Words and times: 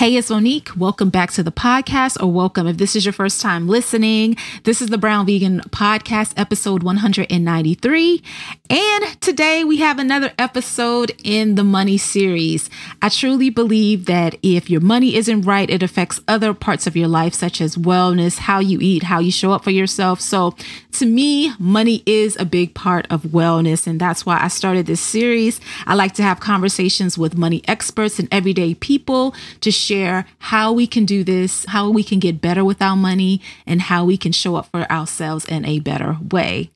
Hey, 0.00 0.16
it's 0.16 0.30
Monique. 0.30 0.70
Welcome 0.78 1.10
back 1.10 1.30
to 1.32 1.42
the 1.42 1.52
podcast, 1.52 2.22
or 2.22 2.32
welcome 2.32 2.66
if 2.66 2.78
this 2.78 2.96
is 2.96 3.04
your 3.04 3.12
first 3.12 3.42
time 3.42 3.68
listening. 3.68 4.34
This 4.64 4.80
is 4.80 4.88
the 4.88 4.96
Brown 4.96 5.26
Vegan 5.26 5.60
Podcast, 5.68 6.32
episode 6.38 6.82
193. 6.82 8.22
And 8.70 9.20
today 9.20 9.62
we 9.62 9.76
have 9.76 9.98
another 9.98 10.32
episode 10.38 11.12
in 11.22 11.56
the 11.56 11.64
money 11.64 11.98
series. 11.98 12.70
I 13.02 13.10
truly 13.10 13.50
believe 13.50 14.06
that 14.06 14.36
if 14.42 14.70
your 14.70 14.80
money 14.80 15.16
isn't 15.16 15.42
right, 15.42 15.68
it 15.68 15.82
affects 15.82 16.22
other 16.26 16.54
parts 16.54 16.86
of 16.86 16.96
your 16.96 17.08
life, 17.08 17.34
such 17.34 17.60
as 17.60 17.76
wellness, 17.76 18.38
how 18.38 18.58
you 18.58 18.78
eat, 18.80 19.02
how 19.02 19.18
you 19.18 19.30
show 19.30 19.52
up 19.52 19.64
for 19.64 19.70
yourself. 19.70 20.18
So, 20.22 20.54
to 20.92 21.04
me, 21.04 21.52
money 21.58 22.02
is 22.06 22.38
a 22.40 22.46
big 22.46 22.74
part 22.74 23.06
of 23.10 23.22
wellness. 23.24 23.86
And 23.86 24.00
that's 24.00 24.24
why 24.24 24.42
I 24.42 24.48
started 24.48 24.86
this 24.86 25.00
series. 25.00 25.60
I 25.86 25.94
like 25.94 26.14
to 26.14 26.22
have 26.22 26.40
conversations 26.40 27.18
with 27.18 27.36
money 27.36 27.62
experts 27.68 28.18
and 28.18 28.28
everyday 28.32 28.74
people 28.74 29.34
to 29.60 29.70
share 29.70 29.89
how 30.38 30.72
we 30.72 30.86
can 30.86 31.04
do 31.04 31.24
this, 31.24 31.64
how 31.66 31.90
we 31.90 32.04
can 32.04 32.18
get 32.18 32.40
better 32.40 32.64
with 32.64 32.80
our 32.80 32.96
money, 32.96 33.40
and 33.66 33.82
how 33.82 34.04
we 34.04 34.16
can 34.16 34.32
show 34.32 34.56
up 34.56 34.66
for 34.66 34.90
ourselves 34.90 35.44
in 35.44 35.64
a 35.64 35.80
better 35.80 36.16
way 36.30 36.70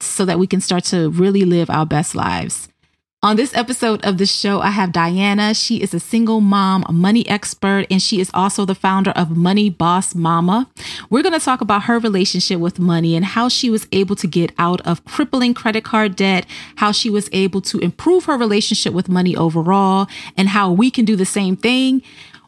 so 0.00 0.24
that 0.24 0.38
we 0.38 0.46
can 0.46 0.60
start 0.60 0.84
to 0.84 1.10
really 1.10 1.44
live 1.44 1.70
our 1.70 1.86
best 1.86 2.14
lives. 2.14 2.68
On 3.24 3.36
this 3.36 3.56
episode 3.56 4.04
of 4.04 4.18
the 4.18 4.26
show, 4.26 4.60
I 4.60 4.68
have 4.68 4.92
Diana. 4.92 5.54
She 5.54 5.80
is 5.80 5.94
a 5.94 5.98
single 5.98 6.42
mom, 6.42 6.84
a 6.86 6.92
money 6.92 7.26
expert, 7.26 7.86
and 7.90 8.02
she 8.02 8.20
is 8.20 8.30
also 8.34 8.66
the 8.66 8.74
founder 8.74 9.12
of 9.12 9.34
Money 9.34 9.70
Boss 9.70 10.14
Mama. 10.14 10.68
We're 11.08 11.22
going 11.22 11.32
to 11.32 11.42
talk 11.42 11.62
about 11.62 11.84
her 11.84 11.98
relationship 11.98 12.60
with 12.60 12.78
money 12.78 13.16
and 13.16 13.24
how 13.24 13.48
she 13.48 13.70
was 13.70 13.88
able 13.92 14.14
to 14.16 14.26
get 14.26 14.52
out 14.58 14.82
of 14.82 15.02
crippling 15.06 15.54
credit 15.54 15.84
card 15.84 16.16
debt, 16.16 16.44
how 16.76 16.92
she 16.92 17.08
was 17.08 17.30
able 17.32 17.62
to 17.62 17.78
improve 17.78 18.26
her 18.26 18.36
relationship 18.36 18.92
with 18.92 19.08
money 19.08 19.34
overall, 19.34 20.06
and 20.36 20.50
how 20.50 20.70
we 20.70 20.90
can 20.90 21.06
do 21.06 21.16
the 21.16 21.24
same 21.24 21.56
thing 21.56 22.02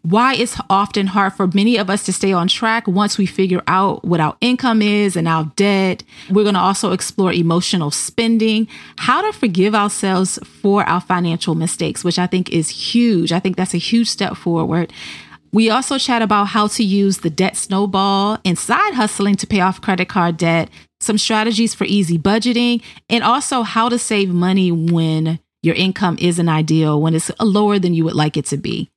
why 0.08 0.34
it's 0.34 0.56
often 0.70 1.08
hard 1.08 1.32
for 1.32 1.48
many 1.48 1.76
of 1.76 1.90
us 1.90 2.04
to 2.04 2.12
stay 2.12 2.32
on 2.32 2.46
track 2.46 2.86
once 2.86 3.18
we 3.18 3.26
figure 3.26 3.60
out 3.66 4.04
what 4.04 4.20
our 4.20 4.36
income 4.40 4.80
is 4.80 5.16
and 5.16 5.26
our 5.26 5.50
debt. 5.56 6.04
We're 6.30 6.44
going 6.44 6.54
to 6.54 6.60
also 6.60 6.92
explore 6.92 7.32
emotional 7.32 7.90
spending, 7.90 8.68
how 8.98 9.22
to 9.22 9.36
forgive 9.36 9.74
ourselves 9.74 10.38
for 10.44 10.84
our 10.84 11.00
financial 11.00 11.56
mistakes, 11.56 12.04
which 12.04 12.20
I 12.20 12.28
think 12.28 12.50
is 12.50 12.68
huge. 12.68 13.32
I 13.32 13.40
think 13.40 13.56
that's 13.56 13.74
a 13.74 13.78
huge 13.78 14.08
step 14.08 14.36
forward. 14.36 14.92
We 15.52 15.70
also 15.70 15.98
chat 15.98 16.22
about 16.22 16.48
how 16.48 16.68
to 16.68 16.84
use 16.84 17.18
the 17.18 17.30
debt 17.30 17.56
snowball 17.56 18.38
and 18.44 18.56
side 18.56 18.94
hustling 18.94 19.34
to 19.36 19.46
pay 19.46 19.60
off 19.60 19.80
credit 19.80 20.08
card 20.08 20.36
debt, 20.36 20.70
some 21.00 21.18
strategies 21.18 21.74
for 21.74 21.82
easy 21.84 22.16
budgeting, 22.16 22.80
and 23.10 23.24
also 23.24 23.62
how 23.62 23.88
to 23.88 23.98
save 23.98 24.28
money 24.28 24.70
when 24.70 25.40
your 25.64 25.74
income 25.74 26.16
isn't 26.20 26.48
ideal, 26.48 27.00
when 27.00 27.16
it's 27.16 27.32
lower 27.40 27.80
than 27.80 27.92
you 27.92 28.04
would 28.04 28.14
like 28.14 28.36
it 28.36 28.44
to 28.46 28.56
be. 28.56 28.88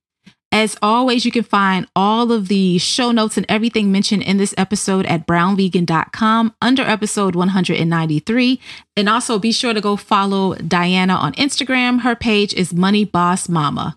As 0.52 0.76
always, 0.82 1.24
you 1.24 1.30
can 1.30 1.44
find 1.44 1.86
all 1.94 2.32
of 2.32 2.48
the 2.48 2.78
show 2.78 3.12
notes 3.12 3.36
and 3.36 3.46
everything 3.48 3.92
mentioned 3.92 4.24
in 4.24 4.36
this 4.36 4.52
episode 4.58 5.06
at 5.06 5.26
brownvegan.com 5.26 6.54
under 6.60 6.82
episode 6.82 7.36
193. 7.36 8.60
And 8.96 9.08
also 9.08 9.38
be 9.38 9.52
sure 9.52 9.72
to 9.72 9.80
go 9.80 9.94
follow 9.94 10.56
Diana 10.56 11.14
on 11.14 11.34
Instagram. 11.34 12.00
Her 12.00 12.16
page 12.16 12.52
is 12.54 12.74
Money 12.74 13.04
Boss 13.04 13.48
Mama. 13.48 13.96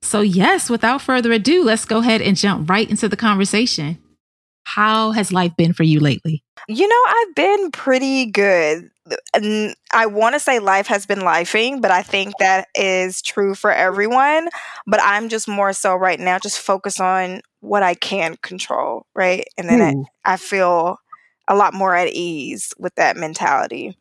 So, 0.00 0.22
yes, 0.22 0.70
without 0.70 1.02
further 1.02 1.30
ado, 1.30 1.62
let's 1.62 1.84
go 1.84 1.98
ahead 1.98 2.22
and 2.22 2.36
jump 2.36 2.70
right 2.70 2.88
into 2.88 3.08
the 3.08 3.16
conversation. 3.16 3.98
How 4.64 5.12
has 5.12 5.32
life 5.32 5.56
been 5.56 5.72
for 5.72 5.82
you 5.82 6.00
lately? 6.00 6.42
You 6.68 6.88
know, 6.88 7.02
I've 7.06 7.34
been 7.34 7.70
pretty 7.70 8.26
good. 8.26 8.90
I 9.34 10.06
want 10.06 10.34
to 10.34 10.40
say 10.40 10.58
life 10.58 10.86
has 10.86 11.06
been 11.06 11.20
lifing, 11.20 11.80
but 11.80 11.90
I 11.90 12.02
think 12.02 12.34
that 12.38 12.68
is 12.74 13.20
true 13.20 13.54
for 13.54 13.72
everyone. 13.72 14.48
But 14.86 15.00
I'm 15.02 15.28
just 15.28 15.48
more 15.48 15.72
so 15.72 15.94
right 15.96 16.20
now, 16.20 16.38
just 16.38 16.60
focus 16.60 17.00
on 17.00 17.42
what 17.60 17.82
I 17.82 17.94
can 17.94 18.36
control, 18.42 19.06
right? 19.14 19.44
And 19.58 19.68
then 19.68 19.82
I, 19.82 19.92
hmm. 19.92 20.02
I 20.24 20.36
feel 20.36 20.98
a 21.48 21.56
lot 21.56 21.74
more 21.74 21.94
at 21.94 22.08
ease 22.08 22.72
with 22.78 22.94
that 22.94 23.16
mentality. 23.16 23.96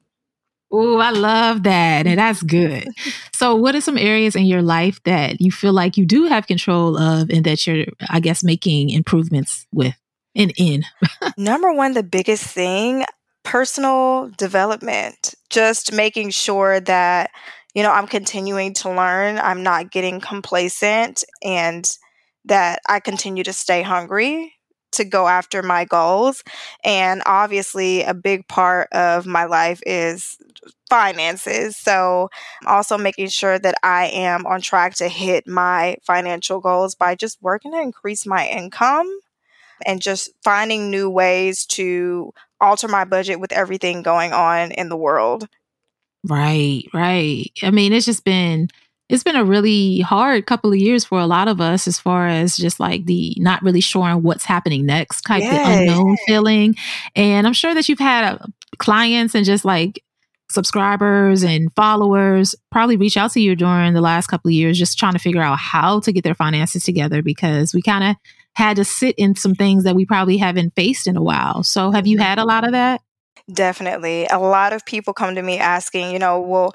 Oh, 0.71 0.99
I 0.99 1.09
love 1.09 1.63
that. 1.63 2.07
And 2.07 2.17
that's 2.17 2.41
good. 2.41 2.87
so, 3.33 3.55
what 3.55 3.75
are 3.75 3.81
some 3.81 3.97
areas 3.97 4.35
in 4.35 4.45
your 4.45 4.61
life 4.61 5.01
that 5.03 5.41
you 5.41 5.51
feel 5.51 5.73
like 5.73 5.97
you 5.97 6.05
do 6.05 6.25
have 6.25 6.47
control 6.47 6.97
of 6.97 7.29
and 7.29 7.43
that 7.45 7.65
you're, 7.67 7.87
I 8.09 8.19
guess, 8.19 8.43
making 8.43 8.89
improvements 8.89 9.67
with 9.73 9.95
and 10.35 10.53
in? 10.57 10.83
Number 11.37 11.73
one, 11.73 11.93
the 11.93 12.03
biggest 12.03 12.45
thing 12.45 13.03
personal 13.43 14.29
development, 14.37 15.35
just 15.49 15.91
making 15.93 16.29
sure 16.31 16.79
that, 16.81 17.31
you 17.73 17.83
know, 17.83 17.91
I'm 17.91 18.07
continuing 18.07 18.73
to 18.75 18.89
learn, 18.89 19.37
I'm 19.37 19.63
not 19.63 19.91
getting 19.91 20.19
complacent, 20.19 21.23
and 21.43 21.87
that 22.45 22.79
I 22.87 22.99
continue 22.99 23.43
to 23.43 23.53
stay 23.53 23.81
hungry 23.81 24.53
to 24.93 25.05
go 25.05 25.27
after 25.27 25.63
my 25.63 25.85
goals. 25.85 26.43
And 26.83 27.21
obviously, 27.25 28.03
a 28.03 28.13
big 28.13 28.47
part 28.47 28.89
of 28.91 29.25
my 29.25 29.45
life 29.45 29.81
is 29.85 30.37
finances. 30.89 31.77
So, 31.77 32.29
also 32.67 32.97
making 32.97 33.29
sure 33.29 33.57
that 33.57 33.75
I 33.83 34.07
am 34.07 34.45
on 34.45 34.61
track 34.61 34.95
to 34.95 35.07
hit 35.07 35.47
my 35.47 35.97
financial 36.03 36.59
goals 36.59 36.95
by 36.95 37.15
just 37.15 37.41
working 37.41 37.71
to 37.71 37.79
increase 37.79 38.25
my 38.25 38.47
income 38.47 39.09
and 39.85 40.01
just 40.01 40.29
finding 40.43 40.89
new 40.89 41.09
ways 41.09 41.65
to 41.67 42.33
alter 42.59 42.87
my 42.87 43.05
budget 43.05 43.39
with 43.39 43.51
everything 43.51 44.01
going 44.01 44.33
on 44.33 44.71
in 44.71 44.89
the 44.89 44.97
world. 44.97 45.47
Right, 46.27 46.83
right. 46.93 47.51
I 47.63 47.71
mean, 47.71 47.93
it's 47.93 48.05
just 48.05 48.23
been 48.23 48.69
it's 49.11 49.23
been 49.23 49.35
a 49.35 49.43
really 49.43 49.99
hard 49.99 50.45
couple 50.45 50.71
of 50.71 50.77
years 50.77 51.03
for 51.03 51.19
a 51.19 51.25
lot 51.25 51.49
of 51.49 51.59
us 51.59 51.85
as 51.85 51.99
far 51.99 52.27
as 52.27 52.55
just 52.55 52.79
like 52.79 53.05
the 53.05 53.35
not 53.37 53.61
really 53.61 53.81
sure 53.81 54.03
on 54.03 54.23
what's 54.23 54.45
happening 54.45 54.85
next 54.85 55.23
type 55.23 55.43
of 55.43 55.49
unknown 55.51 56.15
feeling. 56.25 56.75
And 57.13 57.45
I'm 57.45 57.53
sure 57.53 57.73
that 57.73 57.89
you've 57.89 57.99
had 57.99 58.23
uh, 58.23 58.45
clients 58.77 59.35
and 59.35 59.45
just 59.45 59.65
like 59.65 60.01
subscribers 60.49 61.43
and 61.43 61.73
followers 61.75 62.55
probably 62.71 62.95
reach 62.95 63.17
out 63.17 63.31
to 63.31 63.41
you 63.41 63.53
during 63.55 63.93
the 63.93 64.01
last 64.01 64.27
couple 64.27 64.47
of 64.47 64.53
years 64.53 64.79
just 64.79 64.97
trying 64.97 65.13
to 65.13 65.19
figure 65.19 65.41
out 65.41 65.57
how 65.57 65.99
to 66.01 66.13
get 66.13 66.23
their 66.23 66.35
finances 66.35 66.83
together 66.83 67.21
because 67.21 67.73
we 67.73 67.81
kind 67.81 68.03
of 68.03 68.15
had 68.53 68.77
to 68.77 68.85
sit 68.85 69.15
in 69.17 69.35
some 69.35 69.55
things 69.55 69.83
that 69.83 69.95
we 69.95 70.05
probably 70.05 70.37
haven't 70.37 70.75
faced 70.75 71.07
in 71.07 71.15
a 71.15 71.21
while. 71.21 71.63
So, 71.63 71.91
have 71.91 72.07
you 72.07 72.17
had 72.17 72.39
a 72.39 72.45
lot 72.45 72.63
of 72.63 72.71
that? 72.73 73.01
Definitely. 73.51 74.27
A 74.27 74.39
lot 74.39 74.73
of 74.73 74.85
people 74.85 75.13
come 75.13 75.35
to 75.35 75.41
me 75.41 75.57
asking, 75.57 76.11
you 76.11 76.19
know, 76.19 76.39
well, 76.39 76.73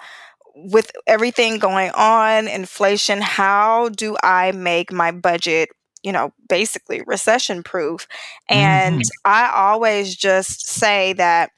with 0.54 0.90
everything 1.06 1.58
going 1.58 1.90
on, 1.90 2.48
inflation, 2.48 3.20
how 3.20 3.90
do 3.90 4.16
I 4.22 4.52
make 4.52 4.90
my 4.90 5.10
budget, 5.10 5.68
you 6.02 6.12
know, 6.12 6.32
basically 6.48 7.02
recession 7.06 7.62
proof? 7.62 8.06
And 8.48 9.02
mm-hmm. 9.02 9.30
I 9.30 9.50
always 9.54 10.16
just 10.16 10.66
say 10.66 11.12
that 11.14 11.50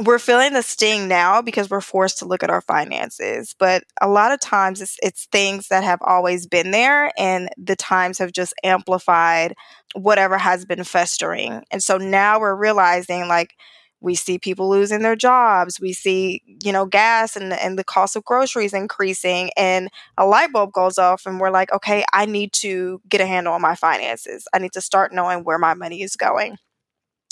we're 0.00 0.18
feeling 0.18 0.52
the 0.52 0.62
sting 0.62 1.06
now 1.06 1.40
because 1.40 1.70
we're 1.70 1.80
forced 1.80 2.18
to 2.18 2.24
look 2.24 2.42
at 2.42 2.50
our 2.50 2.60
finances 2.60 3.54
but 3.58 3.84
a 4.00 4.08
lot 4.08 4.32
of 4.32 4.40
times 4.40 4.82
it's, 4.82 4.96
it's 5.02 5.26
things 5.26 5.68
that 5.68 5.84
have 5.84 6.00
always 6.02 6.46
been 6.46 6.72
there 6.72 7.12
and 7.16 7.48
the 7.56 7.76
times 7.76 8.18
have 8.18 8.32
just 8.32 8.54
amplified 8.64 9.54
whatever 9.94 10.36
has 10.36 10.64
been 10.64 10.84
festering. 10.84 11.62
And 11.70 11.82
so 11.82 11.96
now 11.96 12.40
we're 12.40 12.54
realizing 12.54 13.28
like 13.28 13.54
we 14.00 14.14
see 14.14 14.38
people 14.38 14.68
losing 14.68 15.00
their 15.00 15.16
jobs 15.16 15.80
we 15.80 15.94
see 15.94 16.42
you 16.62 16.72
know 16.72 16.84
gas 16.84 17.36
and, 17.36 17.54
and 17.54 17.78
the 17.78 17.84
cost 17.84 18.16
of 18.16 18.24
groceries 18.24 18.74
increasing 18.74 19.50
and 19.56 19.88
a 20.18 20.26
light 20.26 20.52
bulb 20.52 20.72
goes 20.72 20.98
off 20.98 21.24
and 21.24 21.40
we're 21.40 21.50
like 21.50 21.72
okay 21.72 22.04
i 22.12 22.26
need 22.26 22.52
to 22.52 23.00
get 23.08 23.22
a 23.22 23.26
handle 23.26 23.54
on 23.54 23.62
my 23.62 23.74
finances. 23.74 24.46
I 24.52 24.58
need 24.58 24.72
to 24.72 24.82
start 24.82 25.14
knowing 25.14 25.42
where 25.44 25.58
my 25.58 25.72
money 25.72 26.02
is 26.02 26.16
going 26.16 26.58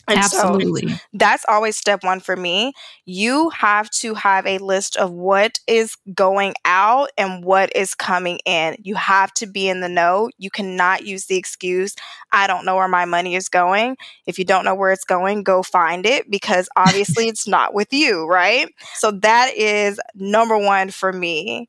and 0.08 0.18
Absolutely. 0.18 0.88
So 0.88 0.96
that's 1.12 1.44
always 1.48 1.76
step 1.76 2.02
one 2.02 2.20
for 2.20 2.36
me. 2.36 2.72
You 3.04 3.50
have 3.50 3.88
to 3.90 4.14
have 4.14 4.46
a 4.46 4.58
list 4.58 4.96
of 4.96 5.12
what 5.12 5.60
is 5.66 5.96
going 6.14 6.54
out 6.64 7.10
and 7.16 7.44
what 7.44 7.74
is 7.76 7.94
coming 7.94 8.38
in. 8.44 8.76
You 8.82 8.96
have 8.96 9.32
to 9.34 9.46
be 9.46 9.68
in 9.68 9.80
the 9.80 9.88
know. 9.88 10.30
You 10.38 10.50
cannot 10.50 11.06
use 11.06 11.26
the 11.26 11.36
excuse, 11.36 11.94
I 12.32 12.46
don't 12.46 12.64
know 12.64 12.76
where 12.76 12.88
my 12.88 13.04
money 13.04 13.34
is 13.34 13.48
going. 13.48 13.96
If 14.26 14.38
you 14.38 14.44
don't 14.44 14.64
know 14.64 14.74
where 14.74 14.92
it's 14.92 15.04
going, 15.04 15.42
go 15.42 15.62
find 15.62 16.06
it 16.06 16.30
because 16.30 16.68
obviously 16.76 17.28
it's 17.28 17.46
not 17.46 17.74
with 17.74 17.92
you, 17.92 18.26
right? 18.26 18.68
So 18.94 19.12
that 19.12 19.54
is 19.56 20.00
number 20.14 20.58
one 20.58 20.90
for 20.90 21.12
me. 21.12 21.68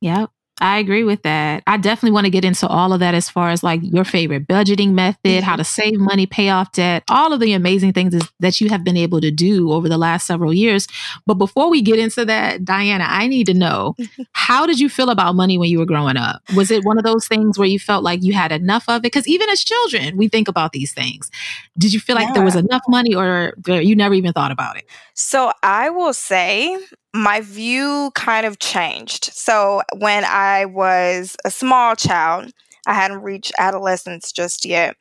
Yep. 0.00 0.30
I 0.60 0.78
agree 0.78 1.04
with 1.04 1.22
that. 1.22 1.62
I 1.66 1.78
definitely 1.78 2.12
want 2.12 2.26
to 2.26 2.30
get 2.30 2.44
into 2.44 2.66
all 2.66 2.92
of 2.92 3.00
that 3.00 3.14
as 3.14 3.30
far 3.30 3.50
as 3.50 3.62
like 3.62 3.80
your 3.82 4.04
favorite 4.04 4.46
budgeting 4.46 4.92
method, 4.92 5.42
how 5.42 5.56
to 5.56 5.62
mm-hmm. 5.62 5.82
save 5.82 5.98
money, 5.98 6.26
pay 6.26 6.50
off 6.50 6.72
debt, 6.72 7.02
all 7.08 7.32
of 7.32 7.40
the 7.40 7.54
amazing 7.54 7.92
things 7.92 8.14
that 8.40 8.60
you 8.60 8.68
have 8.68 8.84
been 8.84 8.96
able 8.96 9.20
to 9.20 9.30
do 9.30 9.72
over 9.72 9.88
the 9.88 9.96
last 9.96 10.26
several 10.26 10.52
years. 10.52 10.86
But 11.26 11.34
before 11.34 11.70
we 11.70 11.80
get 11.80 11.98
into 11.98 12.24
that, 12.26 12.64
Diana, 12.64 13.06
I 13.08 13.26
need 13.26 13.46
to 13.46 13.54
know 13.54 13.96
how 14.32 14.66
did 14.66 14.78
you 14.78 14.88
feel 14.88 15.08
about 15.08 15.34
money 15.34 15.56
when 15.56 15.70
you 15.70 15.78
were 15.78 15.86
growing 15.86 16.16
up? 16.16 16.42
Was 16.54 16.70
it 16.70 16.84
one 16.84 16.98
of 16.98 17.04
those 17.04 17.26
things 17.26 17.58
where 17.58 17.68
you 17.68 17.78
felt 17.78 18.04
like 18.04 18.22
you 18.22 18.34
had 18.34 18.52
enough 18.52 18.84
of 18.88 18.96
it? 18.96 19.02
Because 19.02 19.26
even 19.26 19.48
as 19.48 19.64
children, 19.64 20.16
we 20.16 20.28
think 20.28 20.46
about 20.46 20.72
these 20.72 20.92
things. 20.92 21.30
Did 21.78 21.92
you 21.94 22.00
feel 22.00 22.16
like 22.16 22.28
yeah. 22.28 22.34
there 22.34 22.44
was 22.44 22.56
enough 22.56 22.82
money 22.86 23.14
or 23.14 23.54
you 23.66 23.96
never 23.96 24.14
even 24.14 24.32
thought 24.32 24.52
about 24.52 24.76
it? 24.76 24.84
So 25.14 25.52
I 25.62 25.90
will 25.90 26.12
say 26.12 26.78
my 27.14 27.40
view 27.40 28.10
kind 28.14 28.46
of 28.46 28.58
changed. 28.58 29.30
So 29.32 29.82
when 29.96 30.24
I 30.24 30.66
was 30.66 31.36
a 31.44 31.50
small 31.50 31.96
child, 31.96 32.52
I 32.86 32.94
hadn't 32.94 33.22
reached 33.22 33.52
adolescence 33.58 34.32
just 34.32 34.64
yet. 34.64 34.96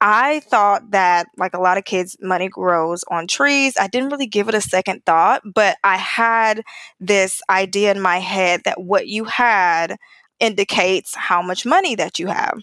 I 0.00 0.40
thought 0.40 0.90
that, 0.90 1.28
like 1.36 1.54
a 1.54 1.60
lot 1.60 1.78
of 1.78 1.84
kids, 1.84 2.16
money 2.20 2.48
grows 2.48 3.04
on 3.08 3.28
trees. 3.28 3.74
I 3.78 3.86
didn't 3.86 4.10
really 4.10 4.26
give 4.26 4.48
it 4.48 4.54
a 4.54 4.60
second 4.60 5.04
thought, 5.06 5.42
but 5.54 5.76
I 5.84 5.96
had 5.96 6.62
this 6.98 7.40
idea 7.48 7.92
in 7.92 8.00
my 8.00 8.18
head 8.18 8.62
that 8.64 8.82
what 8.82 9.06
you 9.06 9.24
had 9.24 9.96
indicates 10.40 11.14
how 11.14 11.40
much 11.40 11.64
money 11.64 11.94
that 11.94 12.18
you 12.18 12.26
have. 12.26 12.60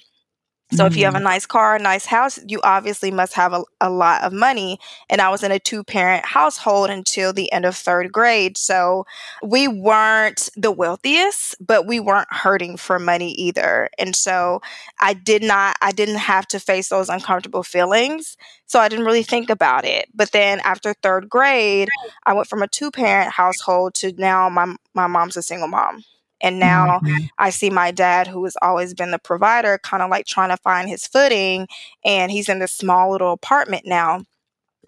So 0.71 0.85
if 0.85 0.95
you 0.95 1.05
have 1.05 1.15
a 1.15 1.17
mm-hmm. 1.17 1.23
nice 1.23 1.45
car, 1.47 1.75
a 1.75 1.79
nice 1.79 2.05
house, 2.05 2.37
you 2.47 2.61
obviously 2.63 3.09
must 3.09 3.33
have 3.33 3.53
a, 3.53 3.63
a 3.81 3.89
lot 3.89 4.23
of 4.23 4.31
money. 4.31 4.79
And 5.09 5.19
I 5.19 5.29
was 5.29 5.41
in 5.41 5.51
a 5.51 5.57
two 5.57 5.83
parent 5.83 6.25
household 6.25 6.91
until 6.91 7.33
the 7.33 7.51
end 7.51 7.65
of 7.65 7.75
third 7.75 8.11
grade. 8.11 8.55
So 8.55 9.07
we 9.41 9.67
weren't 9.67 10.47
the 10.55 10.71
wealthiest, 10.71 11.55
but 11.59 11.87
we 11.87 11.99
weren't 11.99 12.31
hurting 12.31 12.77
for 12.77 12.99
money 12.99 13.31
either. 13.31 13.89
And 13.97 14.15
so 14.15 14.61
I 15.01 15.13
did 15.15 15.41
not, 15.41 15.75
I 15.81 15.91
didn't 15.91 16.17
have 16.17 16.47
to 16.49 16.59
face 16.59 16.89
those 16.89 17.09
uncomfortable 17.09 17.63
feelings. 17.63 18.37
So 18.67 18.79
I 18.79 18.89
didn't 18.89 19.05
really 19.05 19.23
think 19.23 19.49
about 19.49 19.85
it. 19.85 20.09
But 20.13 20.31
then 20.31 20.59
after 20.59 20.93
third 20.93 21.29
grade, 21.29 21.89
I 22.27 22.33
went 22.33 22.47
from 22.47 22.61
a 22.61 22.67
two 22.67 22.91
parent 22.91 23.31
household 23.31 23.95
to 23.95 24.13
now 24.19 24.49
my, 24.49 24.75
my 24.93 25.07
mom's 25.07 25.35
a 25.35 25.41
single 25.41 25.67
mom. 25.67 26.03
And 26.41 26.59
now 26.59 26.99
mm-hmm. 26.99 27.25
I 27.37 27.49
see 27.49 27.69
my 27.69 27.91
dad, 27.91 28.27
who 28.27 28.43
has 28.45 28.55
always 28.61 28.93
been 28.93 29.11
the 29.11 29.19
provider, 29.19 29.79
kind 29.83 30.01
of 30.01 30.09
like 30.09 30.25
trying 30.25 30.49
to 30.49 30.57
find 30.57 30.87
his 30.89 31.05
footing. 31.05 31.67
And 32.05 32.31
he's 32.31 32.49
in 32.49 32.59
this 32.59 32.71
small 32.71 33.11
little 33.11 33.33
apartment 33.33 33.83
now. 33.85 34.21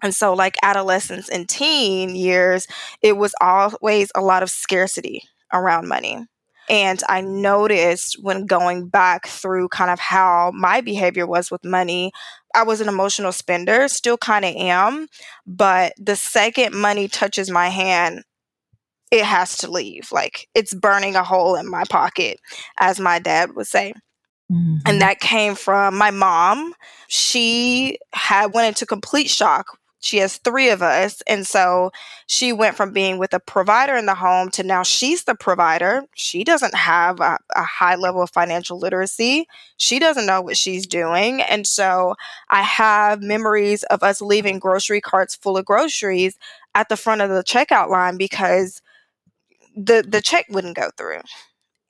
And 0.02 0.14
so, 0.14 0.32
like 0.32 0.56
adolescence 0.62 1.28
and 1.28 1.48
teen 1.48 2.16
years, 2.16 2.66
it 3.02 3.16
was 3.16 3.34
always 3.40 4.10
a 4.14 4.20
lot 4.20 4.42
of 4.42 4.50
scarcity 4.50 5.22
around 5.52 5.88
money. 5.88 6.26
And 6.68 7.02
I 7.08 7.20
noticed 7.20 8.22
when 8.22 8.46
going 8.46 8.88
back 8.88 9.26
through 9.26 9.68
kind 9.68 9.90
of 9.90 9.98
how 9.98 10.52
my 10.54 10.80
behavior 10.80 11.26
was 11.26 11.50
with 11.50 11.64
money, 11.64 12.12
I 12.54 12.62
was 12.62 12.80
an 12.80 12.88
emotional 12.88 13.32
spender, 13.32 13.88
still 13.88 14.16
kind 14.16 14.44
of 14.44 14.54
am. 14.54 15.08
But 15.46 15.94
the 15.98 16.16
second 16.16 16.74
money 16.74 17.08
touches 17.08 17.50
my 17.50 17.68
hand, 17.68 18.22
it 19.12 19.24
has 19.24 19.58
to 19.58 19.70
leave. 19.70 20.10
Like 20.10 20.48
it's 20.54 20.74
burning 20.74 21.14
a 21.14 21.22
hole 21.22 21.54
in 21.54 21.70
my 21.70 21.84
pocket, 21.88 22.40
as 22.78 22.98
my 22.98 23.20
dad 23.20 23.54
would 23.54 23.68
say. 23.68 23.92
Mm-hmm. 24.50 24.76
And 24.86 25.00
that 25.02 25.20
came 25.20 25.54
from 25.54 25.96
my 25.96 26.10
mom. 26.10 26.74
She 27.08 27.98
had 28.12 28.54
went 28.54 28.68
into 28.68 28.86
complete 28.86 29.28
shock. 29.28 29.78
She 30.00 30.16
has 30.16 30.38
three 30.38 30.68
of 30.70 30.82
us. 30.82 31.22
And 31.28 31.46
so 31.46 31.92
she 32.26 32.52
went 32.52 32.74
from 32.74 32.92
being 32.92 33.18
with 33.18 33.32
a 33.34 33.38
provider 33.38 33.94
in 33.94 34.06
the 34.06 34.16
home 34.16 34.50
to 34.52 34.64
now 34.64 34.82
she's 34.82 35.24
the 35.24 35.36
provider. 35.36 36.02
She 36.14 36.42
doesn't 36.42 36.74
have 36.74 37.20
a, 37.20 37.38
a 37.54 37.62
high 37.62 37.94
level 37.94 38.22
of 38.22 38.30
financial 38.30 38.78
literacy. 38.78 39.46
She 39.76 40.00
doesn't 40.00 40.26
know 40.26 40.40
what 40.40 40.56
she's 40.56 40.86
doing. 40.88 41.40
And 41.42 41.66
so 41.66 42.14
I 42.50 42.62
have 42.62 43.22
memories 43.22 43.84
of 43.84 44.02
us 44.02 44.20
leaving 44.20 44.58
grocery 44.58 45.00
carts 45.00 45.36
full 45.36 45.56
of 45.56 45.66
groceries 45.66 46.36
at 46.74 46.88
the 46.88 46.96
front 46.96 47.20
of 47.20 47.30
the 47.30 47.44
checkout 47.44 47.88
line 47.88 48.16
because 48.16 48.82
the 49.76 50.04
the 50.06 50.20
check 50.20 50.46
wouldn't 50.48 50.76
go 50.76 50.90
through. 50.96 51.20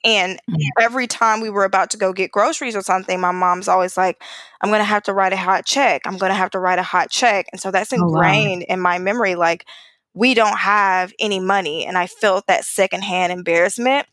And 0.04 0.40
mm-hmm. 0.50 0.56
every 0.80 1.06
time 1.06 1.40
we 1.40 1.50
were 1.50 1.64
about 1.64 1.90
to 1.90 1.96
go 1.96 2.12
get 2.12 2.32
groceries 2.32 2.74
or 2.74 2.82
something, 2.82 3.20
my 3.20 3.30
mom's 3.30 3.68
always 3.68 3.96
like, 3.96 4.20
I'm 4.60 4.70
going 4.70 4.80
to 4.80 4.84
have 4.84 5.04
to 5.04 5.12
write 5.12 5.32
a 5.32 5.36
hot 5.36 5.64
check. 5.64 6.02
I'm 6.06 6.18
going 6.18 6.30
to 6.30 6.36
have 6.36 6.50
to 6.50 6.58
write 6.58 6.80
a 6.80 6.82
hot 6.84 7.10
check. 7.10 7.46
And 7.52 7.60
so 7.60 7.70
that's 7.70 7.92
ingrained 7.92 8.64
oh, 8.64 8.66
wow. 8.68 8.74
in 8.74 8.80
my 8.80 8.98
memory. 8.98 9.36
Like, 9.36 9.64
we 10.12 10.34
don't 10.34 10.58
have 10.58 11.12
any 11.20 11.38
money. 11.38 11.86
And 11.86 11.96
I 11.96 12.08
felt 12.08 12.48
that 12.48 12.64
secondhand 12.64 13.32
embarrassment 13.32 14.06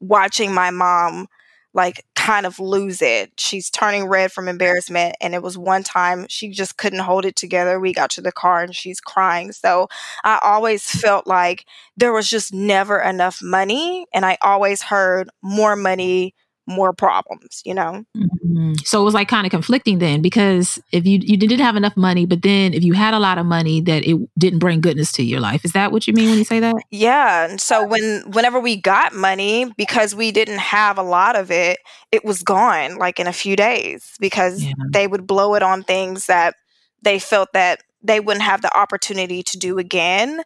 watching 0.00 0.52
my 0.52 0.70
mom 0.70 1.28
like 1.72 2.04
kind 2.28 2.44
of 2.44 2.60
lose 2.60 3.00
it. 3.00 3.32
She's 3.38 3.70
turning 3.70 4.06
red 4.06 4.30
from 4.30 4.48
embarrassment. 4.48 5.16
And 5.18 5.34
it 5.34 5.42
was 5.42 5.56
one 5.56 5.82
time 5.82 6.26
she 6.28 6.50
just 6.50 6.76
couldn't 6.76 6.98
hold 6.98 7.24
it 7.24 7.36
together. 7.36 7.80
We 7.80 7.94
got 7.94 8.10
to 8.10 8.20
the 8.20 8.32
car 8.32 8.62
and 8.62 8.76
she's 8.76 9.00
crying. 9.00 9.50
So 9.52 9.88
I 10.24 10.38
always 10.42 10.84
felt 10.84 11.26
like 11.26 11.64
there 11.96 12.12
was 12.12 12.28
just 12.28 12.52
never 12.52 13.00
enough 13.00 13.38
money. 13.42 14.04
And 14.12 14.26
I 14.26 14.36
always 14.42 14.82
heard 14.82 15.30
more 15.42 15.74
money, 15.74 16.34
more 16.66 16.92
problems, 16.92 17.62
you 17.64 17.72
know? 17.72 18.04
Mm-hmm. 18.14 18.37
So 18.84 19.00
it 19.00 19.04
was 19.04 19.14
like 19.14 19.28
kind 19.28 19.46
of 19.46 19.50
conflicting 19.50 19.98
then 19.98 20.22
because 20.22 20.80
if 20.92 21.06
you, 21.06 21.18
you 21.22 21.36
didn't 21.36 21.60
have 21.60 21.76
enough 21.76 21.96
money, 21.96 22.26
but 22.26 22.42
then 22.42 22.74
if 22.74 22.82
you 22.82 22.92
had 22.92 23.14
a 23.14 23.18
lot 23.18 23.38
of 23.38 23.46
money 23.46 23.80
that 23.82 24.06
it 24.06 24.16
didn't 24.38 24.58
bring 24.58 24.80
goodness 24.80 25.12
to 25.12 25.22
your 25.22 25.40
life. 25.40 25.64
Is 25.64 25.72
that 25.72 25.92
what 25.92 26.06
you 26.06 26.12
mean 26.14 26.30
when 26.30 26.38
you 26.38 26.44
say 26.44 26.60
that? 26.60 26.76
Yeah. 26.90 27.48
And 27.48 27.60
so 27.60 27.86
when 27.86 28.22
whenever 28.32 28.60
we 28.60 28.76
got 28.76 29.14
money, 29.14 29.72
because 29.76 30.14
we 30.14 30.32
didn't 30.32 30.58
have 30.58 30.98
a 30.98 31.02
lot 31.02 31.36
of 31.36 31.50
it, 31.50 31.78
it 32.12 32.24
was 32.24 32.42
gone 32.42 32.96
like 32.96 33.20
in 33.20 33.26
a 33.26 33.32
few 33.32 33.56
days 33.56 34.14
because 34.20 34.64
yeah. 34.64 34.72
they 34.92 35.06
would 35.06 35.26
blow 35.26 35.54
it 35.54 35.62
on 35.62 35.82
things 35.82 36.26
that 36.26 36.54
they 37.02 37.18
felt 37.18 37.52
that 37.52 37.82
they 38.02 38.20
wouldn't 38.20 38.44
have 38.44 38.62
the 38.62 38.76
opportunity 38.76 39.42
to 39.42 39.58
do 39.58 39.78
again 39.78 40.42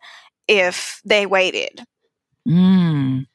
if 0.48 1.00
they 1.04 1.26
waited. 1.26 1.84
Mm. 2.48 3.26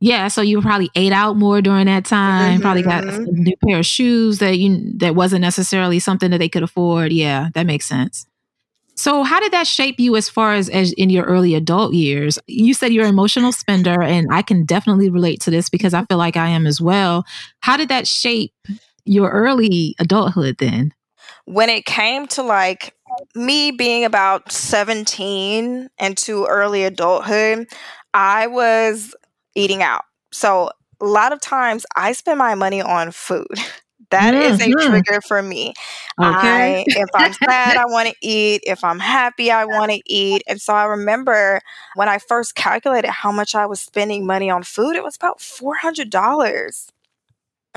Yeah, 0.00 0.28
so 0.28 0.42
you 0.42 0.60
probably 0.60 0.90
ate 0.94 1.12
out 1.12 1.36
more 1.36 1.60
during 1.62 1.86
that 1.86 2.04
time. 2.04 2.54
Mm-hmm. 2.54 2.62
Probably 2.62 2.82
got 2.82 3.04
a 3.04 3.08
mm-hmm. 3.08 3.42
new 3.42 3.56
pair 3.64 3.78
of 3.78 3.86
shoes 3.86 4.38
that 4.38 4.58
you 4.58 4.92
that 4.98 5.14
wasn't 5.14 5.42
necessarily 5.42 5.98
something 5.98 6.30
that 6.30 6.38
they 6.38 6.48
could 6.48 6.62
afford. 6.62 7.12
Yeah, 7.12 7.48
that 7.54 7.66
makes 7.66 7.86
sense. 7.86 8.26
So, 8.98 9.24
how 9.24 9.40
did 9.40 9.52
that 9.52 9.66
shape 9.66 10.00
you 10.00 10.16
as 10.16 10.30
far 10.30 10.54
as, 10.54 10.70
as 10.70 10.92
in 10.92 11.10
your 11.10 11.24
early 11.24 11.54
adult 11.54 11.92
years? 11.92 12.38
You 12.46 12.72
said 12.72 12.94
you're 12.94 13.04
an 13.04 13.10
emotional 13.10 13.52
spender, 13.52 14.02
and 14.02 14.26
I 14.32 14.40
can 14.40 14.64
definitely 14.64 15.10
relate 15.10 15.42
to 15.42 15.50
this 15.50 15.68
because 15.68 15.92
I 15.92 16.04
feel 16.06 16.16
like 16.16 16.36
I 16.36 16.48
am 16.48 16.66
as 16.66 16.80
well. 16.80 17.26
How 17.60 17.76
did 17.76 17.90
that 17.90 18.06
shape 18.06 18.54
your 19.04 19.30
early 19.30 19.94
adulthood 19.98 20.56
then? 20.58 20.94
When 21.44 21.68
it 21.68 21.84
came 21.84 22.26
to 22.28 22.42
like 22.42 22.94
me 23.34 23.70
being 23.70 24.04
about 24.04 24.50
17 24.50 25.88
and 25.98 26.18
to 26.18 26.46
early 26.46 26.84
adulthood, 26.84 27.68
I 28.14 28.46
was 28.46 29.14
eating 29.56 29.82
out. 29.82 30.04
So 30.32 30.70
a 31.00 31.04
lot 31.04 31.32
of 31.32 31.40
times 31.40 31.84
I 31.96 32.12
spend 32.12 32.38
my 32.38 32.54
money 32.54 32.80
on 32.80 33.10
food. 33.10 33.46
That 34.10 34.34
mm-hmm. 34.34 34.54
is 34.54 34.60
a 34.60 34.88
trigger 34.88 35.20
for 35.20 35.42
me. 35.42 35.74
Okay. 36.20 36.78
I, 36.78 36.84
if 36.86 37.08
I'm 37.14 37.32
sad, 37.32 37.76
I 37.76 37.86
want 37.86 38.08
to 38.08 38.14
eat. 38.22 38.62
If 38.64 38.84
I'm 38.84 39.00
happy, 39.00 39.50
I 39.50 39.64
want 39.64 39.90
to 39.90 40.00
eat. 40.06 40.42
And 40.46 40.60
so 40.60 40.74
I 40.74 40.84
remember 40.84 41.60
when 41.96 42.08
I 42.08 42.18
first 42.18 42.54
calculated 42.54 43.10
how 43.10 43.32
much 43.32 43.54
I 43.54 43.66
was 43.66 43.80
spending 43.80 44.24
money 44.24 44.48
on 44.48 44.62
food, 44.62 44.94
it 44.94 45.02
was 45.02 45.16
about 45.16 45.38
$400. 45.40 46.88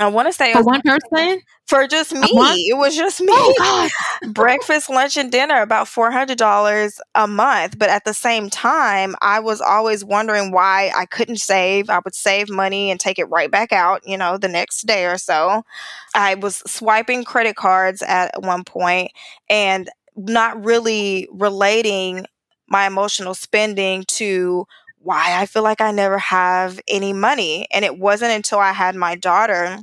I 0.00 0.08
want 0.08 0.28
to 0.28 0.32
say 0.32 0.52
for 0.52 0.62
one 0.62 0.82
person 0.82 1.40
for 1.66 1.86
just 1.86 2.12
me. 2.14 2.66
It 2.70 2.76
was 2.76 2.96
just 2.96 3.20
me. 3.20 3.28
Oh, 3.60 3.88
Breakfast, 4.32 4.88
lunch, 4.90 5.16
and 5.16 5.30
dinner 5.30 5.60
about 5.62 5.88
four 5.88 6.10
hundred 6.10 6.38
dollars 6.38 7.00
a 7.14 7.26
month. 7.26 7.78
But 7.78 7.90
at 7.90 8.04
the 8.04 8.14
same 8.14 8.50
time, 8.50 9.14
I 9.22 9.40
was 9.40 9.60
always 9.60 10.04
wondering 10.04 10.52
why 10.52 10.92
I 10.94 11.06
couldn't 11.06 11.38
save. 11.38 11.90
I 11.90 12.00
would 12.04 12.14
save 12.14 12.48
money 12.50 12.90
and 12.90 12.98
take 13.00 13.18
it 13.18 13.24
right 13.26 13.50
back 13.50 13.72
out. 13.72 14.02
You 14.06 14.16
know, 14.16 14.36
the 14.38 14.48
next 14.48 14.82
day 14.86 15.06
or 15.06 15.18
so. 15.18 15.62
I 16.14 16.34
was 16.34 16.56
swiping 16.66 17.24
credit 17.24 17.56
cards 17.56 18.02
at 18.02 18.42
one 18.42 18.64
point 18.64 19.12
and 19.48 19.88
not 20.16 20.62
really 20.64 21.28
relating 21.32 22.26
my 22.68 22.86
emotional 22.86 23.34
spending 23.34 24.04
to 24.06 24.66
why 24.98 25.36
I 25.40 25.46
feel 25.46 25.62
like 25.62 25.80
I 25.80 25.90
never 25.92 26.18
have 26.18 26.80
any 26.88 27.12
money. 27.12 27.66
And 27.70 27.84
it 27.84 27.98
wasn't 27.98 28.32
until 28.32 28.58
I 28.58 28.72
had 28.72 28.94
my 28.94 29.14
daughter. 29.14 29.78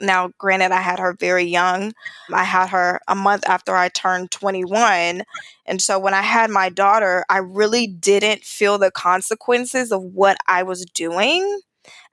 Now, 0.00 0.30
granted, 0.38 0.72
I 0.72 0.80
had 0.80 0.98
her 0.98 1.14
very 1.18 1.44
young. 1.44 1.92
I 2.32 2.44
had 2.44 2.68
her 2.68 3.00
a 3.08 3.14
month 3.14 3.44
after 3.46 3.74
I 3.74 3.88
turned 3.88 4.30
21. 4.30 5.22
And 5.66 5.82
so 5.82 5.98
when 5.98 6.14
I 6.14 6.22
had 6.22 6.50
my 6.50 6.68
daughter, 6.68 7.24
I 7.28 7.38
really 7.38 7.86
didn't 7.86 8.44
feel 8.44 8.78
the 8.78 8.90
consequences 8.90 9.92
of 9.92 10.02
what 10.02 10.36
I 10.46 10.62
was 10.62 10.84
doing 10.94 11.60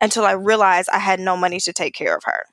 until 0.01 0.25
I 0.25 0.33
realized 0.33 0.89
I 0.91 0.99
had 0.99 1.19
no 1.19 1.35
money 1.35 1.59
to 1.61 1.73
take 1.73 1.93
care 1.93 2.15
of 2.15 2.23
her. 2.25 2.45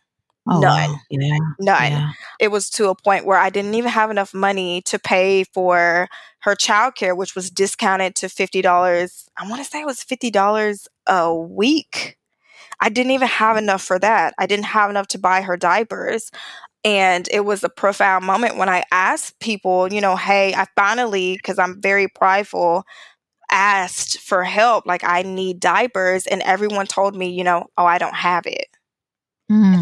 Oh, 0.48 0.60
None. 0.60 0.98
Yeah. 1.10 1.38
None. 1.58 1.92
Yeah. 1.92 2.12
It 2.38 2.48
was 2.48 2.70
to 2.70 2.88
a 2.88 2.94
point 2.94 3.26
where 3.26 3.38
I 3.38 3.50
didn't 3.50 3.74
even 3.74 3.90
have 3.90 4.10
enough 4.10 4.32
money 4.32 4.82
to 4.82 4.98
pay 4.98 5.44
for 5.44 6.08
her 6.40 6.54
childcare, 6.56 7.16
which 7.16 7.34
was 7.34 7.50
discounted 7.50 8.14
to 8.16 8.26
$50. 8.26 9.28
I 9.36 9.48
want 9.48 9.62
to 9.62 9.70
say 9.70 9.80
it 9.80 9.86
was 9.86 10.00
$50 10.00 10.86
a 11.06 11.34
week. 11.34 12.16
I 12.80 12.88
didn't 12.88 13.12
even 13.12 13.28
have 13.28 13.56
enough 13.56 13.82
for 13.82 13.98
that. 13.98 14.34
I 14.38 14.46
didn't 14.46 14.66
have 14.66 14.90
enough 14.90 15.08
to 15.08 15.18
buy 15.18 15.42
her 15.42 15.56
diapers. 15.56 16.30
And 16.84 17.28
it 17.32 17.40
was 17.44 17.64
a 17.64 17.68
profound 17.68 18.24
moment 18.26 18.56
when 18.56 18.68
I 18.68 18.84
asked 18.92 19.38
people, 19.40 19.92
you 19.92 20.00
know, 20.00 20.16
hey, 20.16 20.54
I 20.54 20.66
finally, 20.76 21.36
because 21.36 21.58
I'm 21.58 21.80
very 21.80 22.08
prideful, 22.08 22.84
asked 23.50 24.18
for 24.20 24.44
help. 24.44 24.86
Like, 24.86 25.04
I 25.04 25.22
need 25.22 25.60
diapers. 25.60 26.26
And 26.26 26.42
everyone 26.42 26.86
told 26.86 27.16
me, 27.16 27.30
you 27.30 27.44
know, 27.44 27.66
oh, 27.78 27.86
I 27.86 27.98
don't 27.98 28.14
have 28.16 28.46
it. 28.46 28.66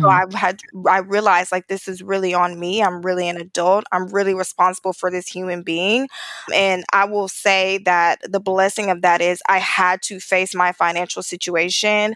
So 0.03 0.09
Mm. 0.09 0.11
I 0.11 0.39
had 0.39 0.61
I 0.89 0.99
realized 0.99 1.51
like 1.53 1.67
this 1.69 1.89
is 1.89 2.03
really 2.03 2.35
on 2.35 2.59
me. 2.59 2.83
I'm 2.83 3.03
really 3.03 3.29
an 3.29 3.37
adult. 3.37 3.85
I'm 3.93 4.09
really 4.09 4.35
responsible 4.35 4.93
for 4.93 5.11
this 5.11 5.27
human 5.29 5.63
being. 5.63 6.09
And 6.55 6.85
I 6.93 7.05
will 7.07 7.29
say 7.29 7.79
that 7.85 8.21
the 8.23 8.41
blessing 8.41 8.91
of 8.91 9.03
that 9.03 9.21
is 9.21 9.43
I 9.49 9.59
had 9.59 10.03
to 10.03 10.21
face 10.21 10.55
my 10.55 10.73
financial 10.73 11.23
situation 11.23 12.15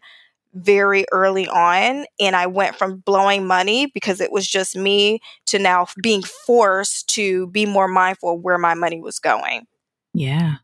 very 0.55 1.05
early 1.13 1.49
on 1.49 2.05
and 2.21 2.37
I 2.37 2.47
went 2.47 2.77
from 2.77 2.99
blowing 2.99 3.47
money 3.47 3.87
because 3.87 4.21
it 4.21 4.31
was 4.31 4.47
just 4.47 4.77
me 4.77 5.21
to 5.47 5.59
now 5.59 5.87
being 6.03 6.23
forced 6.23 7.09
to 7.11 7.47
be 7.49 7.67
more 7.67 7.89
mindful 7.89 8.35
of 8.35 8.41
where 8.43 8.59
my 8.59 8.75
money 8.75 9.01
was 9.01 9.19
going. 9.19 9.67
Yeah. 10.15 10.57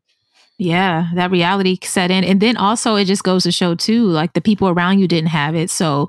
Yeah, 0.61 1.11
that 1.15 1.31
reality 1.31 1.79
set 1.83 2.11
in. 2.11 2.25
And 2.25 2.41
then 2.41 2.57
also 2.57 2.97
it 2.97 3.05
just 3.05 3.23
goes 3.23 3.45
to 3.45 3.53
show 3.53 3.77
too, 3.77 4.07
like 4.07 4.33
the 4.33 4.41
people 4.41 4.69
around 4.69 4.99
you 4.99 5.07
didn't 5.07 5.29
have 5.29 5.55
it. 5.55 5.71
So 5.71 6.09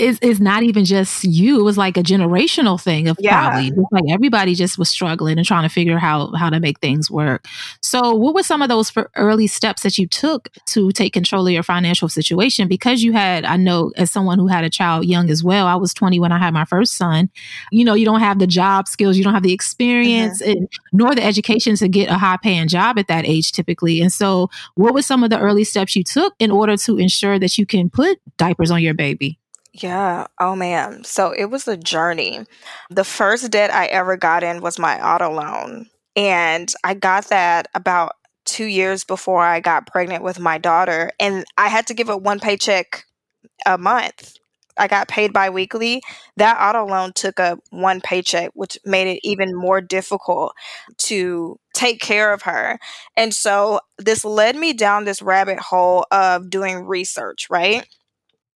it's, 0.00 0.18
it's 0.22 0.40
not 0.40 0.62
even 0.62 0.84
just 0.84 1.24
you. 1.24 1.60
It 1.60 1.62
was 1.62 1.76
like 1.76 1.96
a 1.96 2.02
generational 2.02 2.80
thing 2.80 3.08
of 3.08 3.18
Yeah. 3.20 3.50
probably 3.50 3.70
just 3.70 3.92
like 3.92 4.04
everybody 4.10 4.54
just 4.54 4.78
was 4.78 4.88
struggling 4.88 5.38
and 5.38 5.46
trying 5.46 5.62
to 5.64 5.68
figure 5.68 5.98
how 5.98 6.32
how 6.32 6.50
to 6.50 6.58
make 6.58 6.80
things 6.80 7.10
work. 7.10 7.46
So 7.82 8.14
what 8.14 8.34
were 8.34 8.42
some 8.42 8.62
of 8.62 8.68
those 8.68 8.92
early 9.16 9.46
steps 9.46 9.82
that 9.82 9.98
you 9.98 10.06
took 10.06 10.48
to 10.66 10.90
take 10.92 11.12
control 11.12 11.46
of 11.46 11.52
your 11.52 11.62
financial 11.62 12.08
situation? 12.08 12.66
Because 12.68 13.02
you 13.02 13.12
had, 13.12 13.44
I 13.44 13.56
know 13.56 13.92
as 13.96 14.10
someone 14.10 14.38
who 14.38 14.46
had 14.46 14.64
a 14.64 14.70
child 14.70 15.04
young 15.06 15.30
as 15.30 15.44
well, 15.44 15.66
I 15.66 15.74
was 15.74 15.92
20 15.94 16.18
when 16.18 16.32
I 16.32 16.38
had 16.38 16.54
my 16.54 16.64
first 16.64 16.96
son. 16.96 17.30
You 17.70 17.84
know, 17.84 17.94
you 17.94 18.06
don't 18.06 18.20
have 18.20 18.38
the 18.38 18.46
job 18.46 18.88
skills, 18.88 19.16
you 19.16 19.24
don't 19.24 19.34
have 19.34 19.42
the 19.42 19.52
experience 19.52 20.40
mm-hmm. 20.40 20.50
and 20.50 20.68
nor 20.92 21.14
the 21.14 21.24
education 21.24 21.76
to 21.76 21.88
get 21.88 22.10
a 22.10 22.14
high 22.14 22.38
paying 22.42 22.68
job 22.68 22.98
at 22.98 23.08
that 23.08 23.26
age 23.26 23.52
typically. 23.52 24.00
And 24.00 24.12
so 24.12 24.48
what 24.74 24.94
were 24.94 25.02
some 25.02 25.22
of 25.22 25.30
the 25.30 25.38
early 25.38 25.64
steps 25.64 25.94
you 25.94 26.04
took 26.04 26.34
in 26.38 26.50
order 26.50 26.76
to 26.78 26.98
ensure 26.98 27.38
that 27.38 27.58
you 27.58 27.66
can 27.66 27.90
put 27.90 28.18
diapers 28.38 28.70
on 28.70 28.82
your 28.82 28.94
baby? 28.94 29.38
Yeah. 29.72 30.26
Oh 30.40 30.56
man. 30.56 31.04
So 31.04 31.30
it 31.30 31.46
was 31.46 31.68
a 31.68 31.76
journey. 31.76 32.44
The 32.90 33.04
first 33.04 33.50
debt 33.50 33.72
I 33.72 33.86
ever 33.86 34.16
got 34.16 34.42
in 34.42 34.60
was 34.60 34.78
my 34.78 35.00
auto 35.00 35.30
loan. 35.30 35.86
And 36.16 36.72
I 36.82 36.94
got 36.94 37.26
that 37.28 37.68
about 37.74 38.12
two 38.44 38.64
years 38.64 39.04
before 39.04 39.42
I 39.42 39.60
got 39.60 39.86
pregnant 39.86 40.24
with 40.24 40.40
my 40.40 40.58
daughter. 40.58 41.12
And 41.20 41.44
I 41.56 41.68
had 41.68 41.86
to 41.86 41.94
give 41.94 42.08
it 42.10 42.22
one 42.22 42.40
paycheck 42.40 43.04
a 43.66 43.78
month. 43.78 44.36
I 44.78 44.88
got 44.88 45.08
paid 45.08 45.32
biweekly. 45.32 46.02
That 46.36 46.58
auto 46.60 46.86
loan 46.86 47.12
took 47.14 47.40
up 47.40 47.60
one 47.70 48.00
paycheck, 48.00 48.50
which 48.54 48.78
made 48.86 49.08
it 49.08 49.20
even 49.22 49.54
more 49.54 49.80
difficult 49.80 50.54
to 50.98 51.58
take 51.74 52.00
care 52.00 52.32
of 52.32 52.42
her. 52.42 52.78
And 53.16 53.34
so 53.34 53.80
this 53.98 54.24
led 54.24 54.56
me 54.56 54.72
down 54.72 55.04
this 55.04 55.22
rabbit 55.22 55.60
hole 55.60 56.06
of 56.12 56.50
doing 56.50 56.86
research, 56.86 57.48
right? 57.50 57.86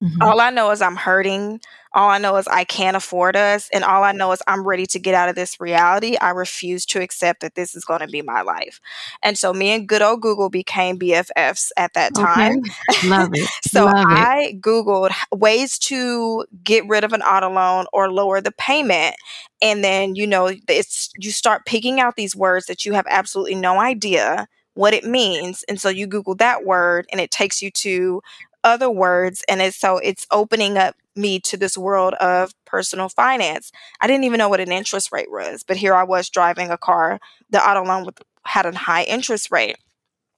Mhm. 0.02 0.18
All 0.20 0.40
I 0.40 0.50
know 0.50 0.70
is 0.70 0.80
I'm 0.82 0.96
hurting. 0.96 1.60
All 1.92 2.08
I 2.10 2.18
know 2.18 2.36
is 2.36 2.46
I 2.48 2.64
can't 2.64 2.96
afford 2.96 3.36
us. 3.36 3.68
And 3.72 3.84
all 3.84 4.02
I 4.04 4.12
know 4.12 4.32
is 4.32 4.42
I'm 4.46 4.66
ready 4.66 4.86
to 4.86 4.98
get 4.98 5.14
out 5.14 5.28
of 5.28 5.34
this 5.34 5.60
reality. 5.60 6.16
I 6.20 6.30
refuse 6.30 6.84
to 6.86 7.00
accept 7.00 7.40
that 7.40 7.54
this 7.54 7.74
is 7.74 7.84
going 7.84 8.00
to 8.00 8.08
be 8.08 8.22
my 8.22 8.42
life. 8.42 8.80
And 9.22 9.36
so 9.38 9.52
me 9.52 9.70
and 9.70 9.88
good 9.88 10.02
old 10.02 10.20
Google 10.22 10.50
became 10.50 10.98
BFFs 10.98 11.70
at 11.76 11.94
that 11.94 12.14
time. 12.14 12.52
Okay. 12.52 12.98
Love 13.02 13.28
it. 13.32 13.50
So 13.62 13.90
Love 13.90 14.06
it. 14.10 14.28
I 14.28 14.58
Googled 14.60 15.12
ways 15.32 15.78
to 15.80 16.44
get 16.62 16.86
rid 16.86 17.04
of 17.04 17.12
an 17.12 17.22
auto 17.22 17.50
loan 17.50 17.86
or 17.92 18.10
lower 18.10 18.40
the 18.40 18.52
payment. 18.52 19.16
And 19.62 19.84
then, 19.84 20.14
you 20.14 20.26
know, 20.26 20.50
it's 20.68 21.10
you 21.18 21.30
start 21.30 21.66
picking 21.66 22.00
out 22.00 22.16
these 22.16 22.36
words 22.36 22.66
that 22.66 22.84
you 22.84 22.92
have 22.94 23.06
absolutely 23.08 23.54
no 23.56 23.80
idea 23.80 24.46
what 24.74 24.94
it 24.94 25.04
means. 25.04 25.64
And 25.68 25.80
so 25.80 25.88
you 25.88 26.06
Google 26.06 26.34
that 26.36 26.64
word 26.64 27.06
and 27.12 27.20
it 27.20 27.30
takes 27.30 27.62
you 27.62 27.70
to 27.72 28.22
other 28.64 28.90
words. 28.90 29.44
And 29.48 29.62
it's 29.62 29.78
so 29.78 29.98
it's 29.98 30.26
opening 30.32 30.78
up 30.78 30.96
me 31.16 31.40
to 31.40 31.56
this 31.58 31.78
world 31.78 32.14
of 32.14 32.52
personal 32.66 33.08
finance. 33.10 33.72
I 34.00 34.08
didn't 34.08 34.24
even 34.24 34.38
know 34.38 34.48
what 34.50 34.60
an 34.60 34.72
interest 34.72 35.12
rate 35.12 35.30
was, 35.30 35.64
but 35.64 35.76
here 35.78 35.94
I 35.94 36.04
was 36.04 36.30
driving 36.30 36.70
a 36.70 36.78
car. 36.78 37.20
The 37.50 37.62
auto 37.62 37.84
loan 37.84 38.06
with, 38.06 38.20
had 38.46 38.66
a 38.66 38.76
high 38.76 39.04
interest 39.04 39.50
rate. 39.52 39.76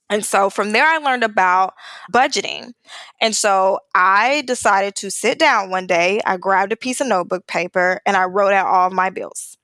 And 0.08 0.24
so 0.24 0.50
from 0.50 0.72
there, 0.72 0.86
I 0.86 0.98
learned 0.98 1.24
about 1.24 1.74
budgeting. 2.12 2.72
And 3.20 3.34
so 3.34 3.80
I 3.94 4.42
decided 4.46 4.94
to 4.96 5.10
sit 5.10 5.38
down 5.38 5.70
one 5.70 5.86
day. 5.86 6.20
I 6.24 6.36
grabbed 6.36 6.72
a 6.72 6.76
piece 6.76 7.00
of 7.00 7.08
notebook 7.08 7.46
paper 7.48 8.00
and 8.06 8.16
I 8.16 8.24
wrote 8.24 8.52
out 8.52 8.66
all 8.68 8.86
of 8.86 8.92
my 8.92 9.10
bills. 9.10 9.56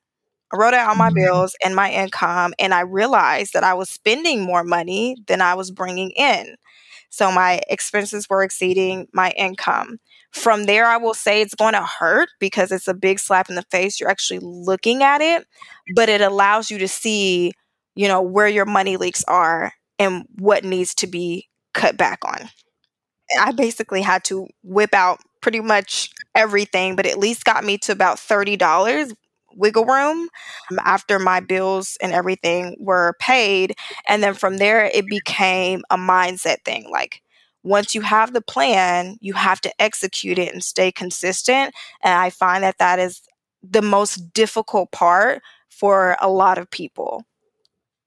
I 0.53 0.57
wrote 0.59 0.75
out 0.75 0.89
all 0.89 0.97
my 0.97 1.11
Mhm. 1.11 1.15
bills 1.15 1.55
and 1.65 1.75
my 1.77 1.91
income, 1.93 2.55
and 2.59 2.75
I 2.75 2.81
realized 2.81 3.55
that 3.55 3.65
I 3.65 3.75
was 3.75 3.91
spending 3.91 4.43
more 4.43 4.65
money 4.65 5.17
than 5.27 5.41
I 5.43 5.55
was 5.55 5.71
bringing 5.71 6.11
in. 6.13 6.57
So 7.13 7.31
my 7.31 7.61
expenses 7.69 8.29
were 8.31 8.43
exceeding 8.43 9.07
my 9.13 9.33
income. 9.37 9.99
From 10.33 10.65
there, 10.65 10.87
I 10.87 10.97
will 10.97 11.13
say 11.13 11.43
it's 11.43 11.55
going 11.55 11.75
to 11.75 11.83
hurt 11.83 12.31
because 12.41 12.73
it's 12.73 12.89
a 12.89 12.95
big 12.95 13.19
slap 13.19 13.51
in 13.51 13.55
the 13.55 13.67
face. 13.71 14.01
You're 14.01 14.09
actually 14.09 14.41
looking 14.41 15.03
at 15.03 15.21
it, 15.21 15.47
but 15.95 16.09
it 16.09 16.23
allows 16.23 16.71
you 16.71 16.79
to 16.79 16.89
see, 16.89 17.53
you 17.95 18.09
know, 18.09 18.23
where 18.23 18.49
your 18.49 18.65
money 18.65 18.97
leaks 18.97 19.25
are 19.29 19.75
and 19.99 20.25
what 20.39 20.65
needs 20.65 20.95
to 20.97 21.07
be 21.07 21.51
cut 21.75 21.99
back 21.99 22.21
on. 22.25 22.49
I 23.39 23.53
basically 23.53 24.03
had 24.03 24.25
to 24.25 24.49
whip 24.63 24.95
out 24.95 25.21
pretty 25.43 25.61
much 25.61 26.11
everything, 26.35 26.97
but 26.97 27.07
at 27.07 27.19
least 27.19 27.45
got 27.45 27.65
me 27.65 27.79
to 27.79 27.93
about 27.93 28.19
$30 28.19 29.13
wiggle 29.57 29.85
room 29.85 30.29
um, 30.71 30.79
after 30.85 31.19
my 31.19 31.41
bills 31.41 31.97
and 32.01 32.13
everything 32.13 32.77
were 32.79 33.15
paid. 33.19 33.75
And 34.07 34.23
then 34.23 34.35
from 34.35 34.59
there, 34.59 34.85
it 34.87 35.07
became 35.07 35.83
a 35.91 35.97
mindset 35.97 36.65
thing. 36.65 36.89
Like, 36.91 37.23
once 37.63 37.95
you 37.95 38.01
have 38.01 38.33
the 38.33 38.41
plan, 38.41 39.17
you 39.21 39.35
have 39.35 39.61
to 39.61 39.73
execute 39.81 40.39
it 40.39 40.53
and 40.53 40.65
stay 40.65 40.91
consistent. 40.91 41.75
And 42.03 42.15
I 42.15 42.31
find 42.31 42.65
that 42.65 42.79
that 42.79 42.99
is 42.99 43.23
the 43.63 43.83
most 43.83 44.33
difficult 44.33 44.91
part 44.91 45.43
for 45.69 46.17
a 46.21 46.29
lot 46.29 46.59
of 46.59 46.71
people. 46.71 47.25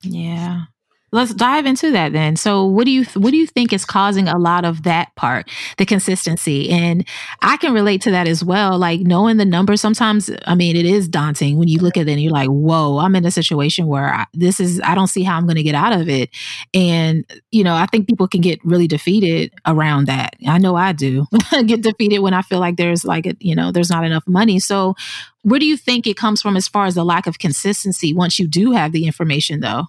Yeah. 0.03 0.65
Let's 1.15 1.33
dive 1.33 1.65
into 1.65 1.91
that 1.91 2.11
then. 2.11 2.35
So, 2.35 2.65
what 2.65 2.83
do 2.83 2.91
you 2.91 3.05
what 3.13 3.31
do 3.31 3.37
you 3.37 3.47
think 3.47 3.71
is 3.71 3.85
causing 3.85 4.27
a 4.27 4.37
lot 4.37 4.65
of 4.65 4.83
that 4.83 5.15
part, 5.15 5.49
the 5.77 5.85
consistency? 5.85 6.69
And 6.69 7.07
I 7.41 7.55
can 7.55 7.73
relate 7.73 8.01
to 8.01 8.11
that 8.11 8.27
as 8.27 8.43
well. 8.43 8.77
Like 8.77 8.99
knowing 8.99 9.37
the 9.37 9.45
numbers, 9.45 9.79
sometimes 9.79 10.29
I 10.45 10.55
mean 10.55 10.75
it 10.75 10.85
is 10.85 11.07
daunting 11.07 11.57
when 11.57 11.69
you 11.69 11.79
look 11.79 11.95
at 11.95 12.09
it 12.09 12.11
and 12.11 12.21
you're 12.21 12.33
like, 12.33 12.49
"Whoa, 12.49 12.97
I'm 12.97 13.15
in 13.15 13.25
a 13.25 13.31
situation 13.31 13.87
where 13.87 14.13
I, 14.13 14.25
this 14.33 14.59
is 14.59 14.81
I 14.83 14.93
don't 14.93 15.07
see 15.07 15.23
how 15.23 15.37
I'm 15.37 15.45
going 15.45 15.55
to 15.55 15.63
get 15.63 15.73
out 15.73 15.93
of 15.93 16.09
it." 16.09 16.31
And 16.73 17.23
you 17.49 17.63
know, 17.63 17.75
I 17.75 17.85
think 17.85 18.09
people 18.09 18.27
can 18.27 18.41
get 18.41 18.59
really 18.65 18.87
defeated 18.87 19.53
around 19.65 20.07
that. 20.07 20.35
I 20.45 20.57
know 20.57 20.75
I 20.75 20.91
do 20.91 21.27
get 21.65 21.81
defeated 21.81 22.19
when 22.19 22.33
I 22.33 22.41
feel 22.41 22.59
like 22.59 22.75
there's 22.75 23.05
like 23.05 23.25
a, 23.25 23.35
you 23.39 23.55
know 23.55 23.71
there's 23.71 23.89
not 23.89 24.03
enough 24.03 24.27
money. 24.27 24.59
So, 24.59 24.95
where 25.43 25.61
do 25.61 25.65
you 25.65 25.77
think 25.77 26.07
it 26.07 26.17
comes 26.17 26.41
from 26.41 26.57
as 26.57 26.67
far 26.67 26.87
as 26.87 26.95
the 26.95 27.05
lack 27.05 27.25
of 27.25 27.39
consistency 27.39 28.13
once 28.13 28.37
you 28.37 28.49
do 28.49 28.73
have 28.73 28.91
the 28.91 29.05
information, 29.05 29.61
though? 29.61 29.85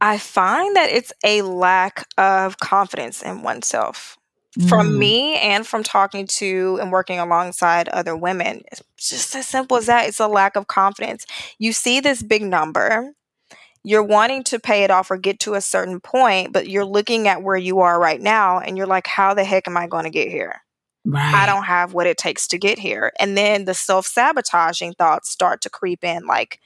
I 0.00 0.18
find 0.18 0.76
that 0.76 0.90
it's 0.90 1.12
a 1.24 1.42
lack 1.42 2.06
of 2.16 2.58
confidence 2.58 3.22
in 3.22 3.42
oneself. 3.42 4.16
From 4.68 4.94
Mm. 4.94 4.98
me 4.98 5.36
and 5.38 5.66
from 5.66 5.82
talking 5.84 6.26
to 6.38 6.78
and 6.80 6.90
working 6.90 7.20
alongside 7.20 7.88
other 7.90 8.16
women, 8.16 8.62
it's 8.72 8.82
just 8.96 9.34
as 9.36 9.46
simple 9.46 9.76
as 9.76 9.86
that. 9.86 10.08
It's 10.08 10.18
a 10.20 10.26
lack 10.26 10.56
of 10.56 10.66
confidence. 10.66 11.26
You 11.58 11.72
see 11.72 12.00
this 12.00 12.22
big 12.22 12.42
number, 12.42 13.12
you're 13.84 14.02
wanting 14.02 14.42
to 14.44 14.58
pay 14.58 14.84
it 14.84 14.90
off 14.90 15.10
or 15.10 15.16
get 15.16 15.40
to 15.40 15.54
a 15.54 15.60
certain 15.60 16.00
point, 16.00 16.52
but 16.52 16.68
you're 16.68 16.84
looking 16.84 17.28
at 17.28 17.42
where 17.42 17.56
you 17.56 17.80
are 17.80 18.00
right 18.00 18.20
now 18.20 18.58
and 18.58 18.76
you're 18.76 18.86
like, 18.86 19.06
how 19.06 19.34
the 19.34 19.44
heck 19.44 19.68
am 19.68 19.76
I 19.76 19.86
going 19.86 20.04
to 20.04 20.10
get 20.10 20.28
here? 20.28 20.62
Right. 21.04 21.34
I 21.34 21.46
don't 21.46 21.64
have 21.64 21.94
what 21.94 22.06
it 22.06 22.18
takes 22.18 22.46
to 22.48 22.58
get 22.58 22.78
here. 22.78 23.12
And 23.18 23.36
then 23.36 23.64
the 23.64 23.74
self 23.74 24.06
sabotaging 24.06 24.94
thoughts 24.94 25.30
start 25.30 25.60
to 25.62 25.70
creep 25.70 26.04
in 26.04 26.26
like, 26.26 26.60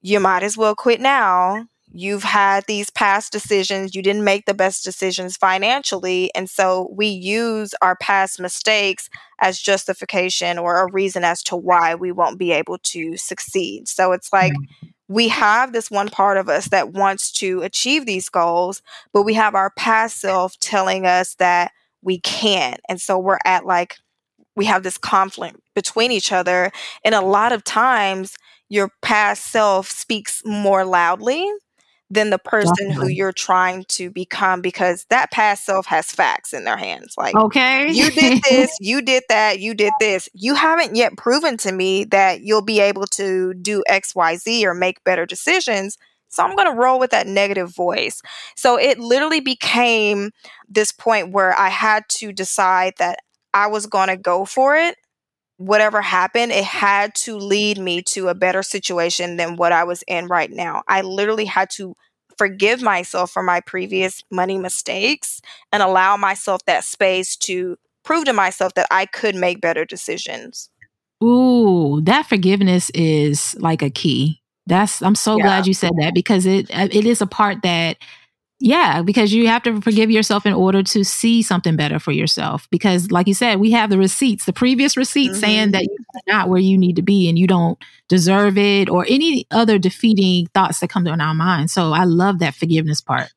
you 0.00 0.20
might 0.20 0.42
as 0.42 0.56
well 0.56 0.74
quit 0.74 1.00
now. 1.00 1.66
You've 1.94 2.24
had 2.24 2.64
these 2.66 2.90
past 2.90 3.30
decisions, 3.30 3.94
you 3.94 4.02
didn't 4.02 4.24
make 4.24 4.46
the 4.46 4.52
best 4.52 4.82
decisions 4.82 5.36
financially. 5.36 6.34
And 6.34 6.50
so 6.50 6.90
we 6.92 7.06
use 7.06 7.72
our 7.80 7.94
past 7.96 8.40
mistakes 8.40 9.08
as 9.38 9.60
justification 9.60 10.58
or 10.58 10.80
a 10.80 10.90
reason 10.90 11.22
as 11.22 11.40
to 11.44 11.56
why 11.56 11.94
we 11.94 12.10
won't 12.10 12.36
be 12.36 12.50
able 12.50 12.78
to 12.78 13.16
succeed. 13.16 13.86
So 13.86 14.10
it's 14.10 14.32
like, 14.32 14.52
mm-hmm. 14.52 14.88
we 15.06 15.28
have 15.28 15.72
this 15.72 15.88
one 15.88 16.08
part 16.08 16.36
of 16.36 16.48
us 16.48 16.68
that 16.70 16.92
wants 16.92 17.30
to 17.34 17.62
achieve 17.62 18.06
these 18.06 18.28
goals, 18.28 18.82
but 19.12 19.22
we 19.22 19.34
have 19.34 19.54
our 19.54 19.70
past 19.70 20.20
self 20.20 20.58
telling 20.58 21.06
us 21.06 21.36
that 21.36 21.70
we 22.02 22.18
can't. 22.18 22.80
And 22.88 23.00
so 23.00 23.20
we're 23.20 23.38
at 23.44 23.66
like, 23.66 23.98
we 24.56 24.64
have 24.64 24.82
this 24.82 24.98
conflict 24.98 25.60
between 25.76 26.10
each 26.10 26.32
other. 26.32 26.72
And 27.04 27.14
a 27.14 27.20
lot 27.20 27.52
of 27.52 27.62
times, 27.62 28.36
your 28.68 28.90
past 29.02 29.52
self 29.52 29.88
speaks 29.88 30.42
more 30.44 30.84
loudly 30.84 31.48
than 32.10 32.30
the 32.30 32.38
person 32.38 32.88
Definitely. 32.88 32.94
who 32.94 33.08
you're 33.08 33.32
trying 33.32 33.84
to 33.88 34.10
become 34.10 34.60
because 34.60 35.06
that 35.10 35.30
past 35.30 35.64
self 35.64 35.86
has 35.86 36.06
facts 36.06 36.52
in 36.52 36.64
their 36.64 36.76
hands. 36.76 37.14
Like, 37.16 37.34
okay, 37.34 37.90
you 37.90 38.10
did 38.10 38.42
this, 38.48 38.76
you 38.80 39.02
did 39.02 39.24
that, 39.28 39.60
you 39.60 39.74
did 39.74 39.92
this. 39.98 40.28
You 40.32 40.54
haven't 40.54 40.96
yet 40.96 41.16
proven 41.16 41.56
to 41.58 41.72
me 41.72 42.04
that 42.04 42.42
you'll 42.42 42.62
be 42.62 42.80
able 42.80 43.06
to 43.12 43.54
do 43.54 43.82
XYZ 43.88 44.64
or 44.64 44.74
make 44.74 45.02
better 45.04 45.26
decisions. 45.26 45.98
So 46.28 46.42
I'm 46.42 46.56
going 46.56 46.68
to 46.70 46.78
roll 46.78 46.98
with 46.98 47.12
that 47.12 47.28
negative 47.28 47.74
voice. 47.74 48.20
So 48.56 48.76
it 48.76 48.98
literally 48.98 49.40
became 49.40 50.32
this 50.68 50.90
point 50.90 51.32
where 51.32 51.56
I 51.56 51.68
had 51.68 52.04
to 52.10 52.32
decide 52.32 52.94
that 52.98 53.20
I 53.52 53.68
was 53.68 53.86
going 53.86 54.08
to 54.08 54.16
go 54.16 54.44
for 54.44 54.76
it 54.76 54.96
whatever 55.64 56.02
happened, 56.02 56.52
it 56.52 56.64
had 56.64 57.14
to 57.14 57.36
lead 57.36 57.78
me 57.78 58.02
to 58.02 58.28
a 58.28 58.34
better 58.34 58.62
situation 58.62 59.36
than 59.36 59.56
what 59.56 59.72
I 59.72 59.84
was 59.84 60.02
in 60.06 60.26
right 60.26 60.50
now. 60.50 60.82
I 60.88 61.00
literally 61.00 61.46
had 61.46 61.70
to 61.70 61.96
forgive 62.36 62.82
myself 62.82 63.30
for 63.30 63.42
my 63.42 63.60
previous 63.60 64.22
money 64.30 64.58
mistakes 64.58 65.40
and 65.72 65.82
allow 65.82 66.16
myself 66.16 66.64
that 66.66 66.84
space 66.84 67.36
to 67.36 67.76
prove 68.02 68.24
to 68.26 68.32
myself 68.32 68.74
that 68.74 68.88
I 68.90 69.06
could 69.06 69.34
make 69.34 69.60
better 69.60 69.84
decisions. 69.84 70.68
Ooh, 71.22 72.00
that 72.02 72.26
forgiveness 72.26 72.90
is 72.90 73.56
like 73.58 73.82
a 73.82 73.90
key. 73.90 74.42
That's 74.66 75.02
I'm 75.02 75.14
so 75.14 75.36
yeah. 75.36 75.44
glad 75.44 75.66
you 75.66 75.74
said 75.74 75.92
that 75.98 76.14
because 76.14 76.46
it 76.46 76.70
uh, 76.74 76.88
it 76.90 77.06
is 77.06 77.20
a 77.20 77.26
part 77.26 77.62
that 77.62 77.98
yeah, 78.64 79.02
because 79.02 79.30
you 79.30 79.46
have 79.46 79.62
to 79.64 79.78
forgive 79.82 80.10
yourself 80.10 80.46
in 80.46 80.54
order 80.54 80.82
to 80.82 81.04
see 81.04 81.42
something 81.42 81.76
better 81.76 81.98
for 81.98 82.12
yourself. 82.12 82.66
Because, 82.70 83.10
like 83.10 83.28
you 83.28 83.34
said, 83.34 83.60
we 83.60 83.70
have 83.72 83.90
the 83.90 83.98
receipts, 83.98 84.46
the 84.46 84.54
previous 84.54 84.96
receipts 84.96 85.32
mm-hmm. 85.32 85.40
saying 85.40 85.70
that 85.72 85.82
you're 85.82 86.34
not 86.34 86.48
where 86.48 86.62
you 86.62 86.78
need 86.78 86.96
to 86.96 87.02
be 87.02 87.28
and 87.28 87.38
you 87.38 87.46
don't 87.46 87.78
deserve 88.08 88.56
it, 88.56 88.88
or 88.88 89.04
any 89.06 89.46
other 89.50 89.78
defeating 89.78 90.46
thoughts 90.54 90.80
that 90.80 90.88
come 90.88 91.04
to 91.04 91.10
our 91.10 91.34
mind. 91.34 91.70
So, 91.70 91.92
I 91.92 92.04
love 92.04 92.38
that 92.38 92.54
forgiveness 92.54 93.02
part. 93.02 93.28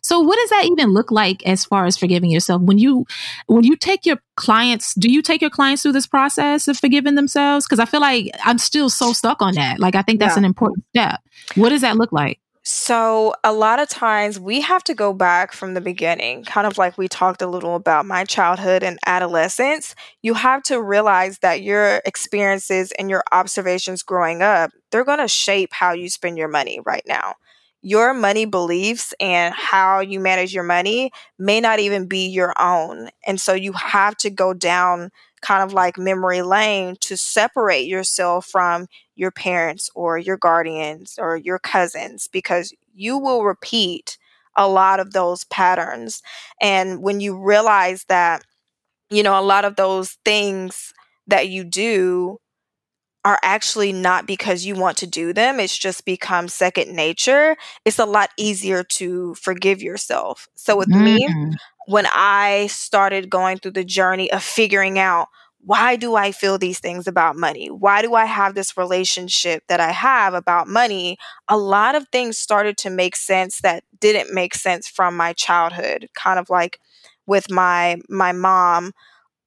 So, 0.00 0.20
what 0.20 0.36
does 0.36 0.50
that 0.50 0.66
even 0.66 0.94
look 0.94 1.10
like 1.10 1.44
as 1.44 1.64
far 1.64 1.84
as 1.84 1.96
forgiving 1.96 2.30
yourself? 2.30 2.62
When 2.62 2.78
you 2.78 3.04
when 3.48 3.64
you 3.64 3.74
take 3.74 4.06
your 4.06 4.18
clients, 4.36 4.94
do 4.94 5.10
you 5.10 5.22
take 5.22 5.40
your 5.40 5.50
clients 5.50 5.82
through 5.82 5.94
this 5.94 6.06
process 6.06 6.68
of 6.68 6.78
forgiving 6.78 7.16
themselves? 7.16 7.66
Because 7.66 7.80
I 7.80 7.84
feel 7.84 8.00
like 8.00 8.30
I'm 8.44 8.58
still 8.58 8.90
so 8.90 9.12
stuck 9.12 9.42
on 9.42 9.54
that. 9.54 9.80
Like, 9.80 9.96
I 9.96 10.02
think 10.02 10.20
that's 10.20 10.36
yeah. 10.36 10.38
an 10.38 10.44
important 10.44 10.84
step. 10.94 11.20
What 11.56 11.70
does 11.70 11.80
that 11.80 11.96
look 11.96 12.12
like? 12.12 12.38
So, 12.70 13.32
a 13.44 13.52
lot 13.54 13.78
of 13.80 13.88
times 13.88 14.38
we 14.38 14.60
have 14.60 14.84
to 14.84 14.94
go 14.94 15.14
back 15.14 15.52
from 15.54 15.72
the 15.72 15.80
beginning, 15.80 16.44
kind 16.44 16.66
of 16.66 16.76
like 16.76 16.98
we 16.98 17.08
talked 17.08 17.40
a 17.40 17.46
little 17.46 17.74
about 17.74 18.04
my 18.04 18.24
childhood 18.24 18.82
and 18.82 18.98
adolescence. 19.06 19.94
You 20.20 20.34
have 20.34 20.62
to 20.64 20.82
realize 20.82 21.38
that 21.38 21.62
your 21.62 22.02
experiences 22.04 22.92
and 22.98 23.08
your 23.08 23.24
observations 23.32 24.02
growing 24.02 24.42
up, 24.42 24.70
they're 24.90 25.06
going 25.06 25.18
to 25.20 25.28
shape 25.28 25.70
how 25.72 25.92
you 25.94 26.10
spend 26.10 26.36
your 26.36 26.48
money 26.48 26.78
right 26.84 27.04
now. 27.06 27.36
Your 27.80 28.12
money 28.12 28.44
beliefs 28.44 29.14
and 29.18 29.54
how 29.54 30.00
you 30.00 30.20
manage 30.20 30.52
your 30.52 30.64
money 30.64 31.10
may 31.38 31.60
not 31.62 31.78
even 31.78 32.06
be 32.06 32.26
your 32.26 32.52
own. 32.60 33.08
And 33.26 33.40
so 33.40 33.54
you 33.54 33.72
have 33.72 34.14
to 34.18 34.30
go 34.30 34.52
down 34.52 35.10
kind 35.40 35.62
of 35.62 35.72
like 35.72 35.96
memory 35.96 36.42
lane 36.42 36.96
to 37.00 37.16
separate 37.16 37.86
yourself 37.86 38.46
from 38.46 38.88
your 39.18 39.30
parents 39.30 39.90
or 39.94 40.16
your 40.16 40.36
guardians 40.36 41.18
or 41.18 41.36
your 41.36 41.58
cousins 41.58 42.28
because 42.28 42.72
you 42.94 43.18
will 43.18 43.44
repeat 43.44 44.16
a 44.56 44.68
lot 44.68 45.00
of 45.00 45.12
those 45.12 45.44
patterns. 45.44 46.22
And 46.60 47.02
when 47.02 47.20
you 47.20 47.36
realize 47.36 48.04
that, 48.08 48.42
you 49.10 49.22
know, 49.22 49.38
a 49.38 49.42
lot 49.42 49.64
of 49.64 49.76
those 49.76 50.18
things 50.24 50.92
that 51.26 51.48
you 51.48 51.64
do 51.64 52.38
are 53.24 53.38
actually 53.42 53.92
not 53.92 54.26
because 54.26 54.64
you 54.64 54.74
want 54.74 54.96
to 54.98 55.06
do 55.06 55.32
them, 55.32 55.58
it's 55.58 55.76
just 55.76 56.04
become 56.04 56.48
second 56.48 56.94
nature, 56.94 57.56
it's 57.84 57.98
a 57.98 58.06
lot 58.06 58.30
easier 58.36 58.84
to 58.84 59.34
forgive 59.34 59.82
yourself. 59.82 60.48
So 60.54 60.76
with 60.76 60.90
mm. 60.90 61.02
me, 61.04 61.56
when 61.86 62.06
I 62.12 62.68
started 62.68 63.30
going 63.30 63.58
through 63.58 63.72
the 63.72 63.84
journey 63.84 64.30
of 64.30 64.42
figuring 64.42 64.98
out 64.98 65.28
why 65.60 65.96
do 65.96 66.14
I 66.14 66.32
feel 66.32 66.56
these 66.56 66.78
things 66.78 67.06
about 67.06 67.36
money? 67.36 67.68
Why 67.68 68.00
do 68.02 68.14
I 68.14 68.24
have 68.24 68.54
this 68.54 68.76
relationship 68.76 69.64
that 69.68 69.80
I 69.80 69.90
have 69.90 70.32
about 70.34 70.68
money? 70.68 71.18
A 71.48 71.56
lot 71.56 71.94
of 71.94 72.08
things 72.08 72.38
started 72.38 72.76
to 72.78 72.90
make 72.90 73.16
sense 73.16 73.60
that 73.60 73.84
didn't 74.00 74.32
make 74.32 74.54
sense 74.54 74.88
from 74.88 75.16
my 75.16 75.32
childhood, 75.32 76.08
kind 76.14 76.38
of 76.38 76.48
like 76.48 76.80
with 77.26 77.50
my 77.50 77.98
my 78.08 78.32
mom 78.32 78.92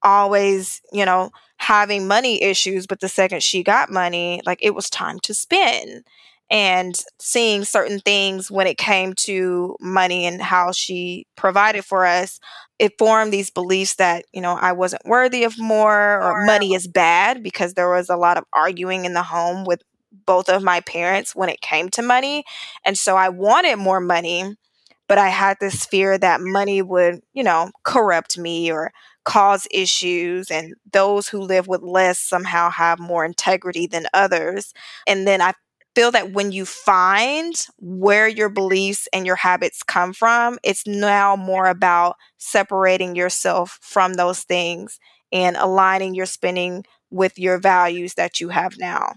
always, 0.02 0.80
you 0.92 1.04
know, 1.04 1.30
having 1.58 2.06
money 2.08 2.42
issues, 2.42 2.86
but 2.86 3.00
the 3.00 3.08
second 3.08 3.42
she 3.42 3.62
got 3.62 3.90
money, 3.90 4.42
like 4.46 4.58
it 4.62 4.74
was 4.74 4.90
time 4.90 5.18
to 5.20 5.34
spend 5.34 6.04
and 6.52 6.94
seeing 7.18 7.64
certain 7.64 8.00
things 8.00 8.50
when 8.50 8.68
it 8.68 8.78
came 8.78 9.14
to 9.14 9.76
money 9.80 10.26
and 10.26 10.42
how 10.42 10.72
she 10.72 11.26
provided 11.36 11.84
for 11.84 12.06
us 12.06 12.40
it 12.78 12.98
formed 12.98 13.32
these 13.32 13.50
beliefs 13.50 13.96
that 13.96 14.24
you 14.32 14.40
know 14.42 14.54
i 14.60 14.72
wasn't 14.72 15.04
worthy 15.06 15.44
of 15.44 15.58
more 15.58 16.22
or 16.22 16.44
money 16.46 16.74
is 16.74 16.86
bad 16.86 17.42
because 17.42 17.74
there 17.74 17.90
was 17.90 18.10
a 18.10 18.16
lot 18.16 18.36
of 18.38 18.44
arguing 18.52 19.04
in 19.04 19.14
the 19.14 19.22
home 19.22 19.64
with 19.64 19.82
both 20.26 20.48
of 20.48 20.62
my 20.62 20.80
parents 20.80 21.34
when 21.34 21.48
it 21.48 21.60
came 21.62 21.88
to 21.88 22.02
money 22.02 22.44
and 22.84 22.98
so 22.98 23.16
i 23.16 23.28
wanted 23.28 23.76
more 23.76 24.00
money 24.00 24.56
but 25.08 25.18
i 25.18 25.28
had 25.28 25.56
this 25.60 25.86
fear 25.86 26.18
that 26.18 26.40
money 26.40 26.82
would 26.82 27.20
you 27.32 27.42
know 27.44 27.70
corrupt 27.84 28.38
me 28.38 28.70
or 28.70 28.92
cause 29.24 29.66
issues 29.70 30.50
and 30.50 30.74
those 30.92 31.28
who 31.28 31.40
live 31.40 31.68
with 31.68 31.82
less 31.82 32.18
somehow 32.18 32.68
have 32.70 32.98
more 32.98 33.24
integrity 33.24 33.86
than 33.86 34.06
others 34.12 34.72
and 35.06 35.26
then 35.26 35.40
i 35.40 35.52
feel 35.94 36.10
that 36.12 36.32
when 36.32 36.52
you 36.52 36.64
find 36.64 37.54
where 37.78 38.28
your 38.28 38.48
beliefs 38.48 39.08
and 39.12 39.26
your 39.26 39.36
habits 39.36 39.82
come 39.82 40.12
from, 40.12 40.58
it's 40.62 40.86
now 40.86 41.36
more 41.36 41.66
about 41.66 42.16
separating 42.38 43.14
yourself 43.14 43.78
from 43.82 44.14
those 44.14 44.42
things 44.42 44.98
and 45.32 45.56
aligning 45.56 46.14
your 46.14 46.26
spending 46.26 46.84
with 47.10 47.38
your 47.38 47.58
values 47.58 48.14
that 48.14 48.40
you 48.40 48.48
have 48.48 48.78
now. 48.78 49.14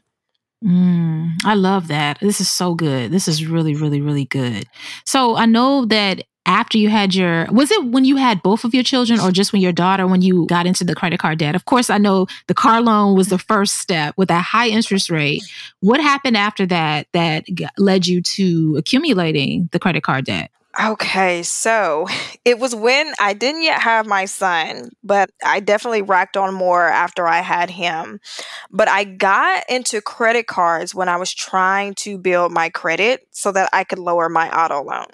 Mm, 0.63 1.31
I 1.43 1.53
love 1.53 1.87
that. 1.89 2.19
This 2.19 2.41
is 2.41 2.49
so 2.49 2.73
good. 2.73 3.11
This 3.11 3.27
is 3.27 3.45
really, 3.45 3.75
really, 3.75 4.01
really 4.01 4.25
good. 4.25 4.65
So 5.05 5.35
I 5.35 5.45
know 5.45 5.85
that 5.85 6.23
after 6.45 6.77
you 6.77 6.89
had 6.89 7.15
your 7.15 7.47
was 7.51 7.71
it 7.71 7.85
when 7.85 8.05
you 8.05 8.15
had 8.15 8.41
both 8.41 8.63
of 8.63 8.73
your 8.73 8.83
children 8.83 9.19
or 9.19 9.31
just 9.31 9.53
when 9.53 9.61
your 9.61 9.71
daughter 9.71 10.07
when 10.07 10.21
you 10.21 10.45
got 10.47 10.65
into 10.65 10.83
the 10.83 10.95
credit 10.95 11.19
card 11.19 11.37
debt 11.37 11.55
of 11.55 11.65
course 11.65 11.89
i 11.89 11.97
know 11.97 12.27
the 12.47 12.53
car 12.53 12.81
loan 12.81 13.15
was 13.15 13.29
the 13.29 13.37
first 13.37 13.77
step 13.77 14.13
with 14.17 14.27
that 14.27 14.43
high 14.43 14.67
interest 14.67 15.09
rate 15.09 15.43
what 15.79 15.99
happened 15.99 16.37
after 16.37 16.65
that 16.65 17.07
that 17.13 17.45
led 17.77 18.07
you 18.07 18.21
to 18.21 18.75
accumulating 18.77 19.69
the 19.71 19.79
credit 19.79 20.03
card 20.03 20.25
debt 20.25 20.51
Okay, 20.77 21.41
so 21.43 22.07
it 22.45 22.59
was 22.59 22.75
when 22.75 23.13
I 23.19 23.33
didn't 23.33 23.63
yet 23.63 23.81
have 23.81 24.05
my 24.05 24.25
son, 24.25 24.89
but 25.03 25.29
I 25.43 25.59
definitely 25.59 26.01
racked 26.01 26.35
on 26.37 26.53
more 26.53 26.85
after 26.85 27.27
I 27.27 27.39
had 27.39 27.69
him. 27.69 28.19
But 28.71 28.87
I 28.87 29.03
got 29.05 29.63
into 29.69 30.01
credit 30.01 30.47
cards 30.47 30.93
when 30.93 31.07
I 31.07 31.17
was 31.17 31.33
trying 31.33 31.93
to 31.95 32.17
build 32.17 32.51
my 32.51 32.69
credit 32.69 33.27
so 33.31 33.51
that 33.53 33.69
I 33.71 33.83
could 33.83 33.99
lower 33.99 34.27
my 34.27 34.49
auto 34.49 34.83
loan. 34.83 35.05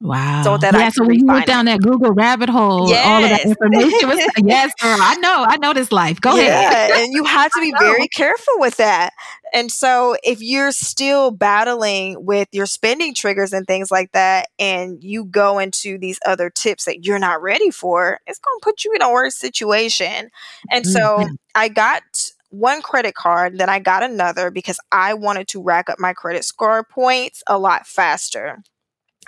Wow. 0.00 0.42
So 0.42 0.58
that 0.58 0.74
yeah, 0.74 0.80
I 0.80 0.88
so 0.90 1.04
when 1.04 1.18
you 1.18 1.26
went 1.26 1.46
down 1.46 1.64
that 1.66 1.80
Google 1.80 2.12
rabbit 2.12 2.48
hole, 2.48 2.88
yes. 2.90 3.06
all 3.06 3.24
of 3.24 3.30
that 3.30 3.44
information 3.44 4.08
was 4.08 4.18
yes, 4.44 4.72
girl. 4.80 4.98
I 5.00 5.14
know, 5.16 5.46
I 5.48 5.56
know 5.56 5.72
this 5.72 5.92
life. 5.92 6.20
Go 6.20 6.36
yeah, 6.36 6.70
ahead. 6.70 6.90
and 6.96 7.12
you 7.12 7.24
have 7.24 7.50
to 7.52 7.60
be 7.60 7.72
very 7.78 8.08
careful 8.08 8.54
with 8.58 8.76
that. 8.76 9.10
And 9.54 9.70
so 9.70 10.16
if 10.22 10.42
you're 10.42 10.72
still 10.72 11.30
battling 11.30 12.24
with 12.24 12.48
your 12.52 12.66
spending 12.66 13.14
triggers 13.14 13.52
and 13.52 13.66
things 13.66 13.90
like 13.90 14.12
that, 14.12 14.48
and 14.58 15.02
you 15.02 15.24
go 15.24 15.58
into 15.58 15.96
these 15.96 16.18
other 16.26 16.50
tips 16.50 16.84
that 16.84 17.04
you're 17.04 17.20
not 17.20 17.40
ready 17.40 17.70
for, 17.70 18.18
it's 18.26 18.40
gonna 18.40 18.60
put 18.62 18.84
you 18.84 18.92
in 18.94 19.00
a 19.00 19.10
worse 19.10 19.36
situation. 19.36 20.28
And 20.70 20.86
so 20.86 21.18
mm-hmm. 21.18 21.34
I 21.54 21.68
got 21.68 22.02
one 22.50 22.82
credit 22.82 23.14
card, 23.14 23.58
then 23.58 23.68
I 23.68 23.78
got 23.78 24.02
another 24.02 24.50
because 24.50 24.78
I 24.92 25.14
wanted 25.14 25.48
to 25.48 25.62
rack 25.62 25.88
up 25.88 25.98
my 25.98 26.12
credit 26.12 26.44
score 26.44 26.84
points 26.84 27.42
a 27.46 27.58
lot 27.58 27.86
faster. 27.86 28.62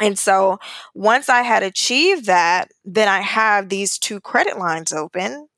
And 0.00 0.18
so 0.18 0.58
once 0.94 1.28
I 1.28 1.42
had 1.42 1.62
achieved 1.62 2.26
that, 2.26 2.70
then 2.84 3.08
I 3.08 3.20
have 3.20 3.68
these 3.68 3.98
two 3.98 4.20
credit 4.20 4.58
lines 4.58 4.92
open 4.92 5.48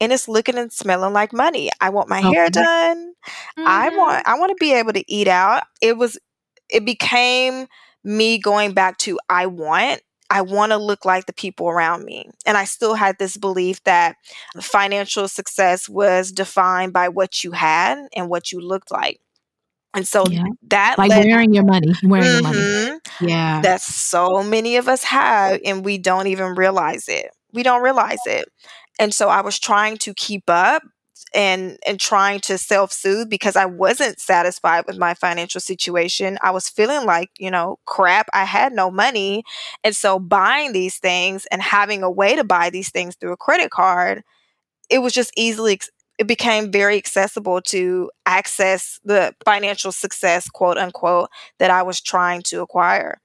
and 0.00 0.12
it's 0.12 0.28
looking 0.28 0.58
and 0.58 0.72
smelling 0.72 1.12
like 1.12 1.32
money. 1.32 1.70
I 1.80 1.90
want 1.90 2.08
my 2.08 2.20
hair 2.20 2.50
done. 2.50 3.12
Mm-hmm. 3.58 3.64
I 3.66 3.88
want 3.90 4.26
I 4.26 4.38
want 4.38 4.50
to 4.50 4.56
be 4.60 4.72
able 4.74 4.92
to 4.92 5.04
eat 5.12 5.28
out. 5.28 5.64
It 5.80 5.96
was 5.96 6.18
it 6.68 6.84
became 6.84 7.66
me 8.04 8.38
going 8.38 8.72
back 8.72 8.98
to 8.98 9.18
I 9.28 9.46
want 9.46 10.00
I 10.28 10.42
want 10.42 10.72
to 10.72 10.78
look 10.78 11.04
like 11.04 11.26
the 11.26 11.32
people 11.32 11.68
around 11.68 12.04
me. 12.04 12.28
And 12.44 12.56
I 12.56 12.64
still 12.64 12.94
had 12.94 13.16
this 13.18 13.36
belief 13.36 13.82
that 13.84 14.16
financial 14.60 15.28
success 15.28 15.88
was 15.88 16.32
defined 16.32 16.92
by 16.92 17.08
what 17.08 17.44
you 17.44 17.52
had 17.52 17.98
and 18.14 18.28
what 18.28 18.50
you 18.50 18.60
looked 18.60 18.90
like. 18.90 19.20
And 19.96 20.06
so 20.06 20.26
yeah. 20.28 20.44
that 20.68 20.98
like 20.98 21.08
led, 21.08 21.24
wearing 21.24 21.54
your 21.54 21.64
money, 21.64 21.92
wearing 22.04 22.26
mm-hmm, 22.26 22.54
your 22.54 22.88
money. 22.88 23.00
Yeah. 23.20 23.62
That 23.62 23.80
so 23.80 24.42
many 24.42 24.76
of 24.76 24.88
us 24.88 25.02
have 25.04 25.58
and 25.64 25.84
we 25.84 25.96
don't 25.96 26.26
even 26.26 26.54
realize 26.54 27.08
it. 27.08 27.30
We 27.52 27.62
don't 27.62 27.82
realize 27.82 28.18
it. 28.26 28.46
And 28.98 29.14
so 29.14 29.28
I 29.28 29.40
was 29.40 29.58
trying 29.58 29.96
to 29.98 30.12
keep 30.12 30.44
up 30.48 30.82
and 31.34 31.78
and 31.86 31.98
trying 31.98 32.40
to 32.40 32.58
self-soothe 32.58 33.30
because 33.30 33.56
I 33.56 33.64
wasn't 33.64 34.20
satisfied 34.20 34.84
with 34.86 34.98
my 34.98 35.14
financial 35.14 35.62
situation. 35.62 36.38
I 36.42 36.50
was 36.50 36.68
feeling 36.68 37.06
like, 37.06 37.30
you 37.38 37.50
know, 37.50 37.78
crap, 37.86 38.28
I 38.34 38.44
had 38.44 38.74
no 38.74 38.90
money. 38.90 39.44
And 39.82 39.96
so 39.96 40.18
buying 40.18 40.72
these 40.72 40.98
things 40.98 41.46
and 41.50 41.62
having 41.62 42.02
a 42.02 42.10
way 42.10 42.36
to 42.36 42.44
buy 42.44 42.68
these 42.68 42.90
things 42.90 43.16
through 43.16 43.32
a 43.32 43.36
credit 43.38 43.70
card, 43.70 44.24
it 44.90 44.98
was 44.98 45.14
just 45.14 45.32
easily 45.36 45.80
it 46.18 46.26
became 46.26 46.70
very 46.70 46.96
accessible 46.96 47.60
to 47.60 48.10
access 48.24 48.98
the 49.04 49.34
financial 49.44 49.92
success, 49.92 50.48
quote 50.48 50.78
unquote, 50.78 51.28
that 51.58 51.70
I 51.70 51.82
was 51.82 52.00
trying 52.00 52.42
to 52.46 52.62
acquire. 52.62 53.20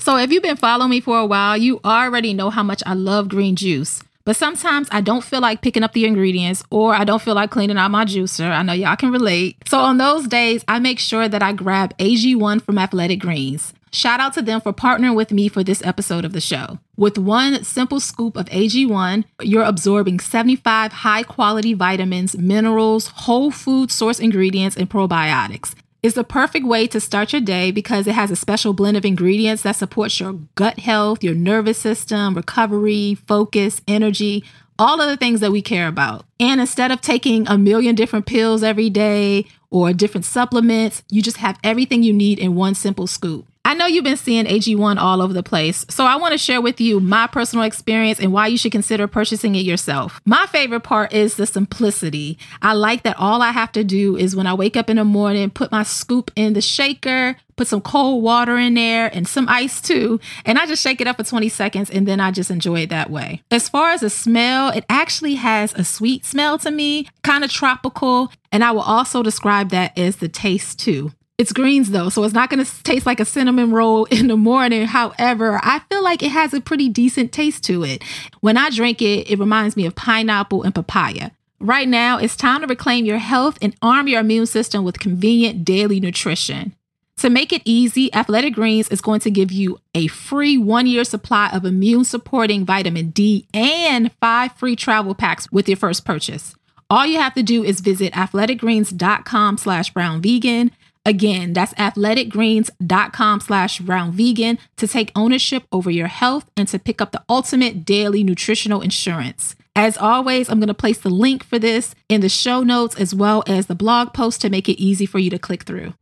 So, 0.00 0.16
if 0.16 0.32
you've 0.32 0.42
been 0.42 0.56
following 0.56 0.90
me 0.90 1.00
for 1.00 1.18
a 1.18 1.26
while, 1.26 1.56
you 1.56 1.80
already 1.84 2.32
know 2.32 2.48
how 2.48 2.62
much 2.62 2.82
I 2.86 2.94
love 2.94 3.28
green 3.28 3.56
juice. 3.56 4.02
But 4.24 4.36
sometimes 4.36 4.88
I 4.90 5.02
don't 5.02 5.22
feel 5.22 5.40
like 5.40 5.60
picking 5.60 5.82
up 5.82 5.92
the 5.92 6.06
ingredients 6.06 6.62
or 6.70 6.94
I 6.94 7.04
don't 7.04 7.20
feel 7.20 7.34
like 7.34 7.50
cleaning 7.50 7.76
out 7.76 7.90
my 7.90 8.04
juicer. 8.04 8.50
I 8.50 8.62
know 8.62 8.72
y'all 8.72 8.96
can 8.96 9.10
relate. 9.10 9.56
So, 9.68 9.78
on 9.78 9.98
those 9.98 10.26
days, 10.26 10.64
I 10.66 10.78
make 10.78 10.98
sure 10.98 11.28
that 11.28 11.42
I 11.42 11.52
grab 11.52 11.96
AG1 11.98 12.62
from 12.62 12.78
Athletic 12.78 13.20
Greens. 13.20 13.74
Shout 13.90 14.20
out 14.20 14.34
to 14.34 14.42
them 14.42 14.60
for 14.60 14.72
partnering 14.72 15.16
with 15.16 15.32
me 15.32 15.48
for 15.48 15.64
this 15.64 15.84
episode 15.84 16.24
of 16.24 16.32
the 16.32 16.40
show. 16.40 16.78
With 16.96 17.18
one 17.18 17.64
simple 17.64 18.00
scoop 18.00 18.36
of 18.36 18.46
AG1, 18.46 19.24
you're 19.42 19.62
absorbing 19.62 20.20
75 20.20 20.92
high 20.92 21.22
quality 21.22 21.74
vitamins, 21.74 22.36
minerals, 22.36 23.08
whole 23.08 23.50
food 23.50 23.90
source 23.90 24.18
ingredients, 24.18 24.76
and 24.76 24.90
probiotics. 24.90 25.74
It's 26.00 26.14
the 26.14 26.22
perfect 26.22 26.64
way 26.64 26.86
to 26.88 27.00
start 27.00 27.32
your 27.32 27.40
day 27.40 27.72
because 27.72 28.06
it 28.06 28.14
has 28.14 28.30
a 28.30 28.36
special 28.36 28.72
blend 28.72 28.96
of 28.96 29.04
ingredients 29.04 29.64
that 29.64 29.76
supports 29.76 30.20
your 30.20 30.34
gut 30.54 30.78
health, 30.78 31.24
your 31.24 31.34
nervous 31.34 31.78
system, 31.78 32.34
recovery, 32.34 33.16
focus, 33.26 33.80
energy, 33.88 34.44
all 34.78 35.00
of 35.00 35.08
the 35.08 35.16
things 35.16 35.40
that 35.40 35.50
we 35.50 35.60
care 35.60 35.88
about. 35.88 36.24
And 36.38 36.60
instead 36.60 36.92
of 36.92 37.00
taking 37.00 37.48
a 37.48 37.58
million 37.58 37.96
different 37.96 38.26
pills 38.26 38.62
every 38.62 38.90
day 38.90 39.46
or 39.70 39.92
different 39.92 40.24
supplements, 40.24 41.02
you 41.10 41.20
just 41.20 41.38
have 41.38 41.58
everything 41.64 42.04
you 42.04 42.12
need 42.12 42.38
in 42.38 42.54
one 42.54 42.76
simple 42.76 43.08
scoop. 43.08 43.46
I 43.68 43.74
know 43.74 43.84
you've 43.84 44.02
been 44.02 44.16
seeing 44.16 44.46
AG1 44.46 44.96
all 44.96 45.20
over 45.20 45.34
the 45.34 45.42
place, 45.42 45.84
so 45.90 46.06
I 46.06 46.16
want 46.16 46.32
to 46.32 46.38
share 46.38 46.62
with 46.62 46.80
you 46.80 47.00
my 47.00 47.26
personal 47.26 47.66
experience 47.66 48.18
and 48.18 48.32
why 48.32 48.46
you 48.46 48.56
should 48.56 48.72
consider 48.72 49.06
purchasing 49.06 49.54
it 49.56 49.66
yourself. 49.66 50.22
My 50.24 50.46
favorite 50.46 50.84
part 50.84 51.12
is 51.12 51.34
the 51.34 51.44
simplicity. 51.44 52.38
I 52.62 52.72
like 52.72 53.02
that 53.02 53.18
all 53.18 53.42
I 53.42 53.50
have 53.50 53.70
to 53.72 53.84
do 53.84 54.16
is 54.16 54.34
when 54.34 54.46
I 54.46 54.54
wake 54.54 54.78
up 54.78 54.88
in 54.88 54.96
the 54.96 55.04
morning, 55.04 55.50
put 55.50 55.70
my 55.70 55.82
scoop 55.82 56.30
in 56.34 56.54
the 56.54 56.62
shaker, 56.62 57.36
put 57.56 57.68
some 57.68 57.82
cold 57.82 58.22
water 58.22 58.56
in 58.56 58.72
there 58.72 59.14
and 59.14 59.28
some 59.28 59.46
ice 59.50 59.82
too, 59.82 60.18
and 60.46 60.58
I 60.58 60.64
just 60.64 60.82
shake 60.82 61.02
it 61.02 61.06
up 61.06 61.18
for 61.18 61.24
20 61.24 61.50
seconds 61.50 61.90
and 61.90 62.08
then 62.08 62.20
I 62.20 62.30
just 62.30 62.50
enjoy 62.50 62.84
it 62.84 62.88
that 62.88 63.10
way. 63.10 63.42
As 63.50 63.68
far 63.68 63.90
as 63.90 64.00
the 64.00 64.08
smell, 64.08 64.70
it 64.70 64.86
actually 64.88 65.34
has 65.34 65.74
a 65.74 65.84
sweet 65.84 66.24
smell 66.24 66.58
to 66.60 66.70
me, 66.70 67.06
kind 67.22 67.44
of 67.44 67.50
tropical, 67.50 68.32
and 68.50 68.64
I 68.64 68.70
will 68.70 68.80
also 68.80 69.22
describe 69.22 69.68
that 69.70 69.98
as 69.98 70.16
the 70.16 70.28
taste 70.28 70.78
too. 70.78 71.12
It's 71.38 71.52
greens 71.52 71.90
though, 71.90 72.08
so 72.08 72.24
it's 72.24 72.34
not 72.34 72.50
going 72.50 72.64
to 72.64 72.82
taste 72.82 73.06
like 73.06 73.20
a 73.20 73.24
cinnamon 73.24 73.70
roll 73.70 74.04
in 74.10 74.26
the 74.26 74.36
morning. 74.36 74.86
However, 74.86 75.60
I 75.62 75.78
feel 75.88 76.02
like 76.02 76.22
it 76.22 76.32
has 76.32 76.52
a 76.52 76.60
pretty 76.60 76.88
decent 76.88 77.30
taste 77.32 77.62
to 77.64 77.84
it. 77.84 78.02
When 78.40 78.56
I 78.56 78.70
drink 78.70 79.00
it, 79.00 79.30
it 79.30 79.38
reminds 79.38 79.76
me 79.76 79.86
of 79.86 79.94
pineapple 79.94 80.64
and 80.64 80.74
papaya. 80.74 81.30
Right 81.60 81.88
now, 81.88 82.18
it's 82.18 82.36
time 82.36 82.60
to 82.60 82.66
reclaim 82.66 83.04
your 83.04 83.18
health 83.18 83.56
and 83.62 83.76
arm 83.82 84.08
your 84.08 84.20
immune 84.20 84.46
system 84.46 84.84
with 84.84 84.98
convenient 84.98 85.64
daily 85.64 86.00
nutrition. 86.00 86.74
To 87.18 87.30
make 87.30 87.52
it 87.52 87.62
easy, 87.64 88.12
Athletic 88.14 88.54
Greens 88.54 88.88
is 88.88 89.00
going 89.00 89.20
to 89.20 89.30
give 89.30 89.50
you 89.50 89.78
a 89.92 90.06
free 90.06 90.56
one 90.56 90.86
year 90.86 91.02
supply 91.02 91.50
of 91.50 91.64
immune 91.64 92.04
supporting 92.04 92.64
vitamin 92.64 93.10
D 93.10 93.48
and 93.52 94.12
five 94.20 94.52
free 94.52 94.76
travel 94.76 95.14
packs 95.16 95.50
with 95.50 95.68
your 95.68 95.76
first 95.76 96.04
purchase. 96.04 96.54
All 96.90 97.06
you 97.06 97.18
have 97.18 97.34
to 97.34 97.42
do 97.42 97.64
is 97.64 97.80
visit 97.80 98.12
athleticgreens.com 98.12 99.58
slash 99.58 99.92
brown 99.92 100.22
vegan. 100.22 100.70
Again, 101.08 101.54
that's 101.54 101.72
athleticgreens.com 101.72 103.40
slash 103.40 103.78
brown 103.78 104.12
vegan 104.12 104.58
to 104.76 104.86
take 104.86 105.10
ownership 105.16 105.62
over 105.72 105.90
your 105.90 106.06
health 106.06 106.50
and 106.54 106.68
to 106.68 106.78
pick 106.78 107.00
up 107.00 107.12
the 107.12 107.24
ultimate 107.30 107.86
daily 107.86 108.22
nutritional 108.22 108.82
insurance. 108.82 109.56
As 109.74 109.96
always, 109.96 110.50
I'm 110.50 110.60
going 110.60 110.68
to 110.68 110.74
place 110.74 110.98
the 110.98 111.08
link 111.08 111.42
for 111.42 111.58
this 111.58 111.94
in 112.10 112.20
the 112.20 112.28
show 112.28 112.62
notes 112.62 112.94
as 112.96 113.14
well 113.14 113.42
as 113.46 113.68
the 113.68 113.74
blog 113.74 114.12
post 114.12 114.42
to 114.42 114.50
make 114.50 114.68
it 114.68 114.78
easy 114.78 115.06
for 115.06 115.18
you 115.18 115.30
to 115.30 115.38
click 115.38 115.62
through. 115.62 115.94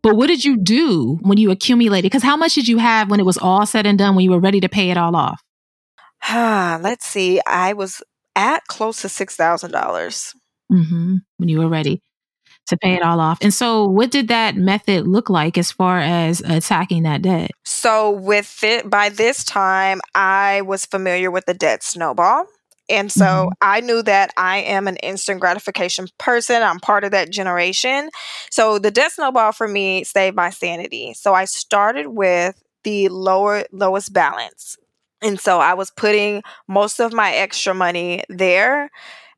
But 0.00 0.16
what 0.16 0.28
did 0.28 0.42
you 0.42 0.56
do 0.56 1.18
when 1.20 1.36
you 1.36 1.50
accumulated? 1.50 2.10
Because 2.10 2.22
how 2.22 2.38
much 2.38 2.54
did 2.54 2.66
you 2.66 2.78
have 2.78 3.10
when 3.10 3.20
it 3.20 3.26
was 3.26 3.36
all 3.36 3.66
said 3.66 3.84
and 3.84 3.98
done 3.98 4.14
when 4.14 4.24
you 4.24 4.30
were 4.30 4.40
ready 4.40 4.60
to 4.60 4.70
pay 4.70 4.90
it 4.90 4.96
all 4.96 5.14
off? 5.14 5.42
Ah, 6.22 6.78
let's 6.82 7.06
see. 7.06 7.40
I 7.46 7.72
was 7.72 8.02
at 8.36 8.66
close 8.66 9.02
to 9.02 9.08
six 9.08 9.36
thousand 9.36 9.72
dollars. 9.72 10.34
Mm-hmm. 10.72 11.16
When 11.38 11.48
you 11.48 11.58
were 11.58 11.68
ready 11.68 12.02
to 12.68 12.76
pay 12.76 12.94
it 12.94 13.02
all 13.02 13.20
off. 13.20 13.38
And 13.40 13.52
so, 13.52 13.86
what 13.86 14.10
did 14.10 14.28
that 14.28 14.56
method 14.56 15.06
look 15.06 15.30
like 15.30 15.58
as 15.58 15.72
far 15.72 15.98
as 15.98 16.40
attacking 16.40 17.02
that 17.04 17.22
debt? 17.22 17.50
So, 17.64 18.10
with 18.10 18.62
it, 18.62 18.88
by 18.88 19.08
this 19.08 19.44
time, 19.44 20.00
I 20.14 20.62
was 20.62 20.84
familiar 20.84 21.30
with 21.30 21.46
the 21.46 21.54
debt 21.54 21.82
snowball. 21.82 22.46
And 22.90 23.12
so 23.12 23.24
mm-hmm. 23.24 23.48
I 23.60 23.80
knew 23.80 24.02
that 24.04 24.32
I 24.36 24.58
am 24.58 24.88
an 24.88 24.96
instant 24.96 25.40
gratification 25.40 26.06
person. 26.16 26.62
I'm 26.62 26.80
part 26.80 27.04
of 27.04 27.10
that 27.10 27.30
generation. 27.30 28.08
So 28.50 28.78
the 28.78 28.90
debt 28.90 29.12
snowball 29.12 29.52
for 29.52 29.68
me 29.68 30.04
saved 30.04 30.36
my 30.36 30.50
sanity. 30.50 31.12
So 31.14 31.34
I 31.34 31.44
started 31.44 32.08
with 32.08 32.62
the 32.84 33.08
lower 33.08 33.64
lowest 33.72 34.12
balance. 34.14 34.78
And 35.22 35.40
so 35.40 35.58
I 35.60 35.74
was 35.74 35.90
putting 35.90 36.42
most 36.68 37.00
of 37.00 37.12
my 37.12 37.32
extra 37.32 37.74
money 37.74 38.24
there. 38.28 38.90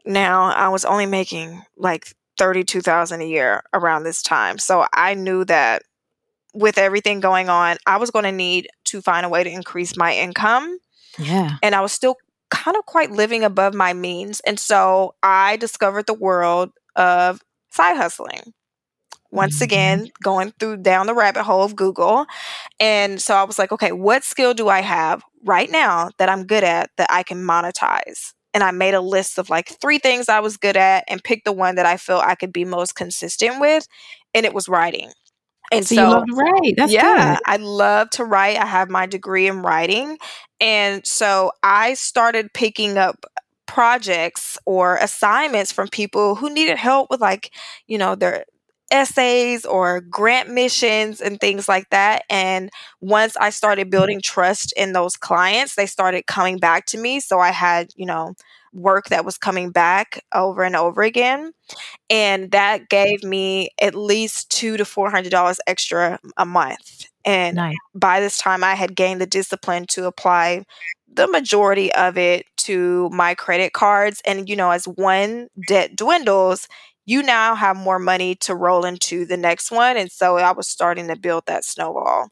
Now 0.05 0.53
I 0.53 0.69
was 0.69 0.85
only 0.85 1.07
making 1.07 1.63
like 1.77 2.15
32,000 2.39 3.21
a 3.21 3.25
year 3.25 3.63
around 3.73 4.05
this 4.05 4.23
time. 4.23 4.59
So 4.59 4.87
I 4.93 5.15
knew 5.15 5.45
that 5.47 5.83
with 6.53 6.79
everything 6.79 7.21
going 7.21 7.49
on, 7.49 7.77
I 7.87 7.97
was 7.97 8.11
going 8.11 8.25
to 8.25 8.33
need 8.33 8.69
to 8.85 9.01
find 9.01 9.25
a 9.25 9.29
way 9.29 9.45
to 9.45 9.51
increase 9.51 9.97
my 9.97 10.15
income. 10.15 10.79
Yeah. 11.19 11.57
And 11.63 11.75
I 11.75 11.81
was 11.81 11.93
still 11.93 12.17
kind 12.51 12.77
of 12.77 12.85
quite 12.87 13.11
living 13.11 13.45
above 13.45 13.75
my 13.75 13.93
means. 13.93 14.41
And 14.41 14.59
so 14.59 15.15
I 15.23 15.57
discovered 15.57 16.07
the 16.07 16.15
world 16.15 16.71
of 16.97 17.41
side 17.71 17.97
hustling 17.97 18.53
once 19.31 19.57
mm-hmm. 19.57 19.65
again 19.65 20.11
going 20.23 20.53
through 20.59 20.79
down 20.79 21.07
the 21.07 21.15
rabbit 21.15 21.43
hole 21.43 21.63
of 21.63 21.77
Google. 21.77 22.27
And 22.79 23.21
so 23.21 23.35
I 23.35 23.45
was 23.45 23.59
like, 23.59 23.73
okay, 23.73 23.93
what 23.93 24.25
skill 24.25 24.55
do 24.55 24.69
I 24.69 24.81
have 24.81 25.23
right 25.45 25.71
now 25.71 26.11
that 26.19 26.29
I'm 26.29 26.47
good 26.47 26.65
at 26.65 26.91
that 26.97 27.09
I 27.11 27.23
can 27.23 27.43
monetize? 27.43 28.33
And 28.53 28.65
I 28.65 28.73
made 28.73 28.95
a 28.95 29.01
list 29.01 29.39
of 29.39 29.49
like 29.49 29.69
three 29.81 29.99
things 29.99 30.29
I 30.29 30.41
was 30.41 30.57
good 30.57 30.77
at 30.77 31.05
and 31.07 31.23
picked 31.23 31.45
the 31.45 31.53
one 31.53 31.77
that 31.77 31.87
I 31.87 31.97
feel 31.97 32.19
I 32.19 32.35
could 32.35 32.53
be 32.53 32.65
most 32.65 32.97
consistent 32.97 33.61
with. 33.61 33.87
And 34.35 34.45
it 34.45 34.55
was 34.55 34.69
writing. 34.69 35.13
And 35.71 35.87
so, 35.87 35.95
so 35.95 36.03
you 36.03 36.11
love 36.11 36.27
to 36.27 36.35
write. 36.35 36.75
That's 36.77 36.93
yeah, 36.93 37.35
good. 37.37 37.43
I 37.47 37.57
love 37.59 38.11
to 38.11 38.25
write. 38.25 38.59
I 38.59 38.67
have 38.67 38.91
my 38.91 39.07
degree 39.07 39.47
in 39.47 39.63
writing. 39.63 40.19
And 40.61 41.07
so 41.07 41.53
I 41.63 41.95
started 41.95 42.53
picking 42.53 42.99
up 42.99 43.25
projects 43.67 44.59
or 44.67 44.97
assignments 44.97 45.71
from 45.71 45.87
people 45.87 46.35
who 46.35 46.53
needed 46.53 46.77
help 46.77 47.09
with 47.09 47.21
like, 47.21 47.53
you 47.87 47.99
know, 47.99 48.17
their 48.17 48.45
essays 48.91 49.65
or 49.65 50.01
grant 50.01 50.49
missions 50.49 51.21
and 51.21 51.41
things 51.41 51.69
like 51.69 51.89
that. 51.91 52.25
And 52.29 52.71
once 53.01 53.37
I 53.37 53.51
started 53.51 53.83
mm-hmm. 53.83 53.91
building 53.91 54.21
trust 54.21 54.73
in 54.77 54.93
those 54.93 55.17
clients, 55.17 55.75
they 55.75 55.87
started 55.87 56.27
coming 56.27 56.59
back 56.59 56.87
to 56.87 56.99
me. 56.99 57.21
So 57.21 57.39
I 57.39 57.51
had, 57.51 57.91
you 57.97 58.07
know, 58.07 58.35
work 58.73 59.07
that 59.07 59.25
was 59.25 59.39
coming 59.39 59.71
back 59.71 60.25
over 60.33 60.63
and 60.63 60.77
over 60.77 61.03
again. 61.03 61.53
And 62.09 62.51
that 62.53 62.89
gave 62.89 63.23
me 63.25 63.71
at 63.81 63.95
least 63.95 64.51
two 64.51 64.77
to 64.77 64.85
four 64.85 65.11
hundred 65.11 65.31
dollars 65.31 65.61
extra 65.67 66.19
a 66.37 66.47
month. 66.47 67.07
And 67.25 67.57
nice. 67.57 67.77
by 67.95 68.21
this 68.21 68.39
time 68.39 68.65
I 68.65 68.75
had 68.75 68.97
gained 68.97 69.21
the 69.21 69.27
discipline 69.27 69.87
to 69.91 70.07
apply 70.07 70.65
the 71.13 71.27
majority 71.27 71.93
of 71.95 72.17
it 72.17 72.47
to 72.57 73.11
my 73.11 73.35
credit 73.35 73.73
cards. 73.73 74.23
And 74.25 74.49
you 74.49 74.57
know, 74.57 74.71
as 74.71 74.87
one 74.87 75.49
debt 75.67 75.97
dwindles, 75.97 76.69
you 77.07 77.23
now 77.23 77.55
have 77.55 77.77
more 77.77 77.99
money 77.99 78.35
to 78.37 78.55
roll 78.55 78.85
into 78.85 79.25
the 79.25 79.37
next 79.37 79.71
one. 79.71 79.97
And 79.97 80.11
so 80.11 80.37
I 80.37 80.53
was 80.53 80.69
starting 80.69 81.09
to 81.09 81.17
build 81.17 81.45
that 81.47 81.65
snowball. 81.65 82.29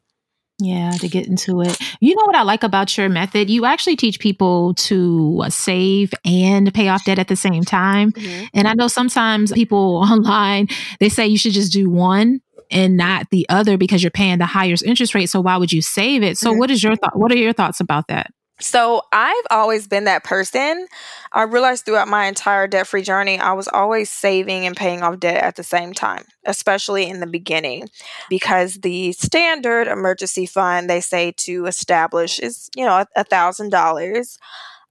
Yeah, 0.61 0.91
to 0.91 1.09
get 1.09 1.29
into 1.29 1.61
it. 1.61 1.79
You 2.01 2.17
know 2.17 2.25
what 2.25 2.35
I 2.35 2.43
like 2.43 2.65
about 2.65 2.97
your 2.99 3.09
method? 3.09 3.49
You 3.49 3.65
actually 3.65 3.95
teach 3.95 4.19
people 4.19 4.75
to 4.75 5.45
save 5.51 6.13
and 6.25 6.75
pay 6.75 6.89
off 6.89 7.05
debt 7.05 7.21
at 7.21 7.29
the 7.29 7.37
same 7.37 7.63
time. 7.63 8.11
Mm-hmm. 8.11 8.47
And 8.55 8.67
I 8.67 8.75
know 8.75 8.89
sometimes 8.89 9.53
people 9.53 9.97
online, 10.11 10.67
they 10.99 11.09
say 11.09 11.29
you 11.29 11.39
should 11.39 11.53
just 11.53 11.73
do 11.73 11.89
one 11.89 12.41
and 12.73 12.97
not 12.97 13.31
the 13.31 13.47
other 13.49 13.79
because 13.79 14.03
you're 14.03 14.11
paying 14.11 14.39
the 14.39 14.47
higher 14.47 14.75
interest 14.85 15.15
rate. 15.15 15.31
So 15.31 15.41
why 15.41 15.57
would 15.57 15.73
you 15.73 15.81
save 15.81 16.25
it? 16.25 16.37
So 16.37 16.51
mm-hmm. 16.51 16.59
what 16.59 16.71
is 16.73 16.83
your 16.83 16.97
thought? 16.97 17.17
What 17.17 17.31
are 17.31 17.37
your 17.37 17.53
thoughts 17.53 17.79
about 17.79 18.09
that? 18.09 18.33
So 18.61 19.03
I've 19.13 19.47
always 19.51 19.87
been 19.87 20.05
that 20.05 20.25
person. 20.25 20.89
I 21.33 21.43
realized 21.43 21.85
throughout 21.85 22.09
my 22.09 22.27
entire 22.27 22.67
debt 22.67 22.89
free 22.89 23.03
journey, 23.03 23.39
I 23.39 23.53
was 23.53 23.69
always 23.69 24.11
saving 24.11 24.67
and 24.67 24.77
paying 24.77 25.03
off 25.03 25.21
debt 25.21 25.43
at 25.43 25.57
the 25.57 25.63
same 25.63 25.93
time, 25.93 26.25
especially 26.45 27.09
in 27.09 27.21
the 27.21 27.27
beginning, 27.27 27.89
because 28.29 28.75
the 28.77 29.13
standard 29.13 29.87
emergency 29.87 30.47
fund 30.47 30.91
they 30.91 31.01
say 31.01 31.33
to 31.39 31.67
establish 31.67 32.41
is, 32.41 32.69
you 32.75 32.85
know, 32.85 33.05
a 33.15 33.25
thousand 33.25 33.71
dollars. 33.71 34.39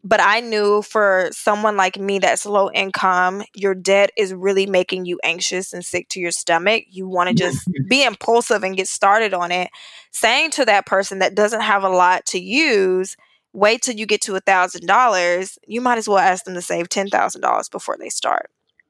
But 0.04 0.22
I 0.22 0.40
knew 0.40 0.84
for 0.84 1.28
someone 1.32 1.76
like 1.76 2.00
me 2.00 2.20
that's 2.20 2.46
low 2.46 2.72
income, 2.72 3.44
your 3.54 3.76
debt 3.76 4.12
is 4.16 4.34
really 4.34 4.66
making 4.66 5.06
you 5.06 5.20
anxious 5.24 5.74
and 5.74 5.84
sick 5.84 6.08
to 6.10 6.22
your 6.22 6.32
stomach. 6.32 6.86
You 6.90 7.10
want 7.10 7.30
to 7.30 7.36
mm-hmm. 7.36 7.52
just 7.52 7.90
be 7.90 8.04
impulsive 8.06 8.64
and 8.64 8.78
get 8.78 8.88
started 8.88 9.34
on 9.34 9.52
it. 9.52 9.70
Saying 10.12 10.52
to 10.52 10.66
that 10.66 10.86
person 10.86 11.20
that 11.20 11.36
doesn't 11.36 11.62
have 11.62 11.84
a 11.84 11.90
lot 11.90 12.26
to 12.28 12.40
use, 12.40 13.18
wait 13.54 13.82
till 13.82 13.96
you 13.96 14.06
get 14.06 14.22
to 14.22 14.36
a 14.36 14.40
thousand 14.40 14.86
dollars, 14.88 15.58
you 15.68 15.82
might 15.82 15.98
as 15.98 16.08
well 16.08 16.18
ask 16.18 16.46
them 16.46 16.54
to 16.54 16.62
save 16.62 16.90
ten 16.90 17.08
thousand 17.08 17.42
dollars 17.42 17.70
before 17.70 17.98
they 17.98 18.10
start. 18.10 18.50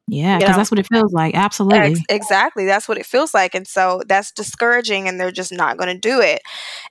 Yeah, 0.09 0.37
because 0.37 0.55
that's 0.55 0.71
what 0.71 0.79
it 0.79 0.87
feels 0.87 1.11
like. 1.11 1.35
Absolutely. 1.35 1.91
Ex- 1.91 1.99
exactly. 2.07 2.65
That's 2.65 2.87
what 2.87 2.97
it 2.97 3.05
feels 3.05 3.33
like. 3.33 3.53
And 3.53 3.67
so 3.67 4.01
that's 4.07 4.31
discouraging 4.31 5.07
and 5.07 5.19
they're 5.19 5.31
just 5.31 5.51
not 5.51 5.75
going 5.75 5.93
to 5.93 5.99
do 5.99 6.21
it. 6.21 6.41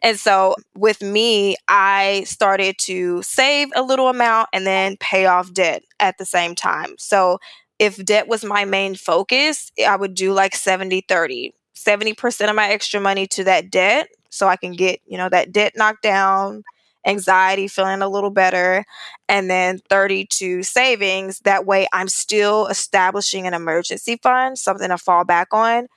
And 0.02 0.20
so 0.20 0.54
with 0.74 1.00
me, 1.00 1.56
I 1.66 2.24
started 2.26 2.76
to 2.80 3.22
save 3.22 3.68
a 3.74 3.82
little 3.82 4.08
amount 4.08 4.50
and 4.52 4.66
then 4.66 4.98
pay 4.98 5.24
off 5.24 5.50
debt 5.54 5.82
at 5.98 6.18
the 6.18 6.26
same 6.26 6.54
time. 6.54 6.94
So 6.98 7.38
if 7.78 8.02
debt 8.04 8.28
was 8.28 8.44
my 8.44 8.66
main 8.66 8.94
focus, 8.94 9.72
I 9.86 9.96
would 9.96 10.14
do 10.14 10.34
like 10.34 10.54
70 10.54 11.02
30. 11.08 11.54
70% 11.74 12.48
of 12.48 12.56
my 12.56 12.68
extra 12.68 13.00
money 13.00 13.26
to 13.28 13.44
that 13.44 13.70
debt 13.70 14.08
so 14.28 14.48
I 14.48 14.56
can 14.56 14.72
get, 14.72 15.00
you 15.06 15.16
know, 15.16 15.28
that 15.28 15.52
debt 15.52 15.72
knocked 15.76 16.02
down 16.02 16.64
anxiety, 17.06 17.68
feeling 17.68 18.02
a 18.02 18.08
little 18.08 18.30
better, 18.30 18.84
and 19.28 19.48
then 19.48 19.78
32 19.88 20.62
savings. 20.64 21.40
That 21.40 21.64
way, 21.64 21.86
I'm 21.92 22.08
still 22.08 22.66
establishing 22.66 23.46
an 23.46 23.54
emergency 23.54 24.18
fund, 24.22 24.58
something 24.58 24.88
to 24.88 24.98
fall 24.98 25.24
back 25.24 25.48
on 25.52 25.88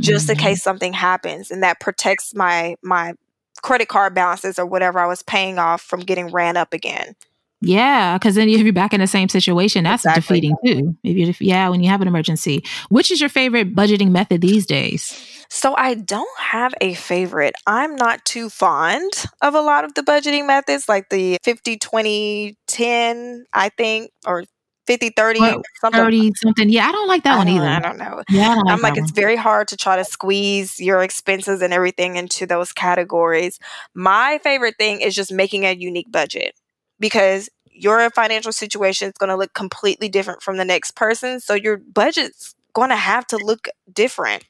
just 0.00 0.28
mm-hmm. 0.28 0.32
in 0.32 0.38
case 0.38 0.62
something 0.62 0.92
happens 0.92 1.50
and 1.50 1.62
that 1.62 1.80
protects 1.80 2.34
my 2.34 2.76
my 2.82 3.14
credit 3.62 3.88
card 3.88 4.14
balances 4.14 4.58
or 4.58 4.66
whatever 4.66 4.98
I 4.98 5.06
was 5.06 5.22
paying 5.22 5.58
off 5.58 5.80
from 5.80 6.00
getting 6.00 6.28
ran 6.28 6.56
up 6.56 6.74
again. 6.74 7.16
Yeah, 7.62 8.18
because 8.18 8.34
then 8.34 8.50
if 8.50 8.60
you're 8.60 8.72
back 8.72 8.92
in 8.92 9.00
the 9.00 9.06
same 9.06 9.30
situation, 9.30 9.84
that's 9.84 10.04
exactly. 10.04 10.40
defeating 10.40 10.56
too. 10.64 10.96
If 11.02 11.40
you, 11.40 11.46
yeah, 11.48 11.70
when 11.70 11.82
you 11.82 11.88
have 11.88 12.02
an 12.02 12.08
emergency, 12.08 12.62
which 12.90 13.10
is 13.10 13.18
your 13.18 13.30
favorite 13.30 13.74
budgeting 13.74 14.10
method 14.10 14.42
these 14.42 14.66
days? 14.66 15.35
So 15.48 15.74
I 15.76 15.94
don't 15.94 16.38
have 16.38 16.74
a 16.80 16.94
favorite. 16.94 17.54
I'm 17.66 17.96
not 17.96 18.24
too 18.24 18.50
fond 18.50 19.12
of 19.40 19.54
a 19.54 19.60
lot 19.60 19.84
of 19.84 19.94
the 19.94 20.02
budgeting 20.02 20.46
methods, 20.46 20.88
like 20.88 21.08
the 21.10 21.38
50, 21.42 21.78
20, 21.78 22.56
10, 22.66 23.46
I 23.52 23.68
think, 23.70 24.10
or 24.26 24.44
50 24.86 25.10
30 25.16 25.40
well, 25.40 25.62
something 25.80 26.00
30 26.00 26.32
something 26.36 26.70
yeah 26.70 26.86
i 26.86 26.92
don't 26.92 27.08
like 27.08 27.24
that 27.24 27.34
I 27.34 27.38
one 27.38 27.48
either 27.48 27.66
i 27.66 27.80
don't 27.80 27.98
know 27.98 28.22
yeah 28.30 28.50
I 28.50 28.54
like 28.54 28.64
i'm 28.68 28.82
like 28.82 28.96
it's 28.96 29.10
very 29.10 29.34
hard 29.34 29.66
to 29.66 29.76
try 29.76 29.96
to 29.96 30.04
squeeze 30.04 30.78
your 30.78 31.02
expenses 31.02 31.60
and 31.60 31.72
everything 31.72 32.14
into 32.14 32.46
those 32.46 32.70
categories 32.72 33.58
my 33.96 34.38
favorite 34.44 34.76
thing 34.78 35.00
is 35.00 35.12
just 35.12 35.32
making 35.32 35.64
a 35.64 35.74
unique 35.74 36.12
budget 36.12 36.54
because 37.00 37.48
your 37.76 38.08
financial 38.10 38.52
situation 38.52 39.08
is 39.08 39.14
going 39.18 39.28
to 39.28 39.36
look 39.36 39.54
completely 39.54 40.08
different 40.08 40.42
from 40.42 40.56
the 40.56 40.64
next 40.64 40.96
person. 40.96 41.40
So 41.40 41.54
your 41.54 41.76
budget's 41.76 42.54
going 42.72 42.90
to 42.90 42.96
have 42.96 43.26
to 43.28 43.36
look 43.36 43.68
different. 43.92 44.44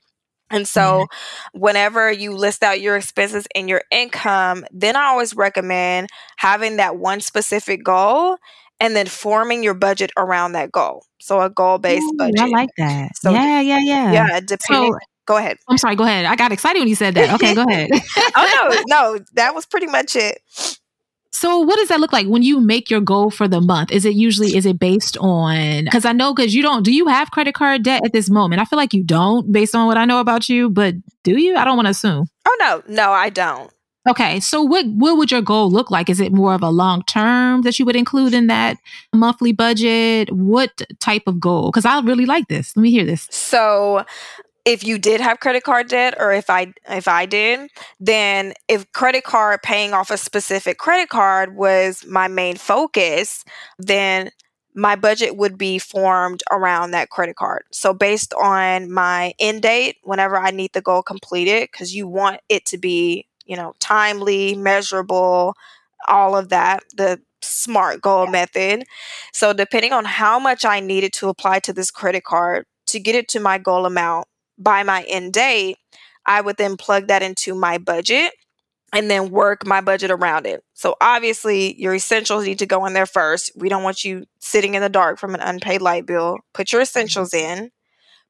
And 0.50 0.66
so, 0.66 0.80
mm-hmm. 0.80 1.58
whenever 1.60 2.10
you 2.10 2.32
list 2.32 2.62
out 2.62 2.80
your 2.80 2.96
expenses 2.96 3.46
and 3.54 3.68
your 3.68 3.82
income, 3.90 4.64
then 4.72 4.96
I 4.96 5.06
always 5.06 5.34
recommend 5.34 6.08
having 6.36 6.76
that 6.76 6.96
one 6.96 7.20
specific 7.20 7.82
goal 7.84 8.36
and 8.78 8.94
then 8.94 9.06
forming 9.06 9.62
your 9.62 9.74
budget 9.74 10.12
around 10.16 10.52
that 10.52 10.70
goal. 10.70 11.04
So, 11.18 11.40
a 11.40 11.50
goal 11.50 11.78
based 11.78 12.06
budget. 12.16 12.40
I 12.40 12.46
like 12.46 12.70
that. 12.78 13.16
So, 13.16 13.32
yeah, 13.32 13.60
yeah, 13.60 13.80
yeah. 13.80 14.12
Yeah, 14.12 14.40
depending. 14.40 14.92
So, 14.92 14.98
go 15.26 15.36
ahead. 15.36 15.58
I'm 15.68 15.78
sorry, 15.78 15.96
go 15.96 16.04
ahead. 16.04 16.26
I 16.26 16.36
got 16.36 16.52
excited 16.52 16.78
when 16.78 16.88
you 16.88 16.94
said 16.94 17.14
that. 17.14 17.34
Okay, 17.34 17.54
go 17.54 17.64
ahead. 17.68 17.90
oh, 18.36 18.82
no, 18.86 19.16
no, 19.16 19.24
that 19.34 19.54
was 19.54 19.66
pretty 19.66 19.86
much 19.86 20.14
it. 20.14 20.40
So 21.36 21.58
what 21.58 21.76
does 21.76 21.88
that 21.88 22.00
look 22.00 22.14
like 22.14 22.26
when 22.26 22.42
you 22.42 22.60
make 22.60 22.88
your 22.88 23.02
goal 23.02 23.30
for 23.30 23.46
the 23.46 23.60
month? 23.60 23.92
Is 23.92 24.06
it 24.06 24.14
usually 24.14 24.56
is 24.56 24.64
it 24.64 24.78
based 24.78 25.18
on 25.18 25.84
cuz 25.92 26.06
I 26.06 26.12
know 26.12 26.32
cuz 26.32 26.54
you 26.54 26.62
don't 26.62 26.82
do 26.82 26.90
you 26.90 27.08
have 27.08 27.30
credit 27.30 27.54
card 27.54 27.82
debt 27.82 28.00
at 28.06 28.14
this 28.14 28.30
moment? 28.30 28.62
I 28.62 28.64
feel 28.64 28.78
like 28.78 28.94
you 28.94 29.04
don't 29.04 29.52
based 29.52 29.74
on 29.74 29.86
what 29.86 29.98
I 29.98 30.06
know 30.06 30.20
about 30.20 30.48
you, 30.48 30.70
but 30.70 30.94
do 31.24 31.38
you? 31.38 31.54
I 31.56 31.66
don't 31.66 31.76
want 31.76 31.86
to 31.86 31.90
assume. 31.90 32.24
Oh 32.48 32.56
no, 32.58 32.82
no, 32.88 33.12
I 33.12 33.28
don't. 33.28 33.70
Okay, 34.08 34.40
so 34.40 34.62
what 34.62 34.86
what 34.86 35.18
would 35.18 35.30
your 35.30 35.42
goal 35.42 35.70
look 35.70 35.90
like? 35.90 36.08
Is 36.08 36.20
it 36.20 36.32
more 36.32 36.54
of 36.54 36.62
a 36.62 36.70
long 36.70 37.02
term 37.02 37.62
that 37.62 37.78
you 37.78 37.84
would 37.84 37.96
include 37.96 38.32
in 38.32 38.46
that 38.46 38.78
monthly 39.12 39.52
budget? 39.52 40.32
What 40.32 40.80
type 41.00 41.24
of 41.26 41.38
goal? 41.38 41.70
Cuz 41.70 41.84
I 41.84 42.00
really 42.00 42.24
like 42.24 42.48
this. 42.48 42.74
Let 42.76 42.82
me 42.82 42.90
hear 42.90 43.04
this. 43.04 43.28
So 43.30 44.06
if 44.66 44.84
you 44.84 44.98
did 44.98 45.20
have 45.20 45.38
credit 45.38 45.62
card 45.62 45.88
debt 45.88 46.14
or 46.18 46.32
if 46.32 46.50
I 46.50 46.74
if 46.90 47.06
I 47.06 47.24
did, 47.24 47.70
then 48.00 48.52
if 48.68 48.90
credit 48.92 49.22
card 49.22 49.62
paying 49.62 49.94
off 49.94 50.10
a 50.10 50.18
specific 50.18 50.76
credit 50.76 51.08
card 51.08 51.54
was 51.54 52.04
my 52.04 52.26
main 52.26 52.56
focus, 52.56 53.44
then 53.78 54.30
my 54.74 54.96
budget 54.96 55.36
would 55.36 55.56
be 55.56 55.78
formed 55.78 56.42
around 56.50 56.90
that 56.90 57.10
credit 57.10 57.36
card. 57.36 57.62
So 57.70 57.94
based 57.94 58.34
on 58.34 58.90
my 58.90 59.34
end 59.38 59.62
date, 59.62 59.98
whenever 60.02 60.36
I 60.36 60.50
need 60.50 60.72
the 60.72 60.82
goal 60.82 61.02
completed 61.02 61.70
cuz 61.72 61.94
you 61.94 62.08
want 62.08 62.40
it 62.48 62.66
to 62.66 62.76
be, 62.76 63.28
you 63.46 63.56
know, 63.56 63.72
timely, 63.78 64.56
measurable, 64.56 65.54
all 66.08 66.36
of 66.36 66.48
that, 66.48 66.82
the 66.96 67.20
smart 67.40 68.02
goal 68.02 68.26
method. 68.26 68.84
So 69.32 69.52
depending 69.52 69.92
on 69.92 70.04
how 70.04 70.40
much 70.40 70.64
I 70.64 70.80
needed 70.80 71.12
to 71.14 71.28
apply 71.28 71.60
to 71.60 71.72
this 71.72 71.92
credit 71.92 72.24
card 72.24 72.66
to 72.86 72.98
get 72.98 73.14
it 73.14 73.28
to 73.28 73.40
my 73.40 73.58
goal 73.58 73.86
amount, 73.86 74.26
by 74.58 74.82
my 74.82 75.02
end 75.08 75.32
date, 75.32 75.76
I 76.24 76.40
would 76.40 76.56
then 76.56 76.76
plug 76.76 77.08
that 77.08 77.22
into 77.22 77.54
my 77.54 77.78
budget 77.78 78.32
and 78.92 79.10
then 79.10 79.30
work 79.30 79.66
my 79.66 79.80
budget 79.80 80.10
around 80.10 80.46
it. 80.46 80.62
So 80.74 80.96
obviously, 81.00 81.80
your 81.80 81.94
essentials 81.94 82.44
need 82.44 82.58
to 82.60 82.66
go 82.66 82.86
in 82.86 82.92
there 82.92 83.06
first. 83.06 83.52
We 83.56 83.68
don't 83.68 83.82
want 83.82 84.04
you 84.04 84.24
sitting 84.38 84.74
in 84.74 84.82
the 84.82 84.88
dark 84.88 85.18
from 85.18 85.34
an 85.34 85.40
unpaid 85.40 85.82
light 85.82 86.06
bill. 86.06 86.38
Put 86.54 86.72
your 86.72 86.82
essentials 86.82 87.30
mm-hmm. 87.30 87.62
in, 87.62 87.70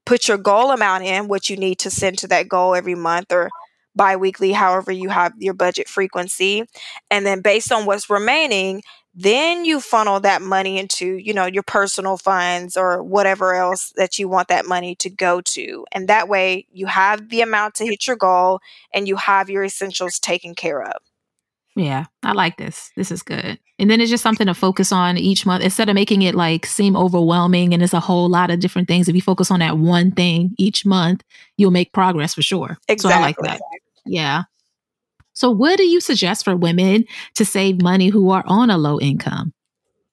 put 0.05 0.27
your 0.27 0.37
goal 0.37 0.71
amount 0.71 1.03
in, 1.03 1.27
what 1.27 1.49
you 1.49 1.57
need 1.57 1.79
to 1.79 1.89
send 1.89 2.17
to 2.19 2.27
that 2.27 2.49
goal 2.49 2.75
every 2.75 2.95
month 2.95 3.31
or 3.31 3.49
biweekly, 3.95 4.51
however 4.51 4.91
you 4.91 5.09
have 5.09 5.33
your 5.37 5.53
budget 5.53 5.87
frequency. 5.87 6.63
And 7.09 7.25
then 7.25 7.41
based 7.41 7.71
on 7.71 7.85
what's 7.85 8.09
remaining, 8.09 8.83
then 9.19 9.65
you 9.65 9.81
funnel 9.81 10.19
that 10.19 10.43
money 10.43 10.77
into 10.77 11.17
you 11.17 11.33
know 11.33 11.47
your 11.47 11.63
personal 11.63 12.17
funds 12.17 12.77
or 12.77 13.01
whatever 13.01 13.55
else 13.55 13.91
that 13.95 14.19
you 14.19 14.29
want 14.29 14.47
that 14.47 14.67
money 14.67 14.93
to 14.95 15.09
go 15.09 15.41
to. 15.41 15.85
And 15.91 16.07
that 16.07 16.29
way 16.29 16.67
you 16.71 16.85
have 16.85 17.29
the 17.29 17.41
amount 17.41 17.73
to 17.75 17.85
hit 17.85 18.05
your 18.05 18.15
goal 18.15 18.59
and 18.93 19.07
you 19.07 19.15
have 19.15 19.49
your 19.49 19.63
essentials 19.63 20.19
taken 20.19 20.53
care 20.53 20.83
of. 20.83 21.01
Yeah 21.75 22.05
i 22.23 22.31
like 22.31 22.57
this. 22.57 22.91
This 22.95 23.11
is 23.11 23.23
good. 23.23 23.59
And 23.79 23.89
then 23.89 24.01
it's 24.01 24.11
just 24.11 24.23
something 24.23 24.47
to 24.47 24.53
focus 24.53 24.91
on 24.91 25.17
each 25.17 25.47
month 25.47 25.63
instead 25.63 25.89
of 25.89 25.95
making 25.95 26.21
it 26.21 26.35
like 26.35 26.67
seem 26.67 26.95
overwhelming 26.95 27.73
and 27.73 27.81
it's 27.81 27.93
a 27.93 27.99
whole 27.99 28.29
lot 28.29 28.51
of 28.51 28.59
different 28.59 28.87
things. 28.87 29.09
If 29.09 29.15
you 29.15 29.21
focus 29.21 29.49
on 29.49 29.59
that 29.59 29.79
one 29.79 30.11
thing 30.11 30.53
each 30.59 30.85
month 30.85 31.23
you'll 31.57 31.71
make 31.71 31.91
progress 31.91 32.35
for 32.35 32.43
sure. 32.43 32.77
Exactly. 32.87 33.11
so 33.11 33.17
i 33.17 33.21
like 33.21 33.37
that. 33.37 33.61
Yeah 34.05 34.43
so, 35.37 35.51
what 35.51 35.77
do 35.77 35.83
you 35.83 36.01
suggest 36.01 36.45
for 36.45 36.55
women 36.55 37.05
to 37.35 37.45
save 37.45 37.79
money 37.79 38.07
who 38.07 38.31
are 38.31 38.43
on 38.47 38.71
a 38.71 38.77
low 38.79 38.99
income? 38.99 39.53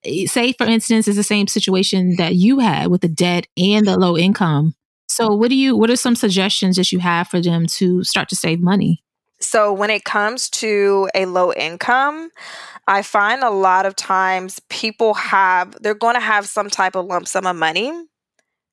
Eh, 0.04 0.26
say, 0.26 0.52
for 0.52 0.66
instance, 0.66 1.08
is 1.08 1.16
the 1.16 1.22
same 1.22 1.46
situation 1.46 2.16
that 2.16 2.34
you 2.34 2.58
had 2.58 2.88
with 2.88 3.00
the 3.00 3.08
debt 3.08 3.46
and 3.56 3.87
the 3.87 3.98
low 3.98 4.18
income. 4.18 4.74
So, 5.08 5.34
what 5.34 5.48
do 5.48 5.54
you? 5.54 5.78
What 5.78 5.88
are 5.88 5.96
some 5.96 6.14
suggestions 6.14 6.76
that 6.76 6.92
you 6.92 6.98
have 6.98 7.28
for 7.28 7.40
them 7.40 7.66
to 7.68 8.04
start 8.04 8.28
to 8.28 8.37
save 8.37 8.60
money? 8.60 9.02
So, 9.40 9.72
when 9.72 9.88
it 9.88 10.04
comes 10.04 10.50
to 10.60 11.08
a 11.14 11.24
low 11.24 11.54
income, 11.54 12.28
I 12.87 13.00
find 13.00 13.42
a 13.42 13.48
lot 13.48 13.87
of 13.87 13.96
times 13.96 14.60
people 14.68 15.14
have, 15.14 15.74
they're 15.80 15.94
going 15.94 16.16
to 16.16 16.20
have 16.20 16.46
some 16.46 16.68
type 16.68 16.96
of 16.96 17.06
lump 17.06 17.28
sum 17.28 17.46
of 17.46 17.56
money 17.56 17.92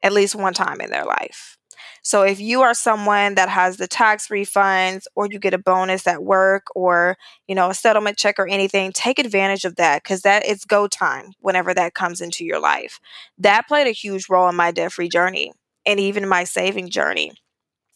at 0.04 0.12
least 0.12 0.36
one 0.36 0.54
time 0.54 0.82
in 0.82 0.90
their 0.90 1.06
life. 1.06 1.58
So 2.04 2.24
if 2.24 2.40
you 2.40 2.62
are 2.62 2.74
someone 2.74 3.36
that 3.36 3.50
has 3.50 3.78
the 3.78 3.88
tax 3.88 4.28
refunds 4.28 5.06
or 5.16 5.28
you 5.28 5.38
get 5.40 5.54
a 5.54 5.60
bonus 5.60 6.08
at 6.08 6.24
work 6.24 6.64
or, 6.76 7.18
you 7.48 7.54
know, 7.54 7.70
a 7.70 7.76
settlement 7.76 8.18
check 8.18 8.40
or 8.40 8.48
anything, 8.48 8.92
take 8.92 9.20
advantage 9.20 9.66
of 9.66 9.76
that 9.76 10.04
cuz 10.04 10.22
that 10.22 10.46
is 10.46 10.66
go 10.66 10.88
time 10.88 11.34
whenever 11.40 11.74
that 11.74 11.94
comes 11.94 12.20
into 12.20 12.44
your 12.44 12.60
life. 12.60 13.00
That 13.38 13.68
played 13.68 13.88
a 13.88 13.92
huge 13.92 14.30
role 14.30 14.50
in 14.50 14.56
my 14.56 14.72
debt-free 14.72 15.10
journey 15.10 15.54
and 15.86 16.00
even 16.00 16.28
my 16.28 16.44
saving 16.44 16.90
journey 16.90 17.34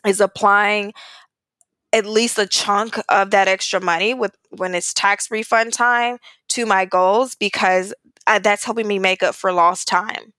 is 0.05 0.21
applying 0.21 0.93
at 1.91 2.05
least 2.05 2.37
a 2.37 2.45
chunk 2.45 2.99
of 3.09 3.31
that 3.31 3.47
extra 3.47 3.79
money 3.79 4.13
with 4.13 4.35
when 4.49 4.75
it's 4.75 4.93
tax 4.93 5.31
refund 5.31 5.73
time 5.73 6.17
to 6.49 6.65
my 6.65 6.85
goals 6.85 7.35
because 7.35 7.93
I, 8.27 8.39
that's 8.39 8.65
helping 8.65 8.87
me 8.87 8.99
make 8.99 9.23
up 9.23 9.33
for 9.33 9.51
lost 9.51 9.87
time. 9.87 10.33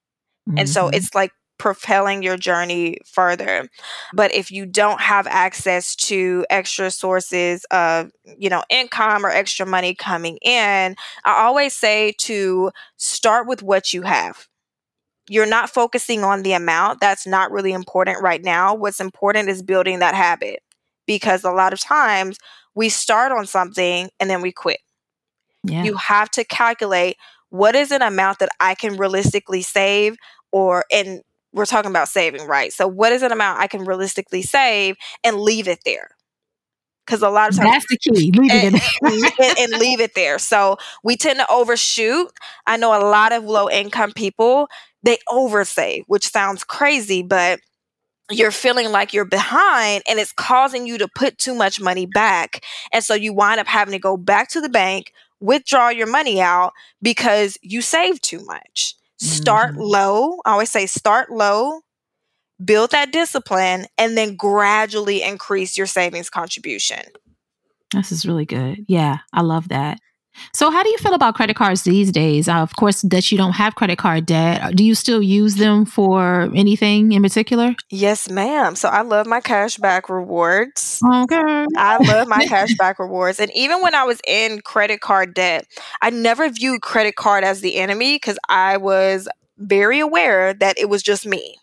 Mm-hmm. 0.49 0.59
And 0.59 0.69
so 0.69 0.85
mm-hmm. 0.85 0.95
it's 0.95 1.15
like 1.15 1.33
propelling 1.59 2.23
your 2.23 2.37
journey 2.37 2.99
further. 3.05 3.69
But 4.13 4.35
if 4.35 4.51
you 4.51 4.67
don't 4.67 5.01
have 5.01 5.27
access 5.27 5.97
to 5.97 6.45
extra 6.51 6.91
sources 6.91 7.65
of, 7.71 8.11
you 8.39 8.51
know, 8.51 8.63
income 8.69 9.25
or 9.25 9.31
extra 9.31 9.67
money 9.67 9.95
coming 9.95 10.39
in, 10.43 10.97
I 11.25 11.45
always 11.45 11.75
say 11.75 12.13
to 12.19 12.71
start 12.97 13.47
with 13.47 13.63
what 13.63 13.93
you 13.93 14.03
have 14.03 14.49
you're 15.29 15.47
not 15.47 15.71
focusing 15.71 16.23
on 16.23 16.43
the 16.43 16.53
amount. 16.53 17.01
That's 17.01 17.27
not 17.27 17.51
really 17.51 17.73
important 17.73 18.23
right 18.23 18.43
now. 18.43 18.75
What's 18.75 19.01
important 19.01 19.49
is 19.49 19.63
building 19.63 19.99
that 19.99 20.15
habit 20.15 20.61
because 21.07 21.45
a 21.45 21.51
lot 21.51 21.73
of 21.73 21.81
times 21.81 22.39
we 22.75 22.89
start 22.89 23.33
on 23.33 23.47
something 23.47 24.09
and 24.21 24.31
then 24.31 24.41
we 24.41 24.53
quit. 24.53 24.79
Yeah. 25.65 25.83
You 25.83 25.97
have 25.97 26.31
to 26.33 26.45
calculate 26.45 27.17
what 27.51 27.75
is 27.75 27.91
an 27.91 28.03
amount 28.03 28.39
that 28.39 28.51
I 28.61 28.75
can 28.75 28.97
realistically 28.97 29.63
save 29.63 30.17
or 30.53 30.85
and 30.93 31.23
we're 31.53 31.67
talking 31.67 31.91
about 31.91 32.09
saving, 32.09 32.47
right? 32.47 32.73
So 32.73 32.87
what 32.87 33.13
is 33.13 33.23
an 33.23 33.33
amount 33.33 33.61
I 33.61 33.67
can 33.67 33.85
realistically 33.85 34.43
save 34.43 34.97
and 35.25 35.41
leave 35.41 35.69
it 35.69 35.81
there? 35.85 36.11
Because 37.07 37.23
a 37.23 37.31
lot 37.31 37.51
of 37.51 37.57
times 37.57 37.71
that's 37.71 37.87
the 37.89 37.99
key. 37.99 38.33
Leave 38.33 38.51
and, 38.51 38.75
it 38.75 39.39
and, 39.39 39.59
and 39.73 39.81
leave 39.81 40.01
it 40.01 40.15
there. 40.15 40.39
So 40.39 40.77
we 41.05 41.17
tend 41.17 41.39
to 41.39 41.51
overshoot. 41.51 42.33
I 42.67 42.77
know 42.77 42.91
a 42.99 43.05
lot 43.07 43.33
of 43.33 43.45
low 43.45 43.71
income 43.71 44.13
people 44.13 44.69
they 45.03 45.19
oversave, 45.29 46.03
which 46.09 46.29
sounds 46.29 46.65
crazy, 46.65 47.23
but 47.23 47.61
you're 48.31 48.51
feeling 48.51 48.91
like 48.91 49.13
you're 49.13 49.25
behind 49.25 50.03
and 50.09 50.19
it's 50.19 50.33
causing 50.33 50.87
you 50.87 50.99
to 50.99 51.09
put 51.15 51.39
too 51.39 51.55
much 51.55 51.81
money 51.81 52.07
back. 52.07 52.65
And 52.93 53.05
so 53.05 53.15
you 53.15 53.33
wind 53.33 53.61
up 53.61 53.69
having 53.69 53.93
to 53.93 53.99
go 54.01 54.17
back 54.17 54.49
to 54.51 54.61
the 54.61 54.69
bank, 54.69 55.13
withdraw 55.41 55.91
your 55.91 56.09
money 56.09 56.41
out 56.41 56.73
because 57.01 57.57
you 57.63 57.83
saved 57.83 58.25
too 58.25 58.45
much. 58.45 58.97
Mm-hmm. 59.21 59.33
Start 59.33 59.77
low. 59.77 60.39
I 60.45 60.53
always 60.53 60.71
say 60.71 60.87
start 60.87 61.31
low, 61.31 61.81
build 62.63 62.91
that 62.91 63.13
discipline, 63.13 63.87
and 63.97 64.17
then 64.17 64.37
gradually 64.37 65.23
increase 65.23 65.77
your 65.77 65.87
savings 65.87 66.31
contribution. 66.31 67.03
This 67.93 68.13
is 68.13 68.27
really 68.27 68.45
good. 68.45 68.85
Yeah, 68.89 69.19
I 69.33 69.43
love 69.43 69.69
that. 69.69 70.01
So, 70.53 70.71
how 70.71 70.83
do 70.83 70.91
you 70.91 70.99
feel 70.99 71.15
about 71.15 71.35
credit 71.35 71.57
cards 71.57 71.83
these 71.83 72.11
days? 72.13 72.49
Uh, 72.49 72.57
of 72.57 72.77
course, 72.77 73.03
that 73.03 73.31
you 73.31 73.39
don't 73.39 73.53
have 73.53 73.75
credit 73.75 73.99
card 73.99 74.27
debt. 74.27 74.75
Do 74.77 74.85
you 74.85 74.95
still 74.95 75.23
use 75.23 75.57
them 75.57 75.85
for 75.85 76.51
anything 76.55 77.13
in 77.13 77.23
particular? 77.23 77.75
Yes, 77.91 78.31
ma'am. 78.31 78.77
So, 78.77 78.89
I 78.89 79.03
love 79.03 79.27
my 79.27 79.41
cashback 79.41 80.09
rewards. 80.09 81.01
Okay. 81.05 81.67
I 81.77 81.99
love 82.07 82.29
my 82.29 82.45
cashback 82.47 82.99
rewards. 82.99 83.41
And 83.41 83.51
even 83.55 83.81
when 83.83 83.95
I 83.95 84.05
was 84.05 84.21
in 84.27 84.61
credit 84.61 85.01
card 85.01 85.35
debt, 85.35 85.67
I 86.01 86.11
never 86.11 86.49
viewed 86.49 86.83
credit 86.83 87.17
card 87.17 87.45
as 87.45 87.61
the 87.61 87.77
enemy 87.77 88.17
because 88.17 88.39
I 88.49 88.77
was 88.77 89.29
very 89.59 90.01
aware 90.01 90.55
that 90.55 90.79
it 90.79 90.89
was 90.89 91.03
just 91.03 91.27
me. 91.27 91.57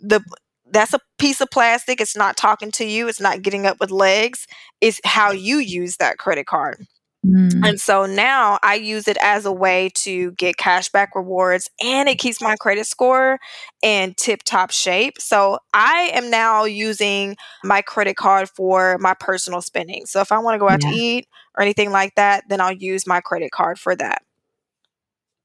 The 0.00 0.22
that's 0.70 0.92
a 0.92 1.00
piece 1.18 1.40
of 1.40 1.50
plastic. 1.50 2.00
It's 2.00 2.16
not 2.16 2.36
talking 2.36 2.70
to 2.72 2.84
you. 2.84 3.08
It's 3.08 3.20
not 3.20 3.42
getting 3.42 3.64
up 3.64 3.78
with 3.80 3.90
legs. 3.90 4.46
It's 4.80 5.00
how 5.04 5.30
you 5.30 5.58
use 5.58 5.96
that 5.98 6.18
credit 6.18 6.46
card. 6.46 6.86
Mm. 7.24 7.66
And 7.66 7.80
so 7.80 8.06
now 8.06 8.58
I 8.62 8.74
use 8.74 9.08
it 9.08 9.16
as 9.22 9.46
a 9.46 9.52
way 9.52 9.90
to 9.96 10.32
get 10.32 10.56
cashback 10.56 11.08
rewards 11.14 11.70
and 11.82 12.08
it 12.08 12.18
keeps 12.18 12.40
my 12.40 12.56
credit 12.56 12.86
score 12.86 13.38
in 13.82 14.14
tip 14.14 14.42
top 14.42 14.70
shape. 14.70 15.20
So 15.20 15.58
I 15.72 16.10
am 16.14 16.30
now 16.30 16.64
using 16.64 17.36
my 17.62 17.82
credit 17.82 18.16
card 18.16 18.50
for 18.50 18.98
my 18.98 19.14
personal 19.18 19.62
spending. 19.62 20.06
So 20.06 20.20
if 20.20 20.32
I 20.32 20.38
want 20.38 20.54
to 20.54 20.58
go 20.58 20.68
out 20.68 20.82
yeah. 20.82 20.90
to 20.90 20.96
eat 20.96 21.28
or 21.56 21.62
anything 21.62 21.90
like 21.90 22.14
that, 22.16 22.44
then 22.48 22.60
I'll 22.60 22.72
use 22.72 23.06
my 23.06 23.20
credit 23.20 23.50
card 23.50 23.78
for 23.78 23.96
that. 23.96 24.22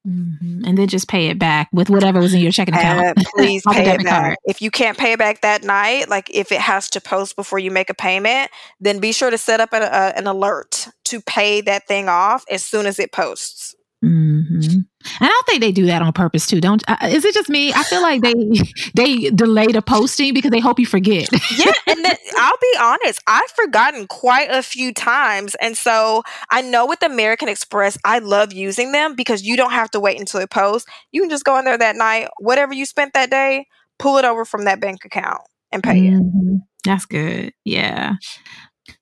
Mm-hmm. 0.10 0.66
And 0.66 0.78
then 0.78 0.88
just 0.88 1.08
pay 1.08 1.28
it 1.28 1.38
back 1.38 1.70
with 1.72 1.90
whatever 1.90 2.20
was 2.20 2.34
in 2.34 2.42
your 2.42 2.52
checking 2.52 2.74
account. 2.74 3.18
Uh, 3.18 3.24
please 3.36 3.62
pay 3.72 3.94
it 3.94 4.04
back. 4.04 4.24
Card. 4.24 4.38
If 4.46 4.62
you 4.62 4.72
can't 4.72 4.98
pay 4.98 5.14
it 5.14 5.20
back 5.20 5.42
that 5.42 5.64
night, 5.64 6.10
like 6.10 6.30
if 6.34 6.52
it 6.52 6.60
has 6.60 6.90
to 6.92 7.02
post 7.02 7.36
before 7.36 7.60
you 7.60 7.70
make 7.70 7.90
a 7.90 7.94
payment, 7.94 8.50
then 8.80 9.00
be 9.00 9.12
sure 9.12 9.30
to 9.30 9.38
set 9.38 9.60
up 9.60 9.72
an, 9.72 9.84
uh, 9.84 10.14
an 10.16 10.26
alert 10.26 10.88
to 11.06 11.22
pay 11.22 11.62
that 11.62 11.88
thing 11.88 12.10
off 12.10 12.44
as 12.50 12.64
soon 12.64 12.88
as 12.88 12.98
it 12.98 13.12
posts. 13.12 13.76
Mm-hmm. 14.04 14.64
And 14.64 14.86
I 15.20 15.42
think 15.46 15.60
they 15.60 15.74
do 15.74 15.86
that 15.88 16.02
on 16.02 16.14
purpose 16.14 16.48
too. 16.48 16.62
Don't? 16.62 16.82
Uh, 16.88 16.96
is 17.04 17.26
it 17.26 17.34
just 17.34 17.50
me? 17.50 17.74
I 17.74 17.84
feel 17.84 18.02
like 18.02 18.22
they 18.22 18.34
they 18.96 19.30
delay 19.32 19.68
the 19.68 19.82
posting 19.82 20.34
because 20.34 20.52
they 20.52 20.62
hope 20.62 20.80
you 20.80 20.86
forget. 20.86 21.28
yeah, 21.58 21.74
and 21.86 22.06
then, 22.06 22.16
I'll 22.38 22.58
be 22.62 22.78
honest, 22.80 23.22
I've 23.28 23.52
forgotten 23.52 24.08
quite 24.08 24.50
a 24.52 24.64
few 24.64 24.94
times, 24.94 25.56
and 25.56 25.78
so 25.78 26.24
I 26.50 26.62
know 26.62 26.86
with 26.86 27.04
American 27.04 27.50
Express, 27.50 27.98
I 28.06 28.20
love 28.20 28.54
using 28.54 28.94
them 28.94 29.16
because 29.16 29.44
you 29.44 29.58
don't 29.58 29.72
have 29.72 29.92
to 29.92 30.00
wait 30.00 30.18
until 30.18 30.40
it 30.40 30.50
posts. 30.50 30.90
You 31.12 31.22
can 31.22 31.30
just 31.30 31.44
go 31.44 31.58
in 31.60 31.66
there 31.66 31.78
that 31.78 31.98
night, 31.98 32.30
whatever 32.40 32.74
you 32.74 32.86
spent 32.86 33.14
that 33.16 33.30
day, 33.30 33.66
pull 33.98 34.18
it 34.18 34.24
over 34.24 34.46
from 34.46 34.64
that 34.64 34.80
bank 34.80 35.04
account 35.04 35.42
and 35.74 35.84
pay 35.84 36.00
mm-hmm. 36.00 36.56
it. 36.56 36.62
That's 36.86 37.06
good. 37.06 37.54
Yeah. 37.66 38.14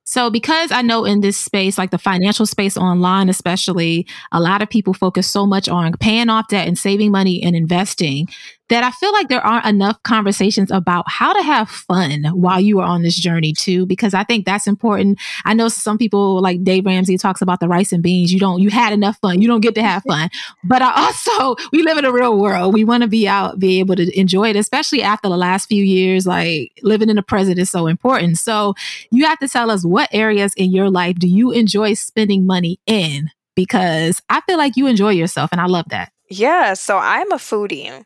So, 0.09 0.29
because 0.29 0.71
I 0.71 0.81
know 0.83 1.03
in 1.03 1.19
this 1.19 1.35
space, 1.35 1.77
like 1.77 1.91
the 1.91 1.97
financial 1.97 2.45
space 2.45 2.77
online, 2.77 3.27
especially, 3.27 4.07
a 4.31 4.39
lot 4.39 4.61
of 4.61 4.69
people 4.69 4.93
focus 4.93 5.27
so 5.27 5.45
much 5.45 5.67
on 5.67 5.91
paying 5.97 6.29
off 6.29 6.47
debt 6.47 6.65
and 6.65 6.79
saving 6.79 7.11
money 7.11 7.43
and 7.43 7.57
investing 7.57 8.29
that 8.69 8.83
I 8.83 8.91
feel 8.91 9.13
like 9.13 9.29
there 9.29 9.45
aren't 9.45 9.65
enough 9.65 10.01
conversations 10.03 10.71
about 10.71 11.05
how 11.07 11.31
to 11.33 11.41
have 11.41 11.69
fun 11.69 12.25
while 12.25 12.59
you 12.59 12.79
are 12.79 12.85
on 12.85 13.01
this 13.01 13.15
journey 13.15 13.53
too, 13.53 13.85
because 13.85 14.13
I 14.13 14.23
think 14.23 14.45
that's 14.45 14.67
important. 14.67 15.19
I 15.45 15.53
know 15.53 15.69
some 15.69 15.97
people 15.97 16.41
like 16.41 16.63
Dave 16.63 16.85
Ramsey 16.85 17.17
talks 17.17 17.41
about 17.41 17.59
the 17.59 17.69
rice 17.69 17.93
and 17.93 18.03
beans. 18.03 18.33
You 18.33 18.39
don't, 18.39 18.61
you 18.61 18.69
had 18.69 18.91
enough 18.91 19.17
fun. 19.19 19.41
You 19.41 19.47
don't 19.47 19.61
get 19.61 19.75
to 19.75 19.83
have 19.83 20.03
fun. 20.07 20.29
But 20.63 20.81
I 20.81 20.91
also, 20.93 21.55
we 21.71 21.81
live 21.83 21.97
in 21.97 22.05
a 22.05 22.11
real 22.11 22.37
world. 22.37 22.73
We 22.73 22.83
want 22.83 23.03
to 23.03 23.07
be 23.07 23.27
out, 23.27 23.59
be 23.59 23.79
able 23.79 23.95
to 23.95 24.19
enjoy 24.19 24.49
it, 24.49 24.55
especially 24.55 25.01
after 25.01 25.29
the 25.29 25.37
last 25.37 25.67
few 25.67 25.83
years. 25.83 26.27
Like 26.27 26.71
living 26.83 27.09
in 27.09 27.15
the 27.15 27.23
present 27.23 27.59
is 27.59 27.69
so 27.69 27.87
important. 27.87 28.37
So 28.37 28.73
you 29.11 29.25
have 29.25 29.39
to 29.39 29.47
tell 29.47 29.71
us 29.71 29.85
what 29.85 29.96
areas 30.11 30.53
in 30.55 30.71
your 30.71 30.89
life 30.89 31.17
do 31.17 31.27
you 31.27 31.51
enjoy 31.51 31.93
spending 31.93 32.45
money 32.45 32.79
in? 32.85 33.29
Because 33.55 34.21
I 34.29 34.41
feel 34.41 34.57
like 34.57 34.77
you 34.77 34.87
enjoy 34.87 35.11
yourself 35.11 35.49
and 35.51 35.59
I 35.59 35.65
love 35.65 35.89
that. 35.89 36.11
Yeah. 36.29 36.73
So 36.73 36.97
I'm 36.97 37.31
a 37.31 37.37
foodie. 37.37 38.03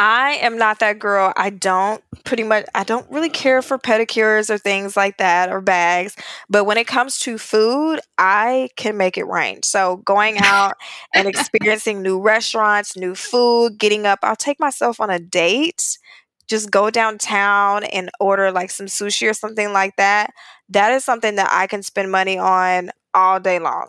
I 0.00 0.38
am 0.40 0.56
not 0.56 0.78
that 0.78 0.98
girl. 0.98 1.34
I 1.36 1.50
don't 1.50 2.02
pretty 2.24 2.42
much 2.42 2.64
I 2.74 2.84
don't 2.84 3.08
really 3.10 3.28
care 3.28 3.60
for 3.60 3.76
pedicures 3.76 4.48
or 4.48 4.56
things 4.56 4.96
like 4.96 5.18
that 5.18 5.50
or 5.50 5.60
bags, 5.60 6.16
but 6.48 6.64
when 6.64 6.78
it 6.78 6.86
comes 6.86 7.18
to 7.20 7.36
food, 7.36 8.00
I 8.16 8.70
can 8.76 8.96
make 8.96 9.18
it 9.18 9.26
rain. 9.26 9.62
So 9.62 9.98
going 9.98 10.38
out 10.38 10.72
and 11.14 11.28
experiencing 11.28 12.00
new 12.00 12.18
restaurants, 12.18 12.96
new 12.96 13.14
food, 13.14 13.76
getting 13.76 14.06
up, 14.06 14.20
I'll 14.22 14.36
take 14.36 14.58
myself 14.58 15.00
on 15.00 15.10
a 15.10 15.18
date. 15.18 15.98
Just 16.50 16.70
go 16.72 16.90
downtown 16.90 17.84
and 17.84 18.10
order 18.20 18.52
like 18.52 18.72
some 18.72 18.88
sushi 18.88 19.30
or 19.30 19.34
something 19.34 19.72
like 19.72 19.96
that. 19.98 20.32
That 20.70 20.92
is 20.92 21.04
something 21.04 21.36
that 21.36 21.50
I 21.52 21.68
can 21.68 21.84
spend 21.84 22.12
money 22.12 22.38
on 22.38 22.90
all 23.14 23.40
day 23.40 23.60
long. 23.60 23.88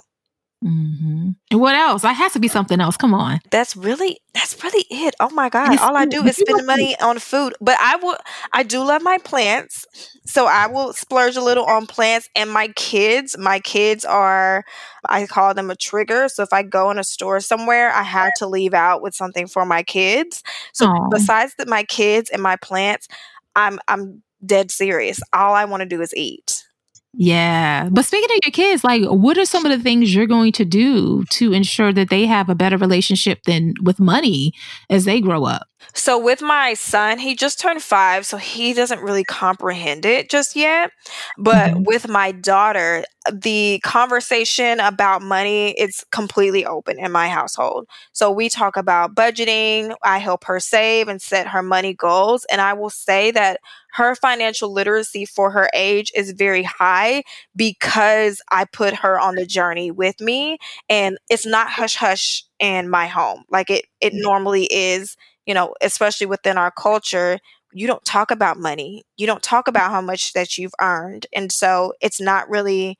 Mm-hmm. 0.63 1.29
And 1.49 1.59
what 1.59 1.73
else? 1.73 2.03
I 2.03 2.13
has 2.13 2.33
to 2.33 2.39
be 2.39 2.47
something 2.47 2.79
else. 2.79 2.95
Come 2.95 3.15
on. 3.15 3.39
That's 3.49 3.75
really 3.75 4.19
that's 4.35 4.63
really 4.63 4.85
it. 4.91 5.15
Oh 5.19 5.31
my 5.31 5.49
god! 5.49 5.79
All 5.79 5.97
I 5.97 6.05
do 6.05 6.23
is 6.23 6.37
spend 6.37 6.67
money 6.67 6.95
on 7.01 7.17
food. 7.17 7.55
But 7.59 7.77
I 7.79 7.95
will. 7.95 8.15
I 8.53 8.61
do 8.61 8.83
love 8.83 9.01
my 9.01 9.17
plants, 9.17 9.87
so 10.25 10.45
I 10.45 10.67
will 10.67 10.93
splurge 10.93 11.35
a 11.35 11.41
little 11.41 11.65
on 11.65 11.87
plants. 11.87 12.29
And 12.35 12.51
my 12.51 12.67
kids, 12.75 13.35
my 13.39 13.59
kids 13.59 14.05
are, 14.05 14.63
I 15.09 15.25
call 15.25 15.55
them 15.55 15.71
a 15.71 15.75
trigger. 15.75 16.29
So 16.29 16.43
if 16.43 16.53
I 16.53 16.61
go 16.61 16.91
in 16.91 16.99
a 16.99 17.03
store 17.03 17.39
somewhere, 17.39 17.91
I 17.91 18.03
have 18.03 18.31
to 18.37 18.47
leave 18.47 18.75
out 18.75 19.01
with 19.01 19.15
something 19.15 19.47
for 19.47 19.65
my 19.65 19.81
kids. 19.81 20.43
So 20.73 20.85
Aww. 20.85 21.09
besides 21.09 21.55
that, 21.57 21.67
my 21.67 21.83
kids 21.83 22.29
and 22.29 22.41
my 22.41 22.55
plants, 22.57 23.07
I'm 23.55 23.79
I'm 23.87 24.21
dead 24.45 24.69
serious. 24.69 25.19
All 25.33 25.55
I 25.55 25.65
want 25.65 25.81
to 25.81 25.89
do 25.89 26.01
is 26.01 26.13
eat. 26.15 26.65
Yeah. 27.13 27.89
But 27.91 28.05
speaking 28.05 28.29
of 28.37 28.39
your 28.45 28.51
kids, 28.51 28.83
like 28.83 29.03
what 29.03 29.37
are 29.37 29.45
some 29.45 29.65
of 29.65 29.71
the 29.71 29.83
things 29.83 30.15
you're 30.15 30.27
going 30.27 30.53
to 30.53 30.65
do 30.65 31.25
to 31.31 31.51
ensure 31.51 31.91
that 31.91 32.09
they 32.09 32.25
have 32.25 32.49
a 32.49 32.55
better 32.55 32.77
relationship 32.77 33.43
than 33.43 33.73
with 33.83 33.99
money 33.99 34.53
as 34.89 35.03
they 35.05 35.19
grow 35.19 35.43
up? 35.43 35.67
So 35.93 36.17
with 36.17 36.41
my 36.41 36.73
son, 36.73 37.19
he 37.19 37.35
just 37.35 37.59
turned 37.59 37.83
5, 37.83 38.25
so 38.25 38.37
he 38.37 38.73
doesn't 38.73 39.01
really 39.01 39.23
comprehend 39.23 40.05
it 40.05 40.29
just 40.29 40.55
yet. 40.55 40.91
But 41.37 41.71
mm-hmm. 41.71 41.83
with 41.83 42.07
my 42.07 42.31
daughter, 42.31 43.03
the 43.31 43.79
conversation 43.83 44.79
about 44.79 45.21
money 45.21 45.71
it's 45.77 46.03
completely 46.11 46.65
open 46.65 46.97
in 46.99 47.11
my 47.11 47.29
household. 47.29 47.87
So 48.13 48.31
we 48.31 48.49
talk 48.49 48.77
about 48.77 49.13
budgeting, 49.13 49.93
I 50.03 50.17
help 50.17 50.45
her 50.45 50.59
save 50.59 51.07
and 51.07 51.21
set 51.21 51.47
her 51.47 51.61
money 51.61 51.93
goals, 51.93 52.45
and 52.51 52.61
I 52.61 52.73
will 52.73 52.89
say 52.89 53.31
that 53.31 53.59
her 53.93 54.15
financial 54.15 54.71
literacy 54.71 55.25
for 55.25 55.51
her 55.51 55.69
age 55.73 56.11
is 56.15 56.31
very 56.31 56.63
high 56.63 57.23
because 57.55 58.41
I 58.49 58.65
put 58.65 58.95
her 58.95 59.19
on 59.19 59.35
the 59.35 59.45
journey 59.45 59.91
with 59.91 60.21
me 60.21 60.57
and 60.89 61.17
it's 61.29 61.45
not 61.45 61.69
hush 61.69 61.95
hush 61.95 62.45
in 62.59 62.89
my 62.89 63.07
home 63.07 63.43
like 63.49 63.69
it 63.69 63.85
it 63.99 64.13
normally 64.13 64.65
is, 64.71 65.17
you 65.51 65.55
know, 65.55 65.75
especially 65.81 66.27
within 66.27 66.57
our 66.57 66.71
culture 66.71 67.39
you 67.73 67.87
don't 67.87 68.05
talk 68.05 68.31
about 68.31 68.57
money. 68.59 69.03
You 69.17 69.27
don't 69.27 69.43
talk 69.43 69.67
about 69.67 69.91
how 69.91 70.01
much 70.01 70.33
that 70.33 70.57
you've 70.57 70.73
earned. 70.81 71.27
And 71.33 71.51
so 71.51 71.93
it's 72.01 72.19
not 72.19 72.49
really 72.49 72.97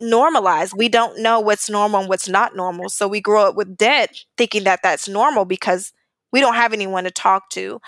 normalized. 0.00 0.74
We 0.76 0.88
don't 0.88 1.18
know 1.22 1.40
what's 1.40 1.68
normal 1.68 2.00
and 2.00 2.08
what's 2.08 2.28
not 2.28 2.56
normal. 2.56 2.88
So 2.88 3.06
we 3.06 3.20
grow 3.20 3.48
up 3.48 3.54
with 3.54 3.76
debt 3.76 4.24
thinking 4.36 4.64
that 4.64 4.80
that's 4.82 5.08
normal 5.08 5.44
because 5.44 5.92
we 6.32 6.40
don't 6.40 6.54
have 6.54 6.72
anyone 6.72 7.04
to 7.04 7.10
talk 7.10 7.50
to. 7.50 7.80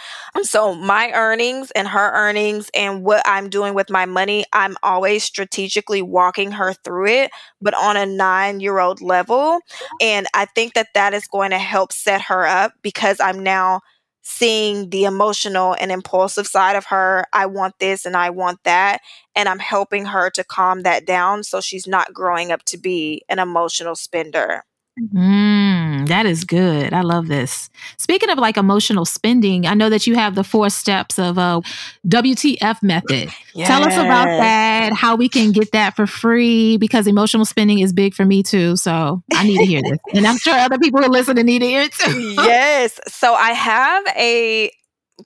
So 0.42 0.74
my 0.74 1.12
earnings 1.12 1.70
and 1.72 1.88
her 1.88 2.12
earnings 2.12 2.70
and 2.74 3.02
what 3.04 3.22
I'm 3.24 3.48
doing 3.48 3.74
with 3.74 3.90
my 3.90 4.06
money, 4.06 4.44
I'm 4.52 4.76
always 4.82 5.24
strategically 5.24 6.02
walking 6.02 6.52
her 6.52 6.72
through 6.72 7.06
it, 7.06 7.30
but 7.60 7.74
on 7.74 7.96
a 7.96 8.06
9-year-old 8.06 9.00
level. 9.00 9.60
And 10.00 10.26
I 10.34 10.46
think 10.46 10.74
that 10.74 10.88
that 10.94 11.14
is 11.14 11.26
going 11.26 11.50
to 11.50 11.58
help 11.58 11.92
set 11.92 12.22
her 12.22 12.46
up 12.46 12.72
because 12.82 13.20
I'm 13.20 13.42
now 13.42 13.80
seeing 14.24 14.90
the 14.90 15.04
emotional 15.04 15.76
and 15.80 15.90
impulsive 15.90 16.46
side 16.46 16.76
of 16.76 16.86
her. 16.86 17.24
I 17.32 17.46
want 17.46 17.74
this 17.80 18.06
and 18.06 18.16
I 18.16 18.30
want 18.30 18.60
that. 18.64 19.00
And 19.34 19.48
I'm 19.48 19.58
helping 19.58 20.04
her 20.06 20.30
to 20.30 20.44
calm 20.44 20.82
that 20.82 21.06
down 21.06 21.42
so 21.42 21.60
she's 21.60 21.86
not 21.86 22.14
growing 22.14 22.52
up 22.52 22.62
to 22.66 22.78
be 22.78 23.22
an 23.28 23.38
emotional 23.38 23.96
spender. 23.96 24.62
Mm, 25.00 25.61
that 26.06 26.26
is 26.26 26.44
good. 26.44 26.92
I 26.92 27.02
love 27.02 27.28
this. 27.28 27.70
Speaking 27.98 28.30
of 28.30 28.38
like 28.38 28.56
emotional 28.56 29.04
spending, 29.04 29.66
I 29.66 29.74
know 29.74 29.88
that 29.90 30.06
you 30.06 30.14
have 30.14 30.34
the 30.34 30.44
four 30.44 30.70
steps 30.70 31.18
of 31.18 31.38
a 31.38 31.60
WTF 32.06 32.82
method. 32.82 33.30
Yes. 33.54 33.68
Tell 33.68 33.82
us 33.82 33.94
about 33.94 34.26
that, 34.26 34.92
how 34.92 35.16
we 35.16 35.28
can 35.28 35.52
get 35.52 35.72
that 35.72 35.96
for 35.96 36.06
free 36.06 36.76
because 36.76 37.06
emotional 37.06 37.44
spending 37.44 37.80
is 37.80 37.92
big 37.92 38.14
for 38.14 38.24
me 38.24 38.42
too. 38.42 38.76
So 38.76 39.22
I 39.34 39.44
need 39.44 39.58
to 39.58 39.66
hear 39.66 39.82
this. 39.82 39.98
And 40.14 40.26
I'm 40.26 40.38
sure 40.38 40.54
other 40.54 40.78
people 40.78 41.02
who 41.02 41.08
listen 41.08 41.36
to 41.36 41.42
need 41.42 41.60
to 41.60 41.66
hear 41.66 41.82
it 41.82 41.92
too. 41.92 42.20
yes. 42.20 43.00
So 43.08 43.34
I 43.34 43.52
have 43.52 44.04
a 44.16 44.70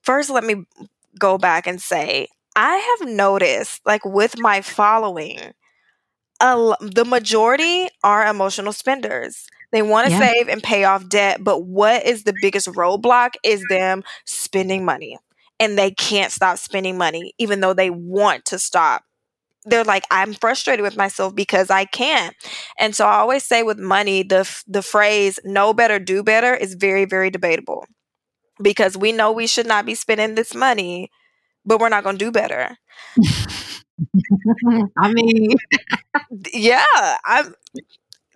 first 0.03 0.31
let 0.31 0.45
me 0.45 0.65
go 1.19 1.39
back 1.39 1.67
and 1.67 1.81
say 1.81 2.29
I 2.55 2.97
have 2.99 3.09
noticed 3.09 3.81
like 3.85 4.05
with 4.05 4.39
my 4.39 4.61
following 4.63 5.53
uh, 6.41 6.77
the 6.81 7.05
majority 7.05 7.89
are 8.03 8.27
emotional 8.27 8.73
spenders. 8.73 9.47
They 9.73 9.83
want 9.83 10.07
to 10.07 10.13
yeah. 10.13 10.21
save 10.21 10.49
and 10.49 10.63
pay 10.63 10.85
off 10.85 11.09
debt, 11.09 11.43
but 11.43 11.65
what 11.65 12.05
is 12.05 12.25
the 12.25 12.35
biggest 12.41 12.69
roadblock 12.69 13.35
is 13.43 13.63
them 13.69 14.03
spending 14.25 14.85
money. 14.85 15.19
And 15.59 15.79
they 15.79 15.91
can't 15.91 16.33
stop 16.33 16.59
spending 16.59 16.99
money 16.99 17.33
even 17.39 17.61
though 17.61 17.75
they 17.75 17.91
want 17.91 18.45
to 18.47 18.59
stop. 18.59 19.03
They're 19.65 19.85
like 19.85 20.05
I'm 20.11 20.35
frustrated 20.35 20.83
with 20.83 20.97
myself 20.97 21.35
because 21.35 21.71
I 21.71 21.87
can't. 21.87 22.37
And 22.79 22.95
so 22.95 23.07
I 23.07 23.17
always 23.17 23.45
say 23.45 23.63
with 23.63 23.79
money 23.79 24.23
the 24.23 24.49
the 24.67 24.83
phrase 24.83 25.41
know 25.45 25.73
better 25.73 25.99
do 25.99 26.23
better 26.23 26.55
is 26.55 26.75
very 26.75 27.05
very 27.05 27.31
debatable. 27.31 27.87
Because 28.63 28.97
we 28.97 29.13
know 29.13 29.33
we 29.33 29.47
should 29.47 29.67
not 29.67 29.85
be 29.85 29.95
spending 29.95 30.35
this 30.35 30.55
money, 30.55 31.11
but 31.65 31.81
we're 31.81 31.89
not 31.89 32.05
going 32.05 32.17
to 32.17 32.25
do 32.25 32.31
better. 32.31 32.79
I 34.99 35.13
mean, 35.13 35.57
yeah, 36.53 36.85
I'm 37.25 37.55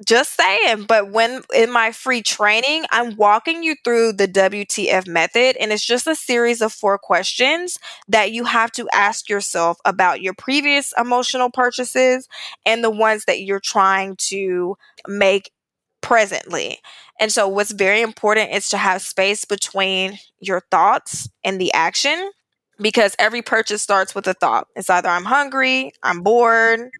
just 0.06 0.34
saying. 0.36 0.84
But 0.84 1.10
when 1.10 1.42
in 1.54 1.70
my 1.70 1.92
free 1.92 2.22
training, 2.22 2.84
I'm 2.90 3.16
walking 3.16 3.62
you 3.62 3.76
through 3.84 4.14
the 4.14 4.26
WTF 4.28 5.06
method, 5.06 5.56
and 5.58 5.72
it's 5.72 5.84
just 5.84 6.06
a 6.06 6.14
series 6.14 6.60
of 6.60 6.72
four 6.72 6.98
questions 6.98 7.78
that 8.08 8.32
you 8.32 8.44
have 8.44 8.72
to 8.72 8.88
ask 8.92 9.28
yourself 9.28 9.78
about 9.84 10.22
your 10.22 10.34
previous 10.34 10.92
emotional 10.98 11.50
purchases 11.50 12.28
and 12.64 12.82
the 12.82 12.90
ones 12.90 13.24
that 13.26 13.42
you're 13.42 13.60
trying 13.60 14.16
to 14.16 14.76
make 15.06 15.50
presently. 16.00 16.78
And 17.18 17.30
so, 17.30 17.46
what's 17.48 17.72
very 17.72 18.00
important 18.00 18.52
is 18.52 18.68
to 18.70 18.78
have 18.78 19.02
space 19.02 19.44
between 19.44 20.18
your 20.40 20.62
thoughts 20.70 21.28
and 21.44 21.60
the 21.60 21.72
action 21.72 22.30
because 22.80 23.14
every 23.18 23.42
purchase 23.42 23.82
starts 23.82 24.14
with 24.14 24.26
a 24.26 24.34
thought. 24.34 24.66
It's 24.74 24.88
either 24.88 25.08
I'm 25.08 25.24
hungry, 25.24 25.92
I'm 26.02 26.22
bored, 26.22 26.90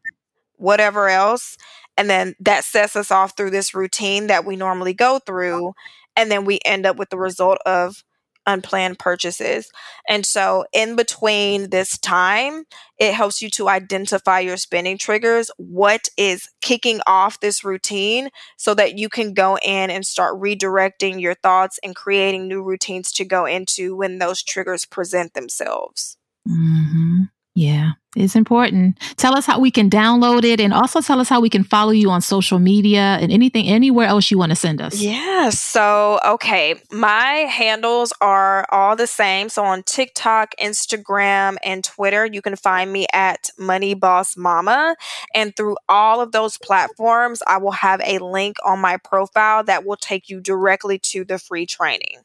whatever 0.57 1.09
else. 1.09 1.57
And 2.01 2.09
then 2.09 2.34
that 2.40 2.64
sets 2.64 2.96
us 2.96 3.11
off 3.11 3.36
through 3.36 3.51
this 3.51 3.74
routine 3.74 4.28
that 4.28 4.46
we 4.46 4.57
normally 4.57 4.94
go 4.94 5.18
through. 5.18 5.74
And 6.16 6.30
then 6.30 6.46
we 6.46 6.59
end 6.64 6.86
up 6.86 6.96
with 6.96 7.11
the 7.11 7.18
result 7.18 7.59
of 7.66 8.05
unplanned 8.46 8.98
purchases. 8.98 9.70
And 10.09 10.24
so, 10.24 10.64
in 10.72 10.96
between 10.96 11.68
this 11.68 11.98
time, 11.98 12.64
it 12.96 13.12
helps 13.12 13.42
you 13.42 13.51
to 13.51 13.68
identify 13.68 14.40
your 14.40 14.57
spending 14.57 14.96
triggers, 14.96 15.51
what 15.59 16.09
is 16.16 16.48
kicking 16.62 17.03
off 17.07 17.38
this 17.40 17.64
routine, 17.64 18.30
so 18.57 18.72
that 18.72 18.96
you 18.96 19.11
can 19.11 19.34
go 19.34 19.59
in 19.59 19.90
and 19.90 20.07
start 20.07 20.40
redirecting 20.40 21.20
your 21.20 21.34
thoughts 21.34 21.78
and 21.84 21.94
creating 21.94 22.48
new 22.48 22.62
routines 22.62 23.12
to 23.12 23.26
go 23.26 23.44
into 23.44 23.94
when 23.94 24.16
those 24.16 24.42
triggers 24.42 24.86
present 24.86 25.34
themselves. 25.34 26.16
Mm-hmm. 26.48 27.24
Yeah, 27.55 27.92
it's 28.14 28.36
important. 28.36 28.98
Tell 29.16 29.34
us 29.34 29.44
how 29.44 29.59
we 29.59 29.72
can 29.72 29.90
download 29.90 30.44
it 30.44 30.61
and 30.61 30.72
also 30.72 31.01
tell 31.01 31.20
us 31.20 31.28
how 31.28 31.40
we 31.40 31.51
can 31.51 31.64
follow 31.64 31.90
you 31.90 32.09
on 32.09 32.20
social 32.20 32.61
media 32.61 33.18
and 33.20 33.32
anything, 33.32 33.66
anywhere 33.66 34.07
else 34.07 34.30
you 34.30 34.38
want 34.38 34.51
to 34.51 34.57
send 34.57 34.80
us. 34.80 35.01
Yeah. 35.01 35.51
So, 35.51 36.20
okay. 36.24 36.80
My 36.92 37.48
handles 37.51 38.12
are 38.20 38.66
all 38.70 38.94
the 38.94 39.09
same. 39.09 39.48
So 39.48 39.64
on 39.64 39.82
TikTok, 39.82 40.55
Instagram, 40.61 41.57
and 41.64 41.82
Twitter, 41.82 42.24
you 42.24 42.40
can 42.40 42.55
find 42.55 42.92
me 42.92 43.07
at 43.12 43.51
Money 43.59 43.94
Boss 43.94 44.36
Mama. 44.36 44.94
And 45.34 45.55
through 45.57 45.76
all 45.88 46.20
of 46.20 46.30
those 46.30 46.57
platforms, 46.57 47.42
I 47.48 47.59
will 47.59 47.72
have 47.72 48.01
a 48.05 48.18
link 48.18 48.59
on 48.64 48.78
my 48.78 48.96
profile 48.96 49.64
that 49.64 49.84
will 49.84 49.96
take 49.96 50.28
you 50.28 50.40
directly 50.40 50.98
to 50.98 51.24
the 51.24 51.38
free 51.38 51.66
training. 51.66 52.18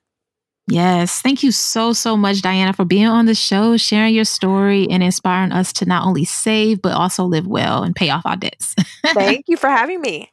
Yes. 0.67 1.21
Thank 1.21 1.43
you 1.43 1.51
so, 1.51 1.93
so 1.93 2.17
much, 2.17 2.41
Diana, 2.41 2.73
for 2.73 2.85
being 2.85 3.05
on 3.05 3.27
the 3.27 3.35
show, 3.35 3.77
sharing 3.77 4.15
your 4.15 4.25
story, 4.25 4.87
and 4.89 5.03
inspiring 5.03 5.51
us 5.51 5.71
to 5.73 5.85
not 5.85 6.05
only 6.05 6.25
save, 6.25 6.81
but 6.81 6.93
also 6.93 7.23
live 7.23 7.45
well 7.45 7.83
and 7.83 7.95
pay 7.95 8.09
off 8.09 8.25
our 8.25 8.35
debts. 8.35 8.75
Thank 9.05 9.45
you 9.47 9.57
for 9.57 9.69
having 9.69 10.01
me. 10.01 10.31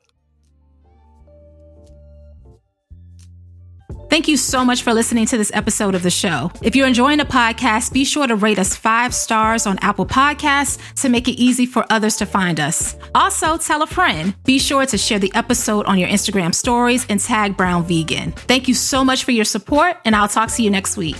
Thank 4.12 4.28
you 4.28 4.36
so 4.36 4.62
much 4.62 4.82
for 4.82 4.92
listening 4.92 5.24
to 5.24 5.38
this 5.38 5.50
episode 5.54 5.94
of 5.94 6.02
the 6.02 6.10
show. 6.10 6.52
If 6.60 6.76
you're 6.76 6.86
enjoying 6.86 7.16
the 7.16 7.24
podcast, 7.24 7.94
be 7.94 8.04
sure 8.04 8.26
to 8.26 8.36
rate 8.36 8.58
us 8.58 8.76
five 8.76 9.14
stars 9.14 9.66
on 9.66 9.78
Apple 9.78 10.04
Podcasts 10.04 10.76
to 11.00 11.08
make 11.08 11.28
it 11.28 11.40
easy 11.40 11.64
for 11.64 11.86
others 11.88 12.16
to 12.16 12.26
find 12.26 12.60
us. 12.60 12.94
Also, 13.14 13.56
tell 13.56 13.80
a 13.80 13.86
friend. 13.86 14.34
Be 14.44 14.58
sure 14.58 14.84
to 14.84 14.98
share 14.98 15.18
the 15.18 15.34
episode 15.34 15.86
on 15.86 15.96
your 15.96 16.10
Instagram 16.10 16.54
stories 16.54 17.06
and 17.08 17.20
tag 17.20 17.56
Brown 17.56 17.84
Vegan. 17.84 18.32
Thank 18.32 18.68
you 18.68 18.74
so 18.74 19.02
much 19.02 19.24
for 19.24 19.30
your 19.30 19.46
support, 19.46 19.96
and 20.04 20.14
I'll 20.14 20.28
talk 20.28 20.50
to 20.50 20.62
you 20.62 20.68
next 20.68 20.98
week. 20.98 21.16